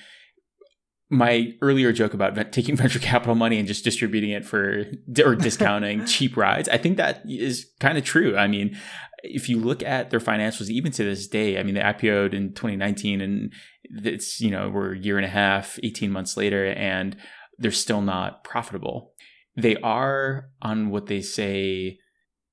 my 1.10 1.54
earlier 1.62 1.92
joke 1.92 2.14
about 2.14 2.52
taking 2.52 2.76
venture 2.76 3.00
capital 3.00 3.36
money 3.36 3.58
and 3.58 3.68
just 3.68 3.84
distributing 3.84 4.32
it 4.32 4.46
for 4.46 4.86
or 5.24 5.36
discounting 5.36 6.06
cheap 6.06 6.38
rides, 6.38 6.70
I 6.70 6.78
think 6.78 6.98
that 6.98 7.24
is 7.26 7.68
kind 7.80 7.98
of 7.98 8.04
true. 8.04 8.38
I 8.38 8.48
mean, 8.48 8.78
if 9.24 9.48
you 9.48 9.58
look 9.58 9.82
at 9.82 10.10
their 10.10 10.20
financials, 10.20 10.70
even 10.70 10.92
to 10.92 11.04
this 11.04 11.28
day, 11.28 11.58
I 11.58 11.64
mean, 11.64 11.76
they 11.76 11.82
IPO'd 11.82 12.34
in 12.34 12.54
2019 12.54 13.22
and 13.22 13.54
it's, 13.84 14.42
you 14.42 14.52
know, 14.52 14.70
we're 14.70 14.94
a 14.94 15.00
year 15.00 15.18
and 15.18 15.26
a 15.26 15.30
half, 15.30 15.80
18 15.82 16.12
months 16.12 16.36
later, 16.36 16.68
and 16.68 17.16
they're 17.58 17.72
still 17.72 18.02
not 18.02 18.44
profitable. 18.44 19.14
They 19.56 19.78
are 19.78 20.50
on 20.62 20.90
what 20.90 21.06
they 21.08 21.22
say 21.22 22.00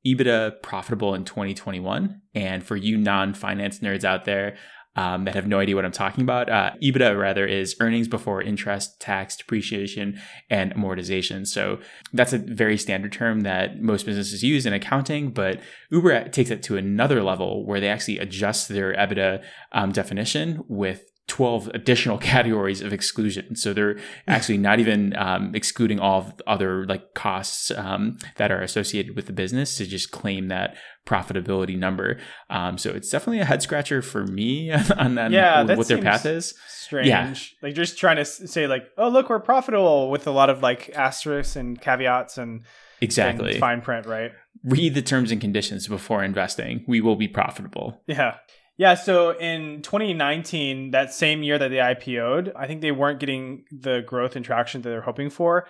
EBITDA 0.06 0.62
profitable 0.62 1.14
in 1.14 1.24
2021. 1.24 2.22
And 2.34 2.64
for 2.64 2.76
you 2.76 2.96
non 2.96 3.34
finance 3.34 3.80
nerds 3.80 4.04
out 4.04 4.24
there 4.24 4.56
um, 4.96 5.24
that 5.24 5.34
have 5.34 5.46
no 5.46 5.58
idea 5.58 5.76
what 5.76 5.84
I'm 5.84 5.92
talking 5.92 6.22
about, 6.22 6.48
uh, 6.48 6.72
EBITDA 6.82 7.18
rather 7.18 7.46
is 7.46 7.76
earnings 7.80 8.08
before 8.08 8.42
interest, 8.42 9.00
tax, 9.00 9.36
depreciation, 9.36 10.20
and 10.48 10.74
amortization. 10.74 11.46
So 11.46 11.78
that's 12.12 12.32
a 12.32 12.38
very 12.38 12.76
standard 12.76 13.12
term 13.12 13.42
that 13.42 13.80
most 13.80 14.04
businesses 14.04 14.42
use 14.42 14.66
in 14.66 14.72
accounting, 14.72 15.30
but 15.30 15.60
Uber 15.90 16.28
takes 16.30 16.50
it 16.50 16.62
to 16.64 16.76
another 16.76 17.22
level 17.22 17.64
where 17.64 17.80
they 17.80 17.88
actually 17.88 18.18
adjust 18.18 18.68
their 18.68 18.92
EBITDA 18.94 19.42
um, 19.72 19.92
definition 19.92 20.64
with 20.68 21.09
12 21.30 21.68
additional 21.74 22.18
categories 22.32 22.82
of 22.82 22.92
exclusion. 22.92 23.54
So 23.54 23.72
they're 23.72 23.98
actually 24.26 24.58
not 24.58 24.80
even 24.80 25.16
um, 25.16 25.54
excluding 25.54 26.00
all 26.00 26.32
other 26.46 26.84
like 26.86 27.14
costs 27.14 27.70
um, 27.70 28.18
that 28.36 28.50
are 28.50 28.60
associated 28.60 29.14
with 29.14 29.26
the 29.26 29.32
business 29.32 29.76
to 29.76 29.86
just 29.86 30.10
claim 30.10 30.48
that 30.48 30.76
profitability 31.06 31.78
number. 31.78 32.18
Um, 32.50 32.76
so 32.78 32.90
it's 32.90 33.08
definitely 33.10 33.38
a 33.38 33.44
head 33.44 33.62
scratcher 33.62 34.02
for 34.02 34.26
me 34.26 34.72
on 34.98 35.14
that, 35.14 35.30
Yeah, 35.30 35.62
that 35.62 35.78
what 35.78 35.86
their 35.86 36.02
path 36.02 36.26
is. 36.26 36.52
Strange. 36.68 37.06
Yeah. 37.06 37.32
Like 37.62 37.74
just 37.76 37.96
trying 37.96 38.16
to 38.16 38.24
say 38.24 38.66
like, 38.66 38.82
oh 38.98 39.08
look, 39.08 39.30
we're 39.30 39.38
profitable 39.38 40.10
with 40.10 40.26
a 40.26 40.32
lot 40.32 40.50
of 40.50 40.62
like 40.62 40.90
asterisks 40.96 41.54
and 41.54 41.80
caveats 41.80 42.38
and, 42.38 42.64
Exactly. 43.00 43.52
and 43.52 43.60
fine 43.60 43.80
print, 43.82 44.04
right? 44.06 44.32
Read 44.64 44.94
the 44.94 45.02
terms 45.02 45.30
and 45.30 45.40
conditions 45.40 45.86
before 45.86 46.24
investing. 46.24 46.84
We 46.88 47.00
will 47.00 47.16
be 47.16 47.28
profitable. 47.28 48.02
Yeah. 48.08 48.34
Yeah. 48.80 48.94
So 48.94 49.38
in 49.38 49.82
2019, 49.82 50.92
that 50.92 51.12
same 51.12 51.42
year 51.42 51.58
that 51.58 51.68
they 51.68 51.76
IPO'd, 51.76 52.54
I 52.56 52.66
think 52.66 52.80
they 52.80 52.92
weren't 52.92 53.20
getting 53.20 53.66
the 53.70 54.00
growth 54.06 54.36
and 54.36 54.42
traction 54.42 54.80
that 54.80 54.88
they're 54.88 55.02
hoping 55.02 55.28
for. 55.28 55.66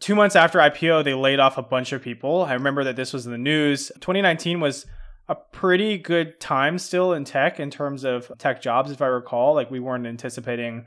Two 0.00 0.14
months 0.14 0.34
after 0.34 0.58
IPO, 0.58 1.04
they 1.04 1.12
laid 1.12 1.40
off 1.40 1.58
a 1.58 1.62
bunch 1.62 1.92
of 1.92 2.00
people. 2.00 2.44
I 2.44 2.54
remember 2.54 2.84
that 2.84 2.96
this 2.96 3.12
was 3.12 3.26
in 3.26 3.32
the 3.32 3.36
news. 3.38 3.92
2019 3.96 4.60
was 4.60 4.86
a 5.28 5.34
pretty 5.34 5.98
good 5.98 6.40
time 6.40 6.78
still 6.78 7.12
in 7.12 7.24
tech 7.24 7.60
in 7.60 7.68
terms 7.68 8.02
of 8.02 8.32
tech 8.38 8.62
jobs, 8.62 8.90
if 8.90 9.02
I 9.02 9.08
recall. 9.08 9.54
Like 9.54 9.70
we 9.70 9.78
weren't 9.78 10.06
anticipating 10.06 10.86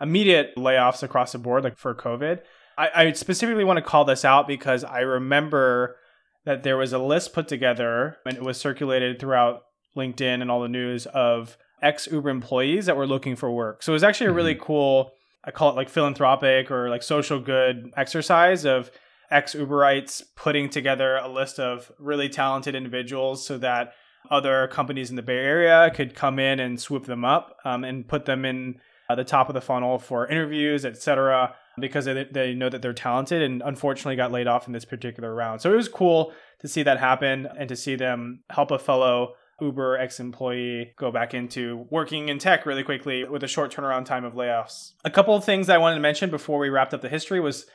immediate 0.00 0.56
layoffs 0.56 1.02
across 1.02 1.32
the 1.32 1.38
board, 1.38 1.62
like 1.62 1.76
for 1.76 1.94
COVID. 1.94 2.40
I, 2.78 2.90
I 2.94 3.12
specifically 3.12 3.64
want 3.64 3.76
to 3.76 3.84
call 3.84 4.06
this 4.06 4.24
out 4.24 4.48
because 4.48 4.82
I 4.82 5.00
remember 5.00 5.98
that 6.46 6.62
there 6.62 6.78
was 6.78 6.94
a 6.94 6.98
list 6.98 7.34
put 7.34 7.48
together 7.48 8.16
and 8.24 8.34
it 8.34 8.42
was 8.42 8.58
circulated 8.58 9.20
throughout 9.20 9.64
LinkedIn 9.96 10.40
and 10.40 10.50
all 10.50 10.60
the 10.62 10.68
news 10.68 11.06
of 11.06 11.56
ex 11.82 12.06
Uber 12.06 12.30
employees 12.30 12.86
that 12.86 12.96
were 12.96 13.06
looking 13.06 13.36
for 13.36 13.50
work. 13.50 13.82
So 13.82 13.92
it 13.92 13.94
was 13.94 14.04
actually 14.04 14.28
a 14.28 14.32
really 14.32 14.54
cool, 14.54 15.12
I 15.44 15.50
call 15.50 15.70
it 15.70 15.76
like 15.76 15.88
philanthropic 15.88 16.70
or 16.70 16.88
like 16.88 17.02
social 17.02 17.40
good 17.40 17.92
exercise 17.96 18.64
of 18.64 18.90
ex 19.30 19.54
Uberites 19.54 20.22
putting 20.36 20.68
together 20.68 21.16
a 21.16 21.28
list 21.28 21.58
of 21.58 21.90
really 21.98 22.28
talented 22.28 22.74
individuals 22.74 23.44
so 23.44 23.58
that 23.58 23.94
other 24.30 24.68
companies 24.68 25.10
in 25.10 25.16
the 25.16 25.22
Bay 25.22 25.38
Area 25.38 25.90
could 25.90 26.14
come 26.14 26.38
in 26.38 26.60
and 26.60 26.80
swoop 26.80 27.06
them 27.06 27.24
up 27.24 27.56
um, 27.64 27.82
and 27.82 28.06
put 28.06 28.24
them 28.24 28.44
in 28.44 28.80
uh, 29.08 29.14
the 29.14 29.24
top 29.24 29.48
of 29.48 29.54
the 29.54 29.60
funnel 29.60 29.98
for 29.98 30.28
interviews, 30.28 30.84
etc. 30.84 31.54
Because 31.78 32.04
they, 32.04 32.24
they 32.30 32.54
know 32.54 32.68
that 32.68 32.82
they're 32.82 32.92
talented 32.92 33.42
and 33.42 33.62
unfortunately 33.64 34.16
got 34.16 34.30
laid 34.30 34.46
off 34.46 34.66
in 34.66 34.72
this 34.72 34.84
particular 34.84 35.34
round. 35.34 35.60
So 35.60 35.72
it 35.72 35.76
was 35.76 35.88
cool 35.88 36.32
to 36.60 36.68
see 36.68 36.82
that 36.84 36.98
happen 36.98 37.48
and 37.58 37.68
to 37.68 37.76
see 37.76 37.96
them 37.96 38.44
help 38.50 38.70
a 38.70 38.78
fellow 38.78 39.34
Uber 39.62 39.96
ex 39.96 40.18
employee 40.20 40.92
go 40.96 41.10
back 41.10 41.32
into 41.32 41.86
working 41.90 42.28
in 42.28 42.38
tech 42.38 42.66
really 42.66 42.82
quickly 42.82 43.24
with 43.24 43.42
a 43.44 43.48
short 43.48 43.72
turnaround 43.72 44.04
time 44.04 44.24
of 44.24 44.34
layoffs. 44.34 44.92
A 45.04 45.10
couple 45.10 45.34
of 45.34 45.44
things 45.44 45.68
I 45.68 45.78
wanted 45.78 45.94
to 45.94 46.00
mention 46.00 46.30
before 46.30 46.58
we 46.58 46.68
wrapped 46.68 46.92
up 46.92 47.00
the 47.00 47.08
history 47.08 47.40
was 47.40 47.66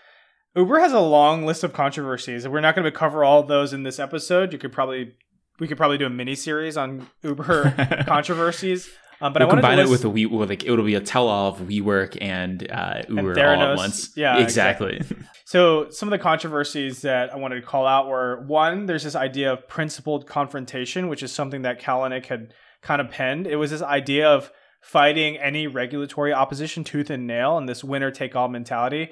Uber 0.56 0.80
has 0.80 0.92
a 0.92 1.00
long 1.00 1.46
list 1.46 1.64
of 1.64 1.74
controversies. 1.74 2.48
We're 2.48 2.62
not 2.62 2.76
going 2.76 2.86
to 2.86 2.92
cover 2.92 3.24
all 3.24 3.40
of 3.40 3.48
those 3.48 3.74
in 3.74 3.84
this 3.84 4.00
episode. 4.00 4.52
You 4.54 4.60
could 4.60 4.72
probably 4.72 5.16
we 5.60 5.68
could 5.68 5.78
probably 5.78 5.98
do 5.98 6.06
a 6.06 6.10
mini 6.10 6.36
series 6.36 6.78
on 6.78 7.08
Uber 7.24 8.04
controversies. 8.08 8.90
Um, 9.20 9.34
but 9.34 9.42
we'll 9.42 9.50
I 9.50 9.52
combine 9.52 9.80
it 9.80 9.90
with 9.90 10.06
a 10.06 10.10
we 10.10 10.26
like 10.26 10.64
it'll 10.64 10.86
be 10.86 10.96
a 10.96 11.02
tell-all 11.02 11.50
of 11.50 11.60
WeWork 11.60 12.18
and 12.22 12.70
uh, 12.72 13.02
Uber 13.10 13.30
all 13.30 13.36
Theranos. 13.36 13.72
at 13.72 13.78
once. 13.78 14.18
Yeah, 14.18 14.38
exactly. 14.38 15.02
So 15.48 15.90
some 15.92 16.10
of 16.10 16.12
the 16.12 16.22
controversies 16.22 17.04
that 17.04 17.32
I 17.32 17.38
wanted 17.38 17.56
to 17.56 17.62
call 17.62 17.88
out 17.88 18.10
were 18.10 18.44
one, 18.48 18.86
there's 18.86 19.06
this 19.06 19.16
idea 19.16 19.54
of 19.54 19.66
principled 19.70 20.28
confrontation, 20.28 21.08
which 21.08 21.24
is 21.24 21.32
something 21.32 21.62
that 21.62 21.80
Kalanick 21.80 22.26
had 22.26 22.54
kind 22.82 23.00
of 23.00 23.10
penned. 23.10 23.48
It 23.48 23.56
was 23.56 23.72
this 23.72 23.82
idea 23.82 24.28
of 24.28 24.52
fighting 24.82 25.38
any 25.38 25.66
regulatory 25.66 26.34
opposition 26.34 26.84
tooth 26.84 27.10
and 27.10 27.28
nail 27.28 27.58
and 27.58 27.70
this 27.70 27.82
winner 27.82 28.12
take 28.12 28.36
all 28.36 28.50
mentality. 28.50 29.12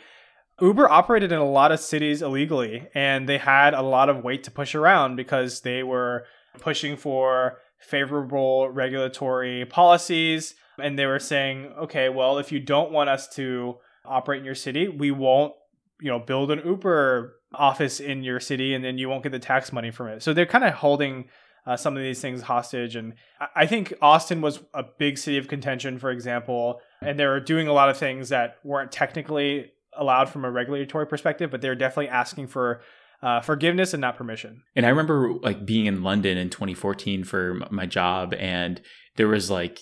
Uber 0.60 0.90
operated 0.90 1.32
in 1.32 1.40
a 1.40 1.50
lot 1.50 1.72
of 1.72 1.80
cities 1.80 2.22
illegally 2.22 2.90
and 2.94 3.30
they 3.30 3.38
had 3.38 3.74
a 3.74 3.82
lot 3.82 4.10
of 4.10 4.26
weight 4.26 4.44
to 4.44 4.52
push 4.52 4.76
around 4.76 5.16
because 5.16 5.62
they 5.62 5.84
were 5.84 6.26
pushing 6.60 6.98
for 6.98 7.60
favorable 7.86 8.70
regulatory 8.70 9.66
policies 9.66 10.56
and 10.78 11.00
they 11.00 11.06
were 11.06 11.20
saying, 11.20 11.74
okay, 11.78 12.10
well, 12.10 12.38
if 12.38 12.52
you 12.52 12.60
don't 12.60 12.92
want 12.92 13.10
us 13.10 13.28
to 13.36 13.78
operate 14.04 14.40
in 14.40 14.46
your 14.46 14.56
city, 14.56 14.88
we 14.88 15.12
won't 15.12 15.54
you 16.02 16.10
know 16.12 16.20
build 16.20 16.52
an 16.52 16.62
uber 16.66 17.36
office 17.54 18.00
in 18.02 18.24
your 18.24 18.40
city 18.40 18.74
and 18.74 18.84
then 18.84 18.98
you 18.98 19.08
won't 19.08 19.24
get 19.24 19.32
the 19.32 19.40
tax 19.40 19.72
money 19.72 19.92
from 19.92 20.08
it. 20.08 20.22
So 20.22 20.34
they're 20.34 20.46
kind 20.46 20.66
of 20.66 20.74
holding 20.74 21.30
uh, 21.66 21.76
some 21.78 21.96
of 21.96 22.04
these 22.04 22.22
things 22.22 22.42
hostage 22.42 22.96
and 22.96 23.14
I- 23.56 23.66
think 23.66 23.94
austin 24.02 24.42
was 24.42 24.60
a 24.74 24.84
big 24.84 25.18
city 25.18 25.38
of 25.38 25.48
contention 25.48 25.98
for 25.98 26.12
example 26.12 26.80
and 27.02 27.20
they 27.20 27.26
were 27.26 27.40
doing 27.40 27.68
a 27.68 27.74
lot 27.74 27.90
of 27.90 27.98
things 27.98 28.30
that 28.30 28.58
weren't 28.64 28.92
technically 28.92 29.72
allowed 29.98 30.30
from 30.30 30.46
a 30.46 30.52
regulatory 30.52 31.08
perspective 31.08 31.50
but 31.50 31.62
they're 31.62 31.74
definitely 31.74 32.10
asking 32.10 32.48
for 32.48 32.82
uh, 33.26 33.42
forgiveness 33.42 33.94
and 33.94 34.02
not 34.02 34.16
permission 34.16 34.62
And 34.76 34.86
I 34.86 34.90
remember 34.90 35.34
like 35.42 35.66
being 35.66 35.88
in 35.88 36.04
London 36.04 36.38
in 36.38 36.50
2014 36.50 37.24
for 37.24 37.60
my 37.72 37.86
job, 37.86 38.34
and 38.36 38.80
there 39.18 39.28
was 39.28 39.50
like, 39.50 39.80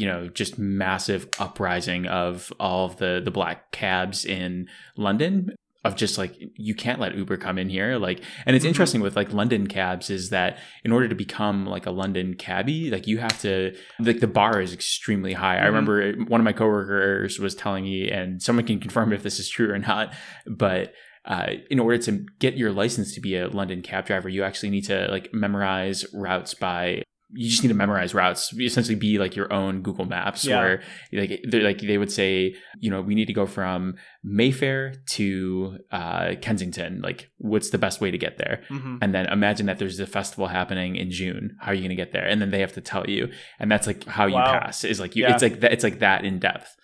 you 0.00 0.06
know, 0.06 0.28
just 0.28 0.58
massive 0.58 1.28
uprising 1.38 2.06
of 2.06 2.52
all 2.58 2.86
of 2.86 2.96
the 2.96 3.20
the 3.24 3.30
black 3.30 3.70
cabs 3.72 4.24
in 4.24 4.68
London. 4.96 5.54
Of 5.84 5.94
just 5.94 6.18
like 6.18 6.34
you 6.56 6.74
can't 6.74 6.98
let 7.00 7.14
Uber 7.14 7.36
come 7.36 7.56
in 7.56 7.68
here, 7.68 7.98
like, 7.98 8.20
and 8.44 8.56
it's 8.56 8.64
Mhm. 8.64 8.68
interesting 8.68 9.00
with 9.00 9.14
like 9.14 9.32
London 9.32 9.68
cabs 9.68 10.10
is 10.10 10.30
that 10.30 10.58
in 10.84 10.90
order 10.90 11.06
to 11.08 11.14
become 11.14 11.66
like 11.66 11.86
a 11.86 11.92
London 11.92 12.34
cabbie, 12.34 12.90
like 12.90 13.06
you 13.06 13.18
have 13.18 13.40
to 13.42 13.74
like 14.00 14.18
the 14.18 14.26
bar 14.26 14.60
is 14.60 14.72
extremely 14.74 15.34
high. 15.34 15.56
I 15.58 15.62
Mhm. 15.62 15.66
remember 15.66 16.12
one 16.26 16.40
of 16.40 16.44
my 16.44 16.52
coworkers 16.52 17.38
was 17.38 17.54
telling 17.54 17.84
me, 17.84 18.10
and 18.10 18.42
someone 18.42 18.66
can 18.66 18.80
confirm 18.80 19.12
if 19.12 19.22
this 19.22 19.38
is 19.38 19.48
true 19.48 19.70
or 19.72 19.78
not, 19.78 20.12
but 20.46 20.94
uh, 21.24 21.52
in 21.70 21.78
order 21.80 21.98
to 21.98 22.26
get 22.38 22.56
your 22.56 22.72
license 22.72 23.14
to 23.14 23.20
be 23.20 23.36
a 23.36 23.48
London 23.48 23.82
cab 23.82 24.06
driver, 24.06 24.28
you 24.28 24.42
actually 24.44 24.70
need 24.70 24.84
to 24.86 25.08
like 25.10 25.32
memorize 25.32 26.04
routes 26.14 26.54
by. 26.54 27.02
You 27.34 27.50
just 27.50 27.62
need 27.62 27.68
to 27.68 27.74
memorize 27.74 28.14
routes. 28.14 28.54
Essentially, 28.58 28.94
be 28.94 29.18
like 29.18 29.36
your 29.36 29.52
own 29.52 29.82
Google 29.82 30.06
Maps, 30.06 30.46
Yeah. 30.46 30.60
where 30.60 30.82
like 31.12 31.42
they 31.46 31.60
like 31.60 31.78
they 31.82 31.98
would 31.98 32.10
say, 32.10 32.54
you 32.80 32.88
know, 32.90 33.02
we 33.02 33.14
need 33.14 33.26
to 33.26 33.34
go 33.34 33.44
from 33.46 33.96
Mayfair 34.24 34.94
to 35.10 35.78
uh, 35.92 36.34
Kensington. 36.40 37.02
Like, 37.02 37.28
what's 37.36 37.68
the 37.68 37.76
best 37.76 38.00
way 38.00 38.10
to 38.10 38.16
get 38.16 38.38
there? 38.38 38.62
mm-hmm. 38.70 38.96
And 39.02 39.14
then 39.14 39.26
imagine 39.26 39.66
that 39.66 39.78
there's 39.78 40.00
a 40.00 40.06
festival 40.06 40.46
happening 40.46 40.96
in 40.96 41.10
June. 41.10 41.56
How 41.60 41.72
are 41.72 41.74
you 41.74 41.80
going 41.82 41.90
to 41.90 41.96
get 41.96 42.12
there? 42.12 42.26
And 42.26 42.40
then 42.40 42.50
they 42.50 42.60
have 42.60 42.72
to 42.74 42.80
tell 42.80 43.04
you, 43.08 43.30
and 43.58 43.70
that's 43.70 43.86
like 43.86 44.04
how 44.04 44.24
you 44.26 44.34
Wow. 44.34 44.58
pass. 44.60 44.84
Is 44.84 44.98
like 44.98 45.14
you. 45.14 45.24
Yeah. 45.24 45.34
It's 45.34 45.42
like 45.42 45.60
that. 45.60 45.72
It's 45.74 45.84
like 45.84 45.98
that 45.98 46.24
in 46.24 46.38
depth. 46.38 46.76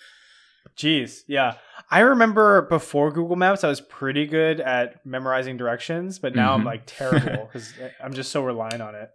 Jeez, 0.77 1.21
yeah. 1.29 1.55
I 1.91 2.01
remember 2.01 2.63
before 2.63 3.13
Google 3.13 3.37
Maps, 3.37 3.63
I 3.63 3.69
was 3.69 3.81
pretty 3.81 4.27
good 4.27 4.61
at 4.61 5.05
memorizing 5.07 5.57
directions, 5.57 6.19
but 6.19 6.35
now 6.35 6.55
I'm 6.55 6.63
Mhm. 6.63 6.67
like 6.67 6.83
terrible 6.87 7.47
because 7.47 7.73
I'm 8.03 8.13
just 8.13 8.33
so 8.33 8.43
reliant 8.45 8.83
on 8.83 8.95
it. 8.95 9.11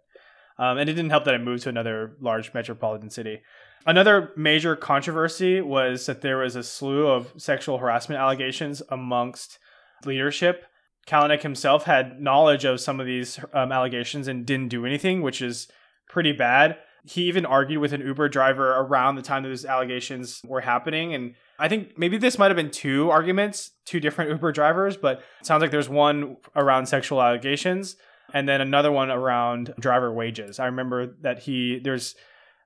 Um, 0.58 0.78
and 0.78 0.88
it 0.88 0.94
didn't 0.94 1.10
help 1.10 1.24
that 1.24 1.34
I 1.34 1.38
moved 1.38 1.62
to 1.64 1.68
another 1.68 2.16
large 2.20 2.52
metropolitan 2.54 3.10
city. 3.10 3.40
Another 3.86 4.30
major 4.36 4.76
controversy 4.76 5.60
was 5.60 6.04
that 6.06 6.20
there 6.20 6.38
was 6.38 6.54
a 6.56 6.62
slew 6.62 7.06
of 7.08 7.32
sexual 7.38 7.78
harassment 7.78 8.20
allegations 8.20 8.82
amongst 8.90 9.58
leadership. 10.04 10.64
Kalanick 11.06 11.42
himself 11.42 11.84
had 11.84 12.20
knowledge 12.20 12.64
of 12.66 12.80
some 12.80 13.00
of 13.00 13.06
these 13.06 13.40
um, 13.54 13.72
allegations 13.72 14.28
and 14.28 14.44
didn't 14.46 14.68
do 14.68 14.84
anything, 14.84 15.22
which 15.22 15.40
is 15.40 15.66
pretty 16.08 16.32
bad. 16.32 16.76
He 17.04 17.22
even 17.24 17.46
argued 17.46 17.80
with 17.80 17.92
an 17.92 18.00
Uber 18.00 18.28
driver 18.28 18.72
around 18.72 19.16
the 19.16 19.22
time 19.22 19.42
that 19.42 19.48
those 19.48 19.64
allegations 19.64 20.42
were 20.44 20.60
happening. 20.60 21.14
And 21.14 21.34
I 21.58 21.68
think 21.68 21.98
maybe 21.98 22.18
this 22.18 22.38
might 22.38 22.48
have 22.48 22.56
been 22.56 22.70
two 22.70 23.10
arguments, 23.10 23.72
two 23.84 24.00
different 24.00 24.30
Uber 24.32 24.52
drivers, 24.52 24.96
but 24.96 25.18
it 25.40 25.46
sounds 25.46 25.62
like 25.62 25.70
there's 25.70 25.88
one 25.88 26.36
around 26.54 26.86
sexual 26.86 27.22
allegations 27.22 27.96
and 28.32 28.48
then 28.48 28.60
another 28.60 28.92
one 28.92 29.10
around 29.10 29.74
driver 29.78 30.12
wages. 30.12 30.58
I 30.60 30.66
remember 30.66 31.14
that 31.22 31.40
he, 31.40 31.80
there's 31.82 32.14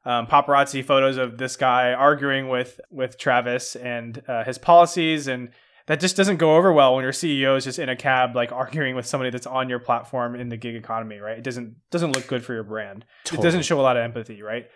um, 0.05 0.27
paparazzi 0.27 0.85
photos 0.85 1.17
of 1.17 1.39
this 1.39 1.57
guy 1.57 1.93
arguing 1.93 2.49
with, 2.49 2.81
with 2.91 3.17
Travis 3.17 3.77
and 3.77 4.23
uh, 4.29 4.45
his 4.45 4.59
policies. 4.59 5.29
And 5.29 5.51
that 5.87 6.01
just 6.01 6.17
doesn't 6.17 6.39
go 6.39 6.57
over 6.57 6.73
well 6.73 6.95
when 6.95 7.03
your 7.03 7.13
CEO 7.13 7.57
is 7.57 7.65
just 7.65 7.79
in 7.79 7.89
a 7.89 7.97
cab, 7.97 8.35
like 8.35 8.53
arguing 8.53 8.97
with 8.97 9.07
somebody 9.07 9.31
that's 9.31 9.47
on 9.47 9.69
your 9.69 9.79
platform 9.79 10.35
in 10.35 10.49
the 10.49 10.57
gig 10.57 10.75
economy, 10.75 11.19
right? 11.19 11.39
It 11.39 11.45
doesn't, 11.45 11.77
doesn't 11.91 12.13
look 12.13 12.27
good 12.27 12.45
for 12.45 12.55
your 12.55 12.65
brand 12.65 13.05
it 13.33 13.41
doesn't 13.41 13.63
show 13.63 13.81
a 13.81 13.83
lot 13.83 13.97
of 13.97 14.03
empathy, 14.03 14.43
right? 14.43 14.67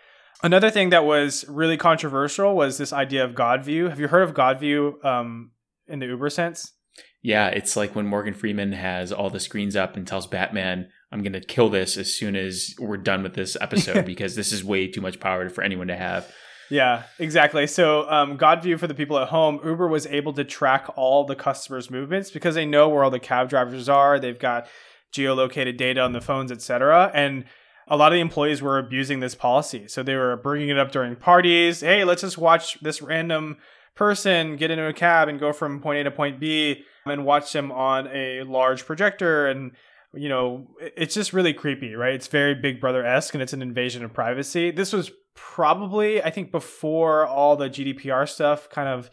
Another 0.41 0.69
thing 0.69 0.89
that 0.91 1.05
was 1.05 1.45
really 1.49 1.77
controversial 1.77 2.55
was 2.55 2.77
this 2.77 2.93
idea 2.93 3.25
of 3.25 3.35
God 3.35 3.63
view. 3.63 3.89
Have 3.89 3.99
you 3.99 4.07
heard 4.07 4.23
of 4.23 4.33
God 4.33 4.59
view 4.59 4.99
um, 5.03 5.51
in 5.87 5.99
the 5.99 6.05
Uber 6.05 6.29
sense? 6.29 6.73
Yeah, 7.21 7.47
it's 7.47 7.75
like 7.75 7.95
when 7.95 8.07
Morgan 8.07 8.33
Freeman 8.33 8.71
has 8.71 9.11
all 9.11 9.29
the 9.29 9.39
screens 9.39 9.75
up 9.75 9.97
and 9.97 10.07
tells 10.07 10.27
Batman, 10.27 10.87
I'm 11.11 11.21
going 11.21 11.33
to 11.33 11.41
kill 11.41 11.69
this 11.69 11.97
as 11.97 12.15
soon 12.15 12.35
as 12.35 12.73
we're 12.79 12.97
done 12.97 13.23
with 13.23 13.33
this 13.33 13.57
episode 13.59 14.05
because 14.05 14.35
this 14.35 14.53
is 14.53 14.63
way 14.63 14.87
too 14.87 15.01
much 15.01 15.19
power 15.19 15.49
for 15.49 15.61
anyone 15.63 15.87
to 15.87 15.97
have. 15.97 16.31
Yeah, 16.69 17.03
exactly. 17.17 17.65
So, 17.67 18.09
um, 18.09 18.37
God 18.37 18.61
view 18.61 18.77
for 18.77 18.87
the 18.87 18.93
people 18.93 19.17
at 19.17 19.29
home, 19.29 19.59
Uber 19.65 19.87
was 19.87 20.05
able 20.05 20.33
to 20.33 20.43
track 20.43 20.87
all 20.95 21.23
the 21.23 21.35
customers' 21.35 21.89
movements 21.89 22.29
because 22.29 22.55
they 22.55 22.65
know 22.65 22.87
where 22.89 23.03
all 23.03 23.09
the 23.09 23.19
cab 23.19 23.49
drivers 23.49 23.89
are. 23.89 24.19
They've 24.19 24.37
got 24.37 24.67
geolocated 25.11 25.77
data 25.77 26.01
on 26.01 26.13
the 26.13 26.21
phones, 26.21 26.51
etc. 26.51 27.11
And 27.13 27.45
a 27.87 27.97
lot 27.97 28.11
of 28.11 28.15
the 28.15 28.21
employees 28.21 28.61
were 28.61 28.77
abusing 28.77 29.19
this 29.19 29.35
policy. 29.35 29.87
So 29.87 30.03
they 30.03 30.15
were 30.15 30.37
bringing 30.37 30.69
it 30.69 30.77
up 30.77 30.91
during 30.91 31.15
parties. 31.15 31.81
Hey, 31.81 32.03
let's 32.03 32.21
just 32.21 32.37
watch 32.37 32.79
this 32.81 33.01
random 33.01 33.57
person 33.95 34.55
get 34.55 34.71
into 34.71 34.87
a 34.87 34.93
cab 34.93 35.27
and 35.27 35.39
go 35.39 35.51
from 35.51 35.81
point 35.81 35.99
A 35.99 36.03
to 36.03 36.11
point 36.11 36.39
B 36.39 36.83
and 37.05 37.25
watch 37.25 37.51
them 37.51 37.71
on 37.71 38.07
a 38.07 38.43
large 38.43 38.85
projector. 38.85 39.47
And, 39.47 39.71
you 40.13 40.29
know, 40.29 40.67
it's 40.79 41.15
just 41.15 41.33
really 41.33 41.53
creepy, 41.53 41.95
right? 41.95 42.13
It's 42.13 42.27
very 42.27 42.53
Big 42.53 42.79
Brother 42.79 43.03
esque 43.03 43.33
and 43.33 43.41
it's 43.41 43.53
an 43.53 43.63
invasion 43.63 44.03
of 44.03 44.13
privacy. 44.13 44.69
This 44.69 44.93
was 44.93 45.11
probably, 45.39 46.21
I 46.21 46.29
think, 46.29 46.51
before 46.51 47.25
all 47.25 47.55
the 47.55 47.69
GDPR 47.69 48.27
stuff 48.27 48.69
kind 48.69 48.89
of 48.89 49.09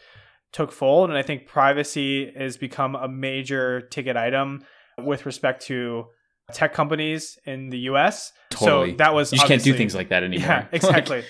took 0.52 0.72
fold. 0.72 1.08
And 1.08 1.18
I 1.18 1.22
think 1.22 1.46
privacy 1.46 2.32
has 2.36 2.56
become 2.56 2.94
a 2.94 3.08
major 3.08 3.80
ticket 3.80 4.16
item 4.16 4.64
with 4.98 5.26
respect 5.26 5.64
to 5.66 6.06
tech 6.52 6.72
companies 6.72 7.38
in 7.44 7.70
the 7.70 7.78
US. 7.90 8.32
Totally. 8.50 8.92
So 8.92 8.96
that 8.96 9.14
was 9.14 9.32
you 9.32 9.40
can't 9.40 9.62
do 9.62 9.74
things 9.74 9.94
like 9.94 10.08
that 10.08 10.22
anymore. 10.22 10.46
Yeah, 10.46 10.66
exactly. 10.72 11.24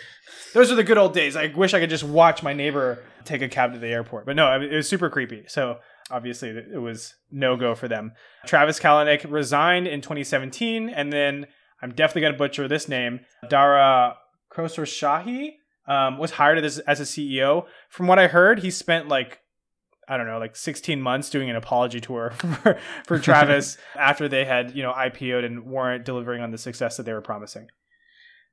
Those 0.55 0.71
are 0.71 0.75
the 0.75 0.85
good 0.85 0.99
old 0.99 1.13
days. 1.13 1.37
I 1.37 1.49
wish 1.49 1.75
I 1.75 1.81
could 1.81 1.91
just 1.91 2.05
watch 2.05 2.43
my 2.43 2.53
neighbor 2.53 3.03
take 3.25 3.43
a 3.43 3.49
cab 3.49 3.73
to 3.73 3.79
the 3.79 3.89
airport. 3.89 4.27
But 4.27 4.37
no, 4.37 4.61
it 4.61 4.73
was 4.73 4.89
super 4.89 5.11
creepy. 5.11 5.45
So 5.49 5.79
obviously 6.11 6.51
it 6.51 6.81
was 6.81 7.15
no 7.31 7.57
go 7.57 7.75
for 7.75 7.89
them. 7.89 8.13
Travis 8.47 8.79
Kalanick 8.79 9.31
resigned 9.31 9.87
in 9.87 10.01
2017, 10.01 10.89
and 10.89 11.13
then 11.13 11.47
I'm 11.83 11.91
definitely 11.91 12.23
going 12.23 12.33
to 12.33 12.39
butcher 12.39 12.69
this 12.69 12.89
name. 12.89 13.21
Dara 13.49 14.17
Khosrowshahi 14.57 15.55
um, 15.87 16.19
was 16.19 16.33
hired 16.33 16.65
as, 16.65 16.79
as 16.81 17.01
a 17.01 17.05
CEO. 17.05 17.67
From 17.89 18.07
what 18.07 18.19
I 18.19 18.29
heard, 18.29 18.61
he 18.61 18.71
spent 18.71 19.09
like 19.09 19.41
I 20.09 20.17
don't 20.17 20.27
know, 20.27 20.39
like 20.39 20.55
16 20.55 21.03
months 21.03 21.31
doing 21.31 21.51
an 21.51 21.57
apology 21.57 22.01
tour 22.01 22.31
for, 22.37 22.79
for 23.05 23.19
Travis 23.19 23.77
after 23.97 24.29
they 24.29 24.45
had, 24.45 24.77
you 24.77 24.83
know, 24.83 24.93
IPO'd 24.93 25.45
and 25.45 25.67
weren't 25.67 26.05
delivering 26.05 26.43
on 26.43 26.53
the 26.53 26.59
success 26.59 26.97
that 26.97 27.03
they 27.03 27.13
were 27.13 27.21
promising. 27.21 27.67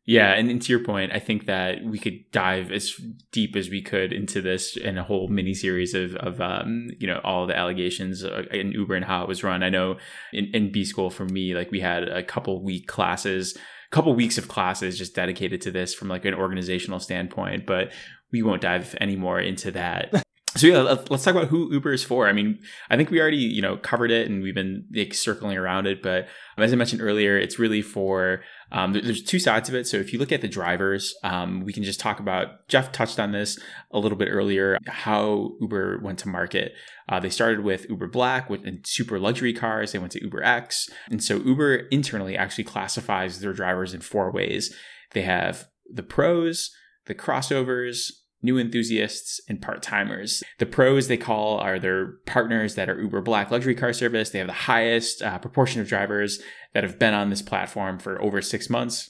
Yeah, 0.06 0.34
and, 0.34 0.50
and, 0.50 0.62
to 0.62 0.74
your 0.74 0.84
point, 0.84 1.14
I 1.14 1.20
think 1.20 1.46
that 1.46 1.82
we 1.86 1.98
could 1.98 2.30
dive 2.34 2.72
as 2.72 2.94
deep 3.32 3.56
as 3.56 3.70
we 3.70 3.82
could 3.82 4.12
into 4.12 4.42
this 4.42 4.76
in 4.76 4.98
a 4.98 5.04
whole 5.04 5.30
mini 5.30 5.54
series 5.54 5.94
of, 5.94 6.16
of 6.16 6.42
um, 6.42 6.90
you 7.00 7.08
know, 7.08 7.22
all 7.24 7.48
the 7.48 7.56
allegations 7.56 8.26
uh, 8.26 8.44
in 8.52 8.74
Uber 8.74 8.96
and 8.96 9.06
how 9.06 9.22
it 9.22 9.30
was 9.30 9.44
run. 9.44 9.64
I 9.64 9.70
know 9.70 9.98
in, 10.34 10.48
in 10.54 10.74
B 10.74 10.84
school 10.84 11.10
for 11.10 11.24
me, 11.24 11.56
like 11.56 11.72
we 11.72 11.80
had 11.80 12.10
a 12.10 12.22
couple 12.22 12.62
week 12.62 12.88
classes, 12.88 13.58
couple 13.94 14.14
weeks 14.16 14.40
of 14.40 14.48
classes 14.48 14.98
just 14.98 15.14
dedicated 15.14 15.62
to 15.62 15.72
this 15.72 15.94
from 15.94 16.08
like 16.08 16.26
an 16.26 16.34
organizational 16.34 17.00
standpoint, 17.00 17.66
but 17.66 17.92
we 18.32 18.42
won't 18.42 18.62
dive 18.62 18.96
any 19.00 19.16
more 19.16 19.40
into 19.40 19.70
that. 19.72 20.24
So 20.56 20.68
yeah, 20.68 20.82
let's 20.82 21.24
talk 21.24 21.34
about 21.34 21.48
who 21.48 21.72
Uber 21.72 21.94
is 21.94 22.04
for. 22.04 22.28
I 22.28 22.34
mean, 22.34 22.60
I 22.90 22.98
think 22.98 23.10
we 23.10 23.20
already 23.20 23.38
you 23.38 23.62
know 23.62 23.78
covered 23.78 24.12
it 24.12 24.30
and 24.30 24.44
we've 24.44 24.54
been 24.54 24.86
like 24.94 25.14
circling 25.14 25.58
around 25.58 25.88
it, 25.88 26.04
but 26.04 26.28
as 26.58 26.72
I 26.72 26.76
mentioned 26.76 27.02
earlier, 27.02 27.38
it's 27.38 27.58
really 27.58 27.82
for 27.82 28.42
um, 28.72 28.94
there's 28.94 29.24
two 29.24 29.40
sides 29.40 29.70
of 29.70 29.76
it. 29.76 29.88
So 29.88 29.98
if 29.98 30.14
you 30.14 30.20
look 30.20 30.32
at 30.32 30.42
the 30.42 30.48
drivers, 30.48 31.16
um, 31.24 31.64
we 31.64 31.74
can 31.74 31.84
just 31.84 32.00
talk 32.00 32.20
about 32.20 32.68
Jeff 32.68 32.92
touched 32.92 33.20
on 33.20 33.32
this 33.32 33.60
a 33.92 34.00
little 34.00 34.18
bit 34.18 34.30
earlier 34.30 34.78
how 34.88 35.52
Uber 35.60 36.00
went 36.04 36.20
to 36.20 36.30
market. 36.30 36.74
Uh, 37.10 37.20
they 37.20 37.30
started 37.30 37.62
with 37.62 37.90
Uber 37.90 38.08
Black 38.08 38.50
with 38.50 38.64
super 38.86 39.20
luxury 39.20 39.54
cars. 39.54 39.92
They 39.92 40.00
went 40.00 40.12
to 40.14 40.24
Uber 40.24 40.44
X, 40.44 40.90
and 41.10 41.24
so 41.24 41.38
Uber 41.38 41.76
internally 41.92 42.38
actually 42.38 42.64
classifies 42.64 43.40
their 43.40 43.54
drivers 43.54 43.94
in 43.94 44.02
four 44.02 44.32
ways. 44.32 44.76
They 45.12 45.24
have 45.24 45.68
the 45.92 46.04
pros, 46.04 46.72
the 47.06 47.16
crossovers, 47.16 48.12
new 48.44 48.58
enthusiasts, 48.58 49.42
and 49.48 49.62
part 49.62 49.82
timers. 49.82 50.44
The 50.60 50.66
pros 50.66 51.08
they 51.08 51.18
call 51.18 51.58
are 51.58 51.80
their 51.80 52.18
partners 52.26 52.76
that 52.76 52.90
are 52.90 53.02
Uber 53.02 53.22
Black 53.22 53.50
luxury 53.50 53.76
car 53.76 53.94
service. 53.94 54.30
They 54.30 54.40
have 54.40 54.48
the 54.48 54.54
highest 54.54 55.22
uh, 55.22 55.40
proportion 55.40 55.82
of 55.82 55.88
drivers 55.88 56.40
that 56.74 56.84
have 56.84 57.00
been 57.00 57.14
on 57.14 57.30
this 57.30 57.42
platform 57.42 58.00
for 58.00 58.22
over 58.22 58.42
six 58.42 58.70
months. 58.70 59.10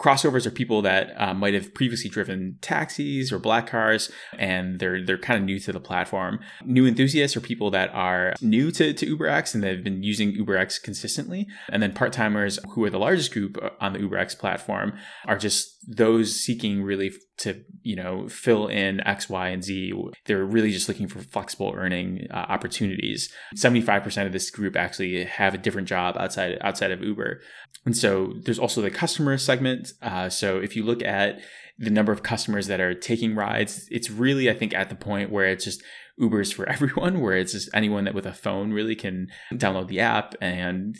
Crossovers 0.00 0.46
are 0.46 0.50
people 0.50 0.82
that 0.82 1.12
uh, 1.16 1.34
might 1.34 1.54
have 1.54 1.72
previously 1.72 2.10
driven 2.10 2.58
taxis 2.60 3.32
or 3.32 3.38
black 3.38 3.68
cars, 3.68 4.10
and 4.36 4.80
they're 4.80 5.04
they're 5.04 5.18
kind 5.18 5.38
of 5.38 5.44
new 5.44 5.58
to 5.60 5.72
the 5.72 5.80
platform. 5.80 6.40
New 6.64 6.86
enthusiasts 6.86 7.36
are 7.36 7.40
people 7.40 7.70
that 7.70 7.90
are 7.94 8.34
new 8.40 8.70
to, 8.72 8.92
to 8.92 9.16
UberX 9.16 9.54
and 9.54 9.62
they've 9.62 9.82
been 9.82 10.02
using 10.02 10.34
UberX 10.34 10.82
consistently. 10.82 11.46
And 11.70 11.82
then 11.82 11.92
part 11.92 12.12
timers, 12.12 12.58
who 12.70 12.84
are 12.84 12.90
the 12.90 12.98
largest 12.98 13.32
group 13.32 13.56
uh, 13.62 13.70
on 13.80 13.92
the 13.92 14.00
UberX 14.00 14.36
platform, 14.38 14.94
are 15.26 15.38
just 15.38 15.76
those 15.86 16.34
seeking 16.34 16.82
really 16.82 17.12
to 17.38 17.62
you 17.82 17.96
know 17.96 18.28
fill 18.28 18.66
in 18.66 19.00
X, 19.06 19.28
Y, 19.28 19.48
and 19.48 19.62
Z. 19.62 19.92
They're 20.26 20.44
really 20.44 20.70
just 20.70 20.88
looking 20.88 21.08
for 21.08 21.20
flexible 21.20 21.72
earning 21.76 22.26
uh, 22.30 22.46
opportunities. 22.48 23.32
Seventy 23.54 23.80
five 23.80 24.02
percent 24.02 24.26
of 24.26 24.32
this 24.32 24.50
group 24.50 24.76
actually 24.76 25.24
have 25.24 25.54
a 25.54 25.58
different 25.58 25.88
job 25.88 26.16
outside 26.18 26.58
outside 26.60 26.90
of 26.90 27.02
Uber, 27.02 27.40
and 27.84 27.96
so 27.96 28.34
there's 28.44 28.58
also 28.58 28.82
the 28.82 28.90
customer 28.90 29.38
segment. 29.38 29.92
Uh, 30.02 30.28
so 30.28 30.58
if 30.58 30.76
you 30.76 30.84
look 30.84 31.02
at 31.02 31.40
the 31.78 31.90
number 31.90 32.12
of 32.12 32.22
customers 32.22 32.66
that 32.66 32.80
are 32.80 32.94
taking 32.94 33.34
rides, 33.34 33.86
it's 33.90 34.10
really 34.10 34.50
I 34.50 34.54
think 34.54 34.74
at 34.74 34.88
the 34.88 34.96
point 34.96 35.30
where 35.30 35.46
it's 35.46 35.64
just 35.64 35.82
Uber's 36.18 36.52
for 36.52 36.68
everyone, 36.68 37.20
where 37.20 37.36
it's 37.36 37.52
just 37.52 37.70
anyone 37.72 38.04
that 38.04 38.14
with 38.14 38.26
a 38.26 38.32
phone 38.32 38.72
really 38.72 38.96
can 38.96 39.28
download 39.52 39.88
the 39.88 40.00
app 40.00 40.34
and 40.40 40.96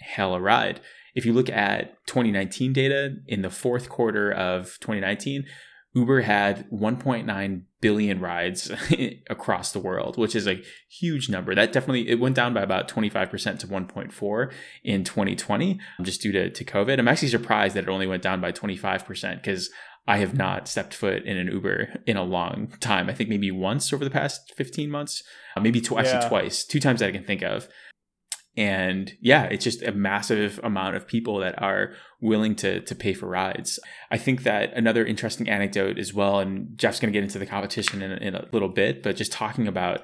hail 0.00 0.34
a 0.34 0.40
ride. 0.40 0.80
If 1.14 1.26
you 1.26 1.32
look 1.32 1.50
at 1.50 1.94
2019 2.06 2.72
data 2.72 3.16
in 3.26 3.42
the 3.42 3.50
fourth 3.50 3.88
quarter 3.88 4.30
of 4.30 4.78
2019, 4.80 5.44
Uber 5.94 6.20
had 6.20 6.70
1.9 6.70 7.62
billion 7.80 8.20
rides 8.20 8.70
across 9.30 9.72
the 9.72 9.80
world, 9.80 10.16
which 10.16 10.36
is 10.36 10.46
a 10.46 10.62
huge 10.88 11.28
number. 11.28 11.54
That 11.54 11.72
definitely 11.72 12.08
it 12.08 12.20
went 12.20 12.36
down 12.36 12.54
by 12.54 12.62
about 12.62 12.88
25% 12.88 13.58
to 13.60 13.66
1.4 13.66 14.52
in 14.84 15.04
2020, 15.04 15.80
um, 15.98 16.04
just 16.04 16.20
due 16.20 16.32
to, 16.32 16.50
to 16.50 16.64
COVID. 16.64 16.98
I'm 16.98 17.08
actually 17.08 17.28
surprised 17.28 17.74
that 17.74 17.84
it 17.84 17.90
only 17.90 18.06
went 18.06 18.22
down 18.22 18.40
by 18.40 18.52
25% 18.52 19.36
because 19.36 19.70
I 20.06 20.18
have 20.18 20.36
not 20.36 20.68
stepped 20.68 20.94
foot 20.94 21.24
in 21.24 21.36
an 21.36 21.48
Uber 21.48 22.00
in 22.06 22.16
a 22.16 22.22
long 22.22 22.68
time. 22.80 23.10
I 23.10 23.14
think 23.14 23.28
maybe 23.28 23.50
once 23.50 23.92
over 23.92 24.04
the 24.04 24.10
past 24.10 24.54
15 24.56 24.90
months, 24.90 25.22
uh, 25.56 25.60
maybe 25.60 25.80
twice, 25.80 26.06
yeah. 26.06 26.28
twice, 26.28 26.64
two 26.64 26.80
times 26.80 27.00
that 27.00 27.08
I 27.08 27.12
can 27.12 27.24
think 27.24 27.42
of 27.42 27.68
and 28.56 29.12
yeah 29.20 29.44
it's 29.44 29.64
just 29.64 29.82
a 29.82 29.92
massive 29.92 30.58
amount 30.62 30.96
of 30.96 31.06
people 31.06 31.38
that 31.38 31.60
are 31.62 31.92
willing 32.20 32.54
to 32.54 32.80
to 32.80 32.94
pay 32.94 33.14
for 33.14 33.26
rides 33.26 33.78
i 34.10 34.18
think 34.18 34.42
that 34.42 34.72
another 34.74 35.04
interesting 35.04 35.48
anecdote 35.48 35.98
as 35.98 36.12
well 36.12 36.40
and 36.40 36.76
jeff's 36.76 36.98
going 36.98 37.12
to 37.12 37.16
get 37.16 37.22
into 37.22 37.38
the 37.38 37.46
competition 37.46 38.02
in, 38.02 38.10
in 38.12 38.34
a 38.34 38.46
little 38.52 38.68
bit 38.68 39.02
but 39.02 39.16
just 39.16 39.32
talking 39.32 39.68
about 39.68 40.00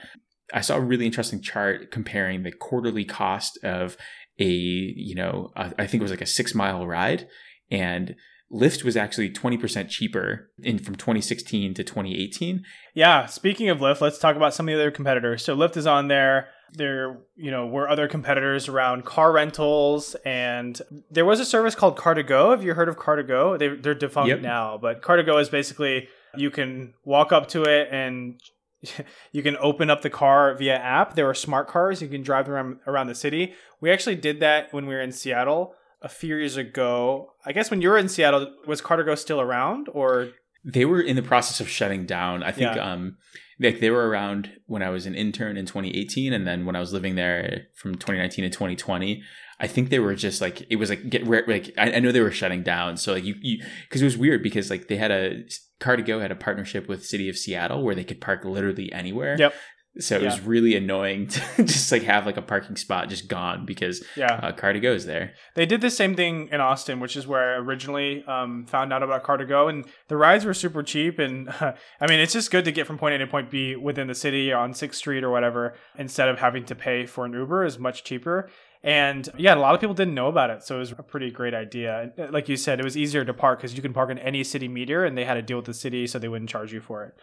i 0.54 0.60
saw 0.60 0.76
a 0.76 0.80
really 0.80 1.06
interesting 1.06 1.42
chart 1.42 1.90
comparing 1.90 2.44
the 2.44 2.52
quarterly 2.52 3.04
cost 3.04 3.58
of 3.64 3.96
a 4.38 4.44
you 4.44 5.14
know 5.14 5.50
a, 5.56 5.72
I 5.78 5.86
think 5.86 6.00
it 6.00 6.04
was 6.04 6.10
like 6.10 6.20
a 6.20 6.26
six 6.26 6.54
mile 6.54 6.86
ride 6.86 7.26
and 7.70 8.14
Lyft 8.52 8.84
was 8.84 8.96
actually 8.96 9.30
20% 9.30 9.88
cheaper 9.88 10.50
in 10.62 10.78
from 10.78 10.94
2016 10.94 11.74
to 11.74 11.82
2018. 11.82 12.64
Yeah, 12.94 13.26
speaking 13.26 13.68
of 13.68 13.78
Lyft, 13.78 14.00
let's 14.00 14.18
talk 14.18 14.36
about 14.36 14.54
some 14.54 14.68
of 14.68 14.72
the 14.72 14.80
other 14.80 14.92
competitors. 14.92 15.44
So 15.44 15.56
Lyft 15.56 15.76
is 15.76 15.84
on 15.86 16.06
there 16.06 16.48
there 16.72 17.18
you 17.36 17.50
know 17.50 17.66
were 17.66 17.88
other 17.88 18.08
competitors 18.08 18.68
around 18.68 19.04
car 19.04 19.32
rentals 19.32 20.16
and 20.24 20.82
there 21.10 21.24
was 21.24 21.40
a 21.40 21.44
service 21.44 21.74
called 21.74 21.96
car2go 21.96 22.50
have 22.50 22.62
you 22.62 22.74
heard 22.74 22.88
of 22.88 22.96
car2go 22.96 23.58
they, 23.58 23.68
they're 23.68 23.94
defunct 23.94 24.28
yep. 24.28 24.40
now 24.40 24.76
but 24.76 25.00
car2go 25.00 25.40
is 25.40 25.48
basically 25.48 26.08
you 26.36 26.50
can 26.50 26.94
walk 27.04 27.32
up 27.32 27.48
to 27.48 27.62
it 27.62 27.88
and 27.90 28.40
you 29.32 29.42
can 29.42 29.56
open 29.58 29.90
up 29.90 30.02
the 30.02 30.10
car 30.10 30.54
via 30.54 30.76
app. 30.76 31.14
There 31.14 31.28
are 31.28 31.34
smart 31.34 31.68
cars 31.68 32.02
you 32.02 32.08
can 32.08 32.22
drive 32.22 32.48
around 32.48 32.78
around 32.86 33.08
the 33.08 33.14
city. 33.14 33.54
We 33.80 33.90
actually 33.90 34.16
did 34.16 34.40
that 34.40 34.72
when 34.72 34.86
we 34.86 34.94
were 34.94 35.00
in 35.00 35.12
seattle 35.12 35.74
a 36.02 36.08
few 36.08 36.36
years 36.36 36.56
ago. 36.56 37.32
I 37.44 37.52
guess 37.52 37.70
when 37.70 37.82
you 37.82 37.88
were 37.88 37.98
in 37.98 38.08
seattle 38.08 38.54
was 38.66 38.80
car2go 38.80 39.16
still 39.18 39.40
around 39.40 39.88
or 39.92 40.30
they 40.66 40.84
were 40.84 41.00
in 41.00 41.16
the 41.16 41.22
process 41.22 41.60
of 41.60 41.68
shutting 41.68 42.04
down 42.04 42.42
i 42.42 42.52
think 42.52 42.74
yeah. 42.74 42.92
um 42.92 43.16
like 43.58 43.80
they 43.80 43.90
were 43.90 44.08
around 44.08 44.50
when 44.66 44.82
I 44.82 44.90
was 44.90 45.06
an 45.06 45.14
intern 45.14 45.56
in 45.56 45.64
2018, 45.64 46.32
and 46.32 46.46
then 46.46 46.66
when 46.66 46.76
I 46.76 46.80
was 46.80 46.92
living 46.92 47.14
there 47.14 47.66
from 47.74 47.94
2019 47.94 48.44
to 48.44 48.50
2020. 48.50 49.22
I 49.58 49.66
think 49.66 49.88
they 49.88 49.98
were 49.98 50.14
just 50.14 50.42
like 50.42 50.66
it 50.68 50.76
was 50.76 50.90
like 50.90 51.08
get 51.08 51.26
like 51.26 51.72
I, 51.78 51.92
I 51.92 52.00
know 52.00 52.12
they 52.12 52.20
were 52.20 52.30
shutting 52.30 52.62
down. 52.62 52.98
So 52.98 53.14
like 53.14 53.24
you 53.24 53.34
you 53.40 53.64
because 53.84 54.02
it 54.02 54.04
was 54.04 54.18
weird 54.18 54.42
because 54.42 54.68
like 54.68 54.88
they 54.88 54.96
had 54.96 55.10
a 55.10 55.44
Car2Go 55.80 56.20
had 56.20 56.30
a 56.30 56.36
partnership 56.36 56.88
with 56.88 57.06
City 57.06 57.30
of 57.30 57.38
Seattle 57.38 57.82
where 57.82 57.94
they 57.94 58.04
could 58.04 58.20
park 58.20 58.44
literally 58.44 58.92
anywhere. 58.92 59.36
Yep. 59.38 59.54
So 59.98 60.16
it 60.16 60.22
yeah. 60.22 60.28
was 60.28 60.40
really 60.40 60.76
annoying 60.76 61.26
to 61.28 61.40
just 61.64 61.90
like 61.90 62.02
have 62.02 62.26
like 62.26 62.36
a 62.36 62.42
parking 62.42 62.76
spot 62.76 63.08
just 63.08 63.28
gone 63.28 63.64
because 63.64 64.04
yeah, 64.16 64.34
uh, 64.42 64.52
Car2Go 64.52 64.94
is 64.94 65.06
there. 65.06 65.32
They 65.54 65.66
did 65.66 65.80
the 65.80 65.90
same 65.90 66.14
thing 66.14 66.48
in 66.52 66.60
Austin, 66.60 67.00
which 67.00 67.16
is 67.16 67.26
where 67.26 67.54
I 67.54 67.56
originally 67.58 68.24
um, 68.24 68.66
found 68.66 68.92
out 68.92 69.02
about 69.02 69.24
Car2Go, 69.24 69.70
and 69.70 69.86
the 70.08 70.16
rides 70.16 70.44
were 70.44 70.54
super 70.54 70.82
cheap. 70.82 71.18
And 71.18 71.48
uh, 71.48 71.72
I 72.00 72.06
mean, 72.06 72.20
it's 72.20 72.32
just 72.32 72.50
good 72.50 72.64
to 72.66 72.72
get 72.72 72.86
from 72.86 72.98
point 72.98 73.14
A 73.14 73.18
to 73.18 73.26
point 73.26 73.50
B 73.50 73.76
within 73.76 74.06
the 74.06 74.14
city 74.14 74.52
on 74.52 74.74
Sixth 74.74 74.98
Street 74.98 75.24
or 75.24 75.30
whatever, 75.30 75.74
instead 75.98 76.28
of 76.28 76.38
having 76.38 76.64
to 76.66 76.74
pay 76.74 77.06
for 77.06 77.24
an 77.24 77.32
Uber 77.32 77.64
is 77.64 77.78
much 77.78 78.04
cheaper. 78.04 78.50
And 78.82 79.28
yeah, 79.36 79.54
a 79.54 79.56
lot 79.56 79.74
of 79.74 79.80
people 79.80 79.94
didn't 79.94 80.14
know 80.14 80.28
about 80.28 80.50
it, 80.50 80.62
so 80.62 80.76
it 80.76 80.78
was 80.78 80.92
a 80.92 81.02
pretty 81.02 81.30
great 81.30 81.54
idea. 81.54 82.12
Like 82.30 82.48
you 82.48 82.56
said, 82.56 82.78
it 82.78 82.84
was 82.84 82.96
easier 82.96 83.24
to 83.24 83.34
park 83.34 83.58
because 83.58 83.74
you 83.74 83.82
can 83.82 83.92
park 83.92 84.10
in 84.10 84.18
any 84.18 84.44
city 84.44 84.68
meter, 84.68 85.04
and 85.04 85.18
they 85.18 85.24
had 85.24 85.34
to 85.34 85.42
deal 85.42 85.56
with 85.56 85.66
the 85.66 85.74
city, 85.74 86.06
so 86.06 86.18
they 86.18 86.28
wouldn't 86.28 86.50
charge 86.50 86.72
you 86.72 86.80
for 86.80 87.04
it. 87.04 87.14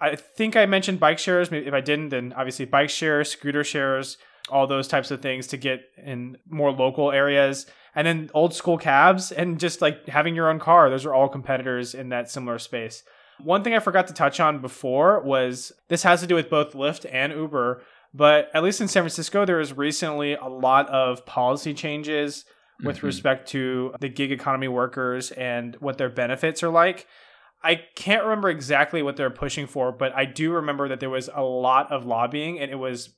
I 0.00 0.16
think 0.16 0.56
I 0.56 0.66
mentioned 0.66 1.00
bike 1.00 1.18
shares. 1.18 1.50
Maybe 1.50 1.66
If 1.66 1.74
I 1.74 1.80
didn't, 1.80 2.10
then 2.10 2.34
obviously 2.36 2.64
bike 2.64 2.90
shares, 2.90 3.30
scooter 3.30 3.64
shares, 3.64 4.18
all 4.50 4.66
those 4.66 4.88
types 4.88 5.10
of 5.10 5.20
things 5.20 5.46
to 5.48 5.56
get 5.56 5.82
in 5.96 6.36
more 6.48 6.70
local 6.70 7.10
areas. 7.10 7.66
And 7.94 8.06
then 8.06 8.30
old 8.34 8.54
school 8.54 8.76
cabs 8.76 9.32
and 9.32 9.58
just 9.58 9.80
like 9.80 10.06
having 10.06 10.34
your 10.34 10.50
own 10.50 10.58
car. 10.58 10.90
Those 10.90 11.06
are 11.06 11.14
all 11.14 11.28
competitors 11.28 11.94
in 11.94 12.10
that 12.10 12.30
similar 12.30 12.58
space. 12.58 13.02
One 13.42 13.64
thing 13.64 13.74
I 13.74 13.80
forgot 13.80 14.06
to 14.08 14.14
touch 14.14 14.38
on 14.40 14.60
before 14.60 15.20
was 15.20 15.72
this 15.88 16.02
has 16.02 16.20
to 16.20 16.26
do 16.26 16.34
with 16.34 16.50
both 16.50 16.72
Lyft 16.72 17.06
and 17.10 17.32
Uber, 17.32 17.82
but 18.14 18.50
at 18.54 18.62
least 18.62 18.80
in 18.80 18.88
San 18.88 19.02
Francisco, 19.02 19.44
there 19.44 19.60
is 19.60 19.76
recently 19.76 20.34
a 20.34 20.46
lot 20.46 20.88
of 20.88 21.26
policy 21.26 21.74
changes 21.74 22.44
with 22.82 22.98
mm-hmm. 22.98 23.06
respect 23.06 23.48
to 23.48 23.94
the 24.00 24.08
gig 24.08 24.32
economy 24.32 24.68
workers 24.68 25.30
and 25.32 25.76
what 25.76 25.98
their 25.98 26.08
benefits 26.08 26.62
are 26.62 26.70
like. 26.70 27.06
I 27.62 27.82
can't 27.94 28.24
remember 28.24 28.48
exactly 28.48 29.02
what 29.02 29.16
they're 29.16 29.30
pushing 29.30 29.66
for, 29.66 29.90
but 29.92 30.14
I 30.14 30.24
do 30.24 30.52
remember 30.52 30.88
that 30.88 31.00
there 31.00 31.10
was 31.10 31.28
a 31.34 31.42
lot 31.42 31.90
of 31.90 32.06
lobbying 32.06 32.60
and 32.60 32.70
it 32.70 32.76
was 32.76 33.10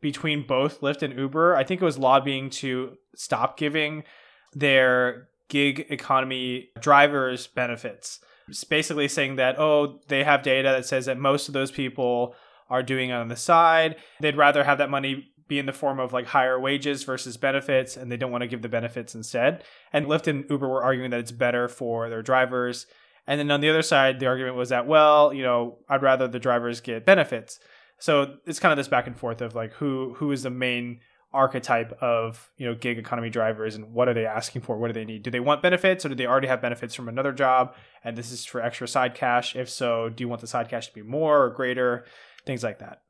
between 0.00 0.46
both 0.46 0.80
Lyft 0.80 1.02
and 1.02 1.18
Uber. 1.18 1.56
I 1.56 1.64
think 1.64 1.80
it 1.80 1.84
was 1.84 1.98
lobbying 1.98 2.50
to 2.50 2.96
stop 3.14 3.56
giving 3.56 4.04
their 4.52 5.28
gig 5.48 5.86
economy 5.88 6.68
drivers 6.80 7.46
benefits. 7.46 8.20
It's 8.48 8.64
basically 8.64 9.08
saying 9.08 9.36
that, 9.36 9.58
oh, 9.58 10.00
they 10.08 10.22
have 10.22 10.42
data 10.42 10.68
that 10.68 10.86
says 10.86 11.06
that 11.06 11.18
most 11.18 11.48
of 11.48 11.54
those 11.54 11.70
people 11.70 12.34
are 12.68 12.82
doing 12.82 13.10
it 13.10 13.14
on 13.14 13.28
the 13.28 13.36
side. 13.36 13.96
They'd 14.20 14.36
rather 14.36 14.64
have 14.64 14.78
that 14.78 14.90
money 14.90 15.32
be 15.48 15.58
in 15.58 15.66
the 15.66 15.72
form 15.72 16.00
of 16.00 16.12
like 16.12 16.26
higher 16.26 16.58
wages 16.58 17.04
versus 17.04 17.36
benefits, 17.36 17.96
and 17.96 18.10
they 18.10 18.16
don't 18.16 18.32
want 18.32 18.42
to 18.42 18.48
give 18.48 18.62
the 18.62 18.68
benefits 18.68 19.14
instead. 19.14 19.62
And 19.92 20.06
Lyft 20.06 20.26
and 20.26 20.44
Uber 20.50 20.68
were 20.68 20.82
arguing 20.82 21.10
that 21.10 21.20
it's 21.20 21.32
better 21.32 21.68
for 21.68 22.08
their 22.08 22.22
drivers. 22.22 22.86
And 23.26 23.40
then 23.40 23.50
on 23.50 23.60
the 23.60 23.70
other 23.70 23.82
side, 23.82 24.20
the 24.20 24.26
argument 24.26 24.56
was 24.56 24.68
that, 24.68 24.86
well, 24.86 25.32
you 25.32 25.42
know, 25.42 25.78
I'd 25.88 26.02
rather 26.02 26.28
the 26.28 26.38
drivers 26.38 26.80
get 26.80 27.04
benefits. 27.04 27.58
So 27.98 28.36
it's 28.46 28.60
kind 28.60 28.72
of 28.72 28.76
this 28.76 28.88
back 28.88 29.06
and 29.06 29.18
forth 29.18 29.40
of 29.40 29.54
like 29.54 29.72
who 29.74 30.14
who 30.18 30.30
is 30.30 30.42
the 30.42 30.50
main 30.50 31.00
archetype 31.32 31.92
of 32.00 32.50
you 32.56 32.66
know 32.66 32.74
gig 32.74 32.98
economy 32.98 33.30
drivers 33.30 33.74
and 33.74 33.92
what 33.92 34.08
are 34.08 34.14
they 34.14 34.26
asking 34.26 34.62
for? 34.62 34.78
What 34.78 34.88
do 34.88 34.92
they 34.92 35.04
need? 35.04 35.22
Do 35.22 35.30
they 35.30 35.40
want 35.40 35.62
benefits 35.62 36.04
or 36.04 36.10
do 36.10 36.14
they 36.14 36.26
already 36.26 36.48
have 36.48 36.60
benefits 36.60 36.94
from 36.94 37.08
another 37.08 37.32
job? 37.32 37.74
And 38.04 38.16
this 38.16 38.30
is 38.30 38.44
for 38.44 38.60
extra 38.60 38.86
side 38.86 39.14
cash. 39.14 39.56
If 39.56 39.68
so 39.68 40.08
do 40.08 40.22
you 40.22 40.28
want 40.28 40.40
the 40.40 40.46
side 40.46 40.68
cash 40.68 40.88
to 40.88 40.94
be 40.94 41.02
more 41.02 41.42
or 41.42 41.50
greater? 41.50 42.04
Things 42.44 42.62
like 42.62 42.78
that. 42.78 43.02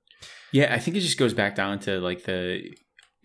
Yeah 0.52 0.72
i 0.72 0.78
think 0.78 0.96
it 0.96 1.00
just 1.00 1.18
goes 1.18 1.34
back 1.34 1.54
down 1.54 1.78
to 1.80 2.00
like 2.00 2.24
the 2.24 2.62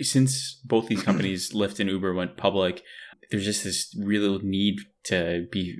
since 0.01 0.59
both 0.65 0.87
these 0.87 1.03
companies 1.03 1.51
lyft 1.53 1.79
and 1.79 1.89
uber 1.89 2.13
went 2.13 2.35
public 2.35 2.83
there's 3.29 3.45
just 3.45 3.63
this 3.63 3.95
real 3.97 4.39
need 4.39 4.79
to 5.05 5.47
be 5.51 5.77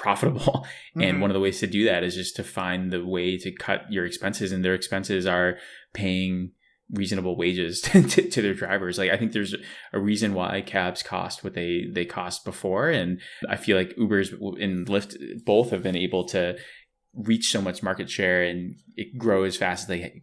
profitable 0.00 0.64
mm-hmm. 0.96 1.02
and 1.02 1.20
one 1.20 1.30
of 1.30 1.34
the 1.34 1.40
ways 1.40 1.60
to 1.60 1.66
do 1.66 1.84
that 1.84 2.02
is 2.02 2.14
just 2.14 2.34
to 2.34 2.42
find 2.42 2.90
the 2.90 3.04
way 3.04 3.36
to 3.36 3.52
cut 3.52 3.82
your 3.90 4.06
expenses 4.06 4.50
and 4.50 4.64
their 4.64 4.74
expenses 4.74 5.26
are 5.26 5.58
paying 5.92 6.50
reasonable 6.92 7.36
wages 7.36 7.80
to, 7.82 8.02
to, 8.02 8.42
their 8.42 8.54
drivers. 8.54 8.98
Like 8.98 9.10
I 9.10 9.16
think 9.16 9.32
there's 9.32 9.54
a 9.92 10.00
reason 10.00 10.34
why 10.34 10.62
cabs 10.62 11.02
cost 11.02 11.44
what 11.44 11.54
they 11.54 11.84
they 11.92 12.04
cost 12.04 12.44
before, 12.44 12.88
and 12.88 13.20
I 13.48 13.56
feel 13.56 13.76
like 13.76 13.96
Uber's 13.96 14.32
and 14.32 14.86
Lyft 14.86 15.44
both 15.44 15.70
have 15.70 15.82
been 15.82 15.96
able 15.96 16.24
to 16.28 16.56
reach 17.14 17.50
so 17.50 17.60
much 17.60 17.82
market 17.82 18.10
share 18.10 18.42
and 18.42 18.74
grow 19.18 19.44
as 19.44 19.56
fast 19.56 19.82
as 19.82 19.88
they 19.88 20.22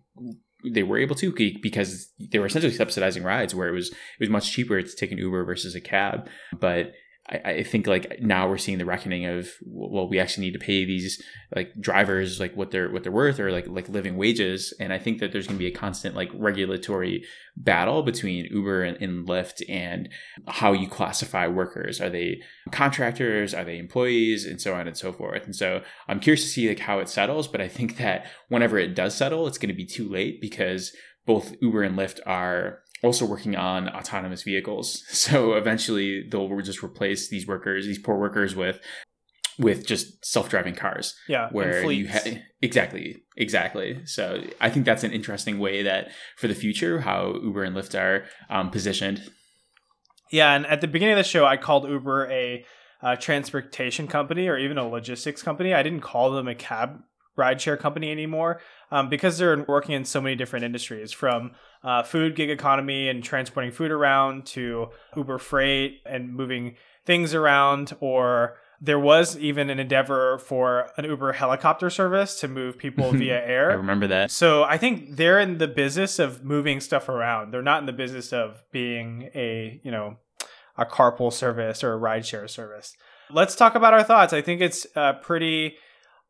they 0.74 0.84
were 0.84 0.98
able 0.98 1.16
to 1.16 1.32
because 1.62 2.12
they 2.32 2.40
were 2.40 2.48
essentially 2.48 2.74
subsidizing 2.74 3.24
rides 3.24 3.54
where 3.54 3.68
it 3.68 3.74
was 3.74 3.90
it 3.90 4.20
was 4.20 4.30
much 4.30 4.52
cheaper 4.52 4.82
to 4.82 4.96
take 4.96 5.12
an 5.12 5.18
Uber 5.18 5.46
versus 5.46 5.76
a 5.76 5.82
cab, 5.82 6.28
but 6.60 6.92
I, 7.30 7.52
I 7.52 7.64
think 7.64 7.88
like 7.88 8.22
now 8.22 8.48
we're 8.48 8.58
seeing 8.58 8.78
the 8.78 8.86
reckoning 8.86 9.26
of 9.26 9.50
well 9.66 10.08
we 10.08 10.20
actually 10.20 10.46
need 10.46 10.54
to 10.54 10.60
pay 10.60 10.86
these 10.86 11.22
like 11.56 11.74
drivers 11.80 12.40
like 12.40 12.56
what 12.56 12.72
they're 12.72 12.90
what 12.92 13.04
they're 13.04 13.12
worth 13.12 13.40
or 13.40 13.52
like 13.52 13.68
like 13.68 13.90
living 13.90 14.18
wages. 14.18 14.74
And 14.80 14.94
I 14.94 15.00
think 15.00 15.20
that 15.20 15.32
there's 15.32 15.48
going 15.48 15.58
to 15.58 15.64
be 15.64 15.72
a 15.72 15.78
constant 15.78 16.16
like 16.16 16.30
regulatory 16.34 17.24
battle 17.56 18.04
between 18.04 18.46
Uber 18.46 18.84
and, 18.84 18.98
and 19.02 19.28
Lyft 19.28 19.62
and 19.68 20.10
how 20.48 20.74
you 20.74 20.88
classify 20.88 21.48
workers. 21.48 22.00
Are 22.00 22.10
they 22.10 22.42
contractors? 22.72 23.54
Are 23.54 23.64
they 23.64 23.78
employees? 23.78 24.46
And 24.46 24.62
so 24.62 24.74
on 24.74 24.88
and 24.88 24.98
so 24.98 25.12
forth. 25.12 25.46
And 25.46 25.56
so 25.56 25.82
I'm 26.08 26.20
curious 26.20 26.44
to 26.44 26.50
see 26.50 26.70
like 26.70 26.80
how 26.80 27.00
it 27.00 27.10
settles 27.10 27.48
but 27.48 27.62
I 27.62 27.68
think 27.68 27.98
that 27.98 28.28
whenever 28.50 28.78
it 28.78 28.96
does 28.96 29.16
settle 29.16 29.48
it's 29.48 29.58
going 29.58 29.70
to 29.70 29.76
be 29.76 29.86
too 29.86 30.08
late 30.08 30.42
because 30.42 30.94
both 31.26 31.54
Uber 31.62 31.84
and 31.84 31.98
Lyft 31.98 32.20
are 32.26 32.80
also 33.04 33.26
working 33.26 33.56
on 33.56 33.90
autonomous 33.90 34.44
vehicles. 34.44 35.04
So 35.28 35.54
eventually 35.54 36.26
they'll 36.30 36.62
just 36.62 36.82
replace 36.82 37.28
these 37.28 37.46
workers, 37.46 37.86
these 37.86 38.00
poor 38.00 38.18
workers 38.18 38.56
with 38.56 38.80
with 39.60 39.86
just 39.86 40.24
self-driving 40.26 40.76
cars. 40.76 41.16
Yeah, 41.28 41.50
where 41.52 41.92
you 41.92 42.08
ha- 42.08 42.40
exactly, 42.62 43.24
exactly. 43.36 44.06
So 44.06 44.44
I 44.62 44.70
think 44.70 44.86
that's 44.86 45.04
an 45.04 45.12
interesting 45.12 45.60
way 45.60 45.84
that 45.84 46.12
for 46.38 46.48
the 46.48 46.56
future 46.56 47.02
how 47.02 47.34
Uber 47.44 47.64
and 47.64 47.76
Lyft 47.76 48.00
are 48.00 48.26
um, 48.50 48.70
positioned. 48.70 49.30
Yeah, 50.32 50.54
and 50.54 50.66
at 50.68 50.82
the 50.82 50.88
beginning 50.88 51.14
of 51.14 51.18
the 51.18 51.24
show, 51.24 51.46
I 51.46 51.58
called 51.58 51.90
Uber 51.90 52.30
a 52.32 52.66
uh, 53.02 53.16
transportation 53.16 54.08
company 54.08 54.48
or 54.48 54.58
even 54.58 54.78
a 54.78 54.88
logistics 54.88 55.42
company. 55.42 55.74
I 55.74 55.84
didn't 55.84 56.02
call 56.02 56.32
them 56.32 56.48
a 56.48 56.56
cab 56.56 57.02
rideshare 57.38 57.78
company 57.80 58.12
anymore 58.12 58.60
um, 58.92 59.10
because 59.10 59.38
they're 59.38 59.64
working 59.68 59.96
in 59.96 60.06
so 60.06 60.22
many 60.22 60.36
different 60.36 60.66
industries 60.66 61.12
from 61.12 61.52
uh, 61.84 62.04
food 62.04 62.36
gig 62.36 62.50
economy 62.50 63.10
and 63.10 63.24
transporting 63.24 63.72
food 63.72 63.92
around 63.92 64.46
to 64.46 64.90
Uber 65.16 65.38
Freight 65.38 66.02
and 66.06 66.34
moving 66.34 66.76
things 67.06 67.34
around 67.34 67.94
or 68.00 68.58
there 68.80 69.00
was 69.00 69.38
even 69.40 69.70
an 69.70 69.80
endeavor 69.80 70.38
for 70.38 70.92
an 70.98 71.06
Uber 71.06 71.34
helicopter 71.34 71.90
service 71.90 72.40
to 72.40 72.48
move 72.48 72.78
people 72.78 73.12
via 73.14 73.44
air. 73.44 73.72
I 73.72 73.76
remember 73.76 74.08
that. 74.08 74.32
So 74.32 74.64
I 74.64 74.78
think 74.78 75.16
they're 75.16 75.40
in 75.40 75.58
the 75.58 75.68
business 75.68 76.20
of 76.20 76.44
moving 76.44 76.80
stuff 76.80 77.10
around. 77.10 77.52
They're 77.52 77.62
not 77.62 77.80
in 77.80 77.86
the 77.86 77.94
business 77.94 78.32
of 78.32 78.64
being 78.72 79.30
a, 79.34 79.80
you 79.84 79.92
know, 79.92 80.18
a 80.78 80.86
carpool 80.86 81.34
service 81.34 81.84
or 81.84 81.96
a 81.96 82.00
rideshare 82.00 82.50
service. 82.50 82.96
Let's 83.32 83.56
talk 83.56 83.76
about 83.76 83.94
our 83.94 84.04
thoughts. 84.04 84.32
I 84.32 84.42
think 84.42 84.62
it's 84.62 84.86
uh, 84.96 85.14
pretty 85.14 85.76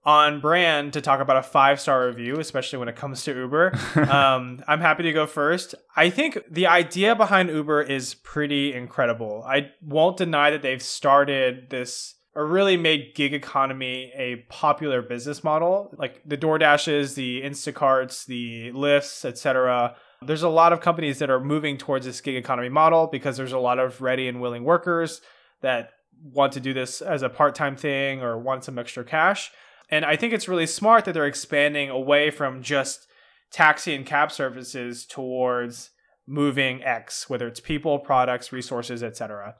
on 0.07 0.39
brand 0.39 0.93
to 0.93 1.01
talk 1.01 1.19
about 1.19 1.35
a 1.35 1.43
five 1.43 1.81
star 1.81 2.07
review, 2.07 2.39
especially 2.39 2.79
when 2.79 2.87
it 2.87 2.95
comes 2.95 3.23
to 3.25 3.35
Uber. 3.35 3.77
um, 4.09 4.63
I'm 4.65 4.79
happy 4.79 5.03
to 5.03 5.11
go 5.11 5.27
first. 5.27 5.75
I 5.97 6.09
think 6.09 6.39
the 6.49 6.65
idea 6.65 7.13
behind 7.13 7.49
Uber 7.49 7.81
is 7.81 8.15
pretty 8.15 8.73
incredible. 8.73 9.43
I 9.45 9.71
won't 9.81 10.15
deny 10.15 10.49
that 10.49 10.61
they've 10.61 10.81
started 10.81 11.69
this 11.69 12.15
or 12.33 12.45
really 12.45 12.77
made 12.77 13.15
gig 13.15 13.33
economy 13.33 14.13
a 14.15 14.37
popular 14.47 15.01
business 15.01 15.43
model. 15.43 15.93
Like 15.97 16.21
the 16.25 16.37
DoorDashes, 16.37 17.15
the 17.15 17.41
Instacarts, 17.41 18.25
the 18.25 18.71
Lyfts, 18.71 19.25
etc. 19.25 19.97
There's 20.21 20.43
a 20.43 20.49
lot 20.49 20.71
of 20.71 20.79
companies 20.79 21.19
that 21.19 21.29
are 21.29 21.43
moving 21.43 21.77
towards 21.77 22.05
this 22.05 22.21
gig 22.21 22.35
economy 22.35 22.69
model 22.69 23.07
because 23.07 23.35
there's 23.35 23.51
a 23.51 23.59
lot 23.59 23.77
of 23.77 24.01
ready 24.01 24.29
and 24.29 24.39
willing 24.39 24.63
workers 24.63 25.19
that 25.61 25.89
want 26.23 26.53
to 26.53 26.59
do 26.61 26.73
this 26.73 27.01
as 27.01 27.23
a 27.23 27.29
part-time 27.29 27.75
thing 27.75 28.21
or 28.21 28.37
want 28.37 28.63
some 28.63 28.79
extra 28.79 29.03
cash. 29.03 29.51
And 29.89 30.05
I 30.05 30.15
think 30.15 30.33
it's 30.33 30.47
really 30.47 30.67
smart 30.67 31.05
that 31.05 31.13
they're 31.13 31.25
expanding 31.25 31.89
away 31.89 32.29
from 32.29 32.61
just 32.61 33.07
taxi 33.51 33.95
and 33.95 34.05
cab 34.05 34.31
services 34.31 35.05
towards 35.05 35.91
moving 36.27 36.83
X, 36.83 37.29
whether 37.29 37.47
it's 37.47 37.61
people, 37.61 37.99
products, 37.99 38.51
resources, 38.51 39.01
etc. 39.01 39.55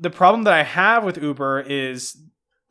The 0.00 0.10
problem 0.10 0.44
that 0.44 0.54
I 0.54 0.62
have 0.62 1.02
with 1.02 1.20
Uber 1.20 1.60
is 1.62 2.16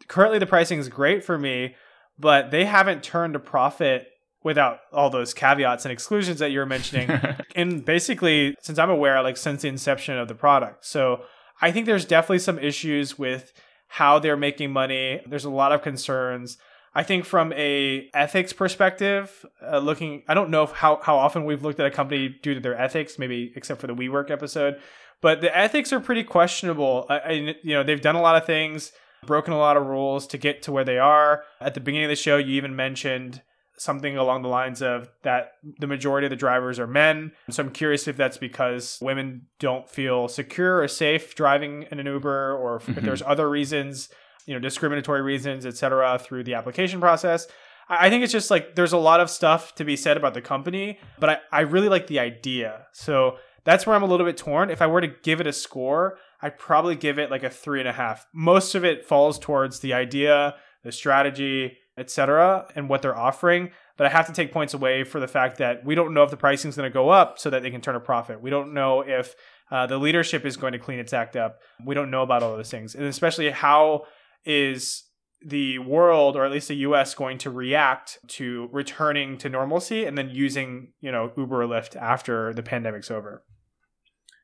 currently 0.07 0.39
the 0.39 0.45
pricing 0.45 0.79
is 0.79 0.87
great 0.87 1.23
for 1.23 1.37
me, 1.37 1.75
but 2.17 2.51
they 2.51 2.65
haven't 2.65 3.03
turned 3.03 3.35
a 3.35 3.39
profit 3.39 4.07
without 4.43 4.79
all 4.91 5.09
those 5.09 5.33
caveats 5.33 5.85
and 5.85 5.91
exclusions 5.91 6.39
that 6.39 6.51
you're 6.51 6.65
mentioning. 6.65 7.11
and 7.55 7.85
basically, 7.85 8.55
since 8.61 8.79
I'm 8.79 8.89
aware, 8.89 9.21
like 9.21 9.37
since 9.37 9.61
the 9.61 9.67
inception 9.67 10.17
of 10.17 10.27
the 10.27 10.35
product. 10.35 10.85
So 10.85 11.23
I 11.61 11.71
think 11.71 11.85
there's 11.85 12.05
definitely 12.05 12.39
some 12.39 12.57
issues 12.57 13.19
with 13.19 13.53
how 13.87 14.17
they're 14.17 14.37
making 14.37 14.71
money. 14.71 15.21
There's 15.27 15.45
a 15.45 15.49
lot 15.49 15.71
of 15.73 15.81
concerns. 15.81 16.57
I 16.93 17.03
think 17.03 17.25
from 17.25 17.53
a 17.53 18.09
ethics 18.13 18.51
perspective, 18.51 19.45
uh, 19.65 19.79
looking, 19.79 20.23
I 20.27 20.33
don't 20.33 20.49
know 20.49 20.65
how 20.65 20.99
how 21.01 21.17
often 21.17 21.45
we've 21.45 21.63
looked 21.63 21.79
at 21.79 21.85
a 21.85 21.91
company 21.91 22.35
due 22.43 22.53
to 22.53 22.59
their 22.59 22.77
ethics, 22.77 23.17
maybe 23.17 23.53
except 23.55 23.79
for 23.79 23.87
the 23.87 23.95
WeWork 23.95 24.29
episode, 24.29 24.79
but 25.21 25.41
the 25.41 25.55
ethics 25.55 25.93
are 25.93 25.99
pretty 25.99 26.23
questionable. 26.23 27.05
I, 27.09 27.17
I, 27.19 27.31
you 27.63 27.73
know, 27.73 27.83
they've 27.83 28.01
done 28.01 28.15
a 28.15 28.21
lot 28.21 28.35
of 28.35 28.45
things, 28.45 28.91
broken 29.25 29.53
a 29.53 29.57
lot 29.57 29.77
of 29.77 29.85
rules 29.85 30.27
to 30.27 30.37
get 30.37 30.63
to 30.63 30.71
where 30.71 30.83
they 30.83 30.99
are. 30.99 31.43
At 31.61 31.75
the 31.75 31.79
beginning 31.79 32.05
of 32.05 32.09
the 32.09 32.15
show, 32.15 32.37
you 32.37 32.55
even 32.55 32.75
mentioned 32.75 33.41
something 33.77 34.15
along 34.17 34.43
the 34.43 34.49
lines 34.49 34.81
of 34.81 35.09
that 35.23 35.53
the 35.79 35.87
majority 35.87 36.25
of 36.27 36.29
the 36.29 36.35
drivers 36.35 36.77
are 36.77 36.87
men. 36.87 37.31
So 37.49 37.63
I'm 37.63 37.71
curious 37.71 38.07
if 38.07 38.17
that's 38.17 38.37
because 38.37 38.99
women 39.01 39.47
don't 39.59 39.89
feel 39.89 40.27
secure 40.27 40.81
or 40.81 40.87
safe 40.87 41.35
driving 41.35 41.85
in 41.89 41.99
an 41.99 42.05
Uber, 42.05 42.55
or 42.57 42.75
if, 42.75 42.83
mm-hmm. 42.83 42.99
if 42.99 43.03
there's 43.05 43.23
other 43.25 43.49
reasons 43.49 44.09
you 44.51 44.57
know 44.57 44.59
discriminatory 44.59 45.21
reasons, 45.21 45.65
etc., 45.65 46.19
through 46.19 46.43
the 46.43 46.55
application 46.55 46.99
process. 46.99 47.47
I 47.87 48.09
think 48.09 48.21
it's 48.23 48.33
just 48.33 48.51
like 48.51 48.75
there's 48.75 48.91
a 48.91 48.97
lot 48.97 49.21
of 49.21 49.29
stuff 49.29 49.73
to 49.75 49.85
be 49.85 49.95
said 49.95 50.17
about 50.17 50.33
the 50.33 50.41
company, 50.41 50.99
but 51.21 51.29
I, 51.29 51.37
I 51.59 51.61
really 51.61 51.87
like 51.87 52.07
the 52.07 52.19
idea. 52.19 52.87
So 52.91 53.37
that's 53.63 53.85
where 53.85 53.95
I'm 53.95 54.03
a 54.03 54.11
little 54.11 54.25
bit 54.25 54.35
torn. 54.35 54.69
If 54.69 54.81
I 54.81 54.87
were 54.87 54.99
to 55.07 55.13
give 55.23 55.39
it 55.39 55.47
a 55.47 55.53
score, 55.53 56.17
I'd 56.41 56.57
probably 56.57 56.95
give 56.95 57.17
it 57.17 57.31
like 57.31 57.43
a 57.43 57.49
three 57.49 57.79
and 57.79 57.87
a 57.87 57.93
half. 57.93 58.27
Most 58.33 58.75
of 58.75 58.83
it 58.83 59.05
falls 59.05 59.39
towards 59.39 59.79
the 59.79 59.93
idea, 59.93 60.55
the 60.83 60.91
strategy, 60.91 61.77
etc., 61.97 62.67
and 62.75 62.89
what 62.89 63.01
they're 63.01 63.17
offering. 63.17 63.71
But 63.97 64.07
I 64.07 64.09
have 64.09 64.27
to 64.27 64.33
take 64.33 64.51
points 64.51 64.73
away 64.73 65.03
for 65.03 65.19
the 65.19 65.27
fact 65.27 65.57
that 65.59 65.85
we 65.85 65.95
don't 65.95 66.13
know 66.13 66.23
if 66.23 66.31
the 66.31 66.37
pricing 66.37 66.69
is 66.69 66.75
going 66.75 66.89
to 66.89 66.93
go 66.93 67.09
up 67.09 67.39
so 67.39 67.49
that 67.51 67.61
they 67.61 67.71
can 67.71 67.81
turn 67.81 67.95
a 67.95 67.99
profit. 67.99 68.41
We 68.41 68.49
don't 68.49 68.73
know 68.73 69.01
if 69.01 69.35
Uh, 69.71 69.87
the 69.87 69.97
leadership 69.97 70.45
is 70.45 70.57
going 70.57 70.73
to 70.73 70.79
clean 70.85 70.99
its 70.99 71.13
act 71.13 71.35
up. 71.37 71.61
We 71.85 71.95
don't 71.95 72.11
know 72.11 72.23
about 72.23 72.43
all 72.43 72.57
those 72.57 72.69
things, 72.69 72.93
and 72.93 73.05
especially 73.05 73.49
how 73.51 74.03
is 74.45 75.03
the 75.43 75.79
world 75.79 76.35
or 76.35 76.45
at 76.45 76.51
least 76.51 76.67
the 76.67 76.75
US 76.75 77.15
going 77.15 77.37
to 77.39 77.49
react 77.49 78.19
to 78.27 78.69
returning 78.71 79.37
to 79.39 79.49
normalcy 79.49 80.05
and 80.05 80.17
then 80.17 80.29
using, 80.29 80.93
you 80.99 81.11
know, 81.11 81.31
Uber 81.35 81.63
or 81.63 81.67
Lyft 81.67 81.95
after 81.95 82.53
the 82.53 82.63
pandemic's 82.63 83.09
over. 83.09 83.43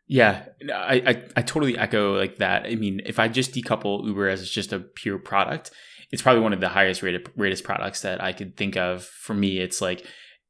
Yeah, 0.07 0.45
I, 0.73 1.03
I, 1.05 1.23
I 1.35 1.41
totally 1.41 1.77
echo 1.77 2.17
like 2.17 2.37
that. 2.37 2.65
I 2.65 2.75
mean, 2.75 3.01
if 3.05 3.19
I 3.19 3.27
just 3.27 3.53
decouple 3.53 4.05
Uber 4.05 4.29
as 4.29 4.49
just 4.49 4.71
a 4.71 4.79
pure 4.79 5.19
product, 5.19 5.71
it's 6.11 6.21
probably 6.21 6.41
one 6.41 6.53
of 6.53 6.61
the 6.61 6.69
highest 6.69 7.03
rated 7.03 7.29
rated 7.35 7.63
products 7.63 8.01
that 8.01 8.23
I 8.23 8.31
could 8.31 8.55
think 8.55 8.77
of. 8.77 9.03
For 9.03 9.33
me, 9.33 9.59
it's 9.59 9.81
like 9.81 10.05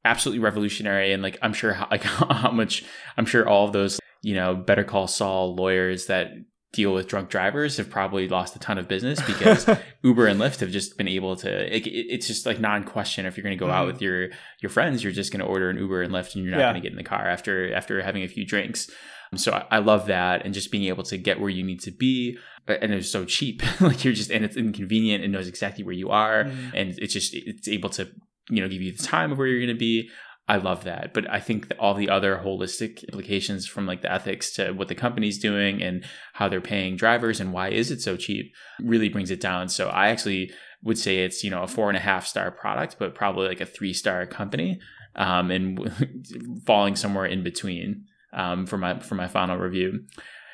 absolutely 0.05 0.43
revolutionary, 0.43 1.11
and 1.11 1.23
like 1.23 1.39
I'm 1.41 1.53
sure 1.53 1.73
how, 1.73 1.87
like 1.91 2.03
how 2.03 2.51
much 2.51 2.83
I'm 3.17 3.25
sure 3.25 3.47
all 3.47 3.65
of 3.65 3.73
those 3.73 3.99
you 4.21 4.35
know 4.35 4.55
Better 4.55 4.83
Call 4.83 5.07
Saul 5.07 5.55
lawyers 5.55 6.05
that 6.05 6.29
deal 6.74 6.93
with 6.93 7.07
drunk 7.07 7.30
drivers 7.30 7.78
have 7.78 7.89
probably 7.89 8.28
lost 8.28 8.55
a 8.55 8.59
ton 8.59 8.78
of 8.78 8.88
business 8.88 9.22
because 9.22 9.68
Uber 10.03 10.28
and 10.28 10.39
Lyft 10.39 10.59
have 10.59 10.70
just 10.70 10.97
been 10.97 11.07
able 11.07 11.36
to. 11.38 11.76
It, 11.76 11.88
it's 11.88 12.28
just 12.28 12.45
like 12.45 12.59
non-question. 12.59 13.26
If 13.26 13.38
you're 13.38 13.43
going 13.43 13.57
to 13.57 13.59
go 13.59 13.68
mm-hmm. 13.68 13.76
out 13.76 13.88
with 13.88 14.01
your 14.01 14.30
your 14.61 14.70
friends, 14.70 15.03
you're 15.03 15.13
just 15.13 15.32
going 15.32 15.39
to 15.39 15.45
order 15.45 15.70
an 15.70 15.78
Uber 15.78 16.03
and 16.03 16.13
Lyft, 16.13 16.36
and 16.36 16.43
you're 16.43 16.51
not 16.51 16.59
yeah. 16.59 16.72
going 16.72 16.82
to 16.82 16.82
get 16.82 16.91
in 16.91 16.97
the 16.97 17.03
car 17.03 17.26
after 17.28 17.74
after 17.74 18.01
having 18.01 18.24
a 18.24 18.28
few 18.28 18.45
drinks. 18.45 18.89
So 19.36 19.51
I, 19.51 19.65
I, 19.72 19.80
love 19.80 20.07
that, 20.07 20.45
and 20.45 20.53
just 20.53 20.72
being 20.72 20.86
able 20.86 21.03
to 21.03 21.18
get 21.18 21.41
where 21.41 21.49
you 21.49 21.61
need 21.61 21.82
to 21.82 21.91
be, 21.91 22.38
and 22.68 22.93
it's 22.93 23.11
so 23.11 23.26
cheap. 23.26 23.61
like 23.82 24.03
you're 24.05 24.13
just 24.13 24.32
and 24.32 24.45
it's 24.45 24.55
inconvenient 24.55 25.24
and 25.24 25.34
knows 25.34 25.47
exactly 25.47 25.84
where 25.84 25.93
you 25.93 26.09
are, 26.09 26.45
mm-hmm. 26.45 26.76
and 26.76 26.97
it's 26.99 27.13
just 27.13 27.34
it's 27.34 27.68
able 27.68 27.89
to 27.91 28.07
you 28.49 28.61
know 28.61 28.70
give 28.70 28.82
you 28.82 28.91
the 28.91 29.03
time 29.03 29.32
of 29.32 29.38
where 29.38 29.47
you're 29.47 29.65
going 29.65 29.76
to 29.76 29.80
be. 29.80 30.09
I 30.47 30.57
love 30.57 30.85
that. 30.85 31.13
But 31.13 31.29
I 31.29 31.39
think 31.39 31.71
all 31.77 31.93
the 31.93 32.09
other 32.09 32.41
holistic 32.43 33.03
implications 33.03 33.67
from 33.67 33.85
like 33.85 34.01
the 34.01 34.11
ethics 34.11 34.53
to 34.53 34.71
what 34.71 34.87
the 34.87 34.95
company's 34.95 35.39
doing 35.39 35.81
and 35.83 36.05
how 36.33 36.47
they're 36.47 36.61
paying 36.61 36.95
drivers 36.95 37.41
and 37.41 37.51
why 37.51 37.69
is 37.69 37.91
it 37.91 38.01
so 38.01 38.15
cheap 38.15 38.53
really 38.79 39.09
brings 39.09 39.29
it 39.29 39.41
down. 39.41 39.67
So 39.67 39.89
I 39.89 40.07
actually 40.07 40.51
would 40.83 40.97
say 40.97 41.19
it's, 41.25 41.43
you 41.43 41.49
know, 41.49 41.63
a 41.63 41.67
four 41.67 41.89
and 41.89 41.97
a 41.97 42.01
half 42.01 42.25
star 42.25 42.49
product, 42.49 42.95
but 42.97 43.13
probably 43.13 43.47
like 43.47 43.59
a 43.59 43.65
three 43.65 43.93
star 43.93 44.25
company 44.25 44.79
um, 45.15 45.51
and 45.51 46.61
falling 46.65 46.95
somewhere 46.95 47.25
in 47.25 47.43
between 47.43 48.05
um, 48.31 48.65
for 48.65 48.77
my 48.77 48.99
for 48.99 49.15
my 49.15 49.27
final 49.27 49.57
review. 49.57 50.05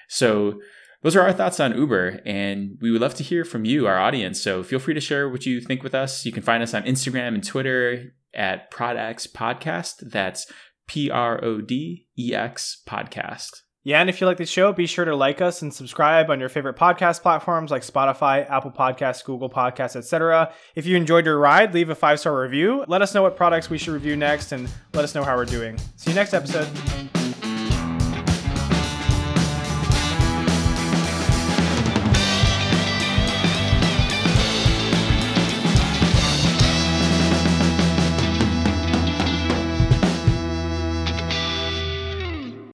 So 0.08 0.60
those 1.04 1.16
are 1.16 1.22
our 1.22 1.34
thoughts 1.34 1.60
on 1.60 1.78
Uber, 1.78 2.22
and 2.26 2.78
we 2.82 2.90
would 2.90 3.02
love 3.02 3.16
to 3.16 3.24
hear 3.24 3.44
from 3.44 3.66
you, 3.66 3.86
our 3.86 4.00
audience. 4.00 4.42
So 4.42 4.64
feel 4.64 4.80
free 4.80 4.94
to 4.94 5.02
share 5.02 5.30
what 5.30 5.46
you 5.46 5.60
think 5.60 5.84
with 5.84 5.94
us. 5.94 6.26
You 6.26 6.32
can 6.32 6.44
find 6.44 6.64
us 6.64 6.74
on 6.74 6.84
Instagram 6.84 7.36
and 7.36 7.44
Twitter 7.44 8.14
at 8.34 8.72
Prodex 8.72 9.28
Podcast. 9.32 10.10
That's 10.12 10.52
P 10.88 11.10
R 11.10 11.44
O 11.44 11.62
D 11.62 12.08
E 12.18 12.34
X 12.34 12.82
Podcast. 12.88 13.62
Yeah, 13.86 14.00
and 14.00 14.10
if 14.10 14.22
you 14.22 14.28
like 14.28 14.38
the 14.38 14.46
show, 14.46 14.72
be 14.72 14.86
sure 14.86 15.04
to 15.04 15.14
like 15.14 15.42
us 15.42 15.62
and 15.62 15.74
subscribe 15.74 16.30
on 16.30 16.40
your 16.40 16.48
favorite 16.48 16.78
podcast 16.78 17.22
platforms 17.22 17.70
like 17.70 17.82
Spotify, 17.82 18.50
Apple 18.50 18.72
Podcasts, 18.72 19.26
Google 19.26 19.50
Podcasts, 19.50 19.98
etc. 19.98 20.54
If 20.74 20.86
you 20.86 20.96
enjoyed 20.96 21.26
your 21.26 21.38
ride, 21.38 21.74
leave 21.74 21.90
a 21.90 21.96
five 21.96 22.20
star 22.20 22.40
review. 22.42 22.86
Let 22.88 23.02
us 23.02 23.14
know 23.14 23.22
what 23.22 23.36
products 23.36 23.70
we 23.70 23.78
should 23.78 23.94
review 23.94 24.16
next, 24.16 24.54
and 24.54 24.70
let 24.94 25.04
us 25.04 25.14
know 25.14 25.24
how 25.24 25.36
we're 25.36 25.46
doing. 25.46 25.78
See 25.98 26.12
you 26.12 26.16
next 26.16 26.34
episode. 26.34 27.23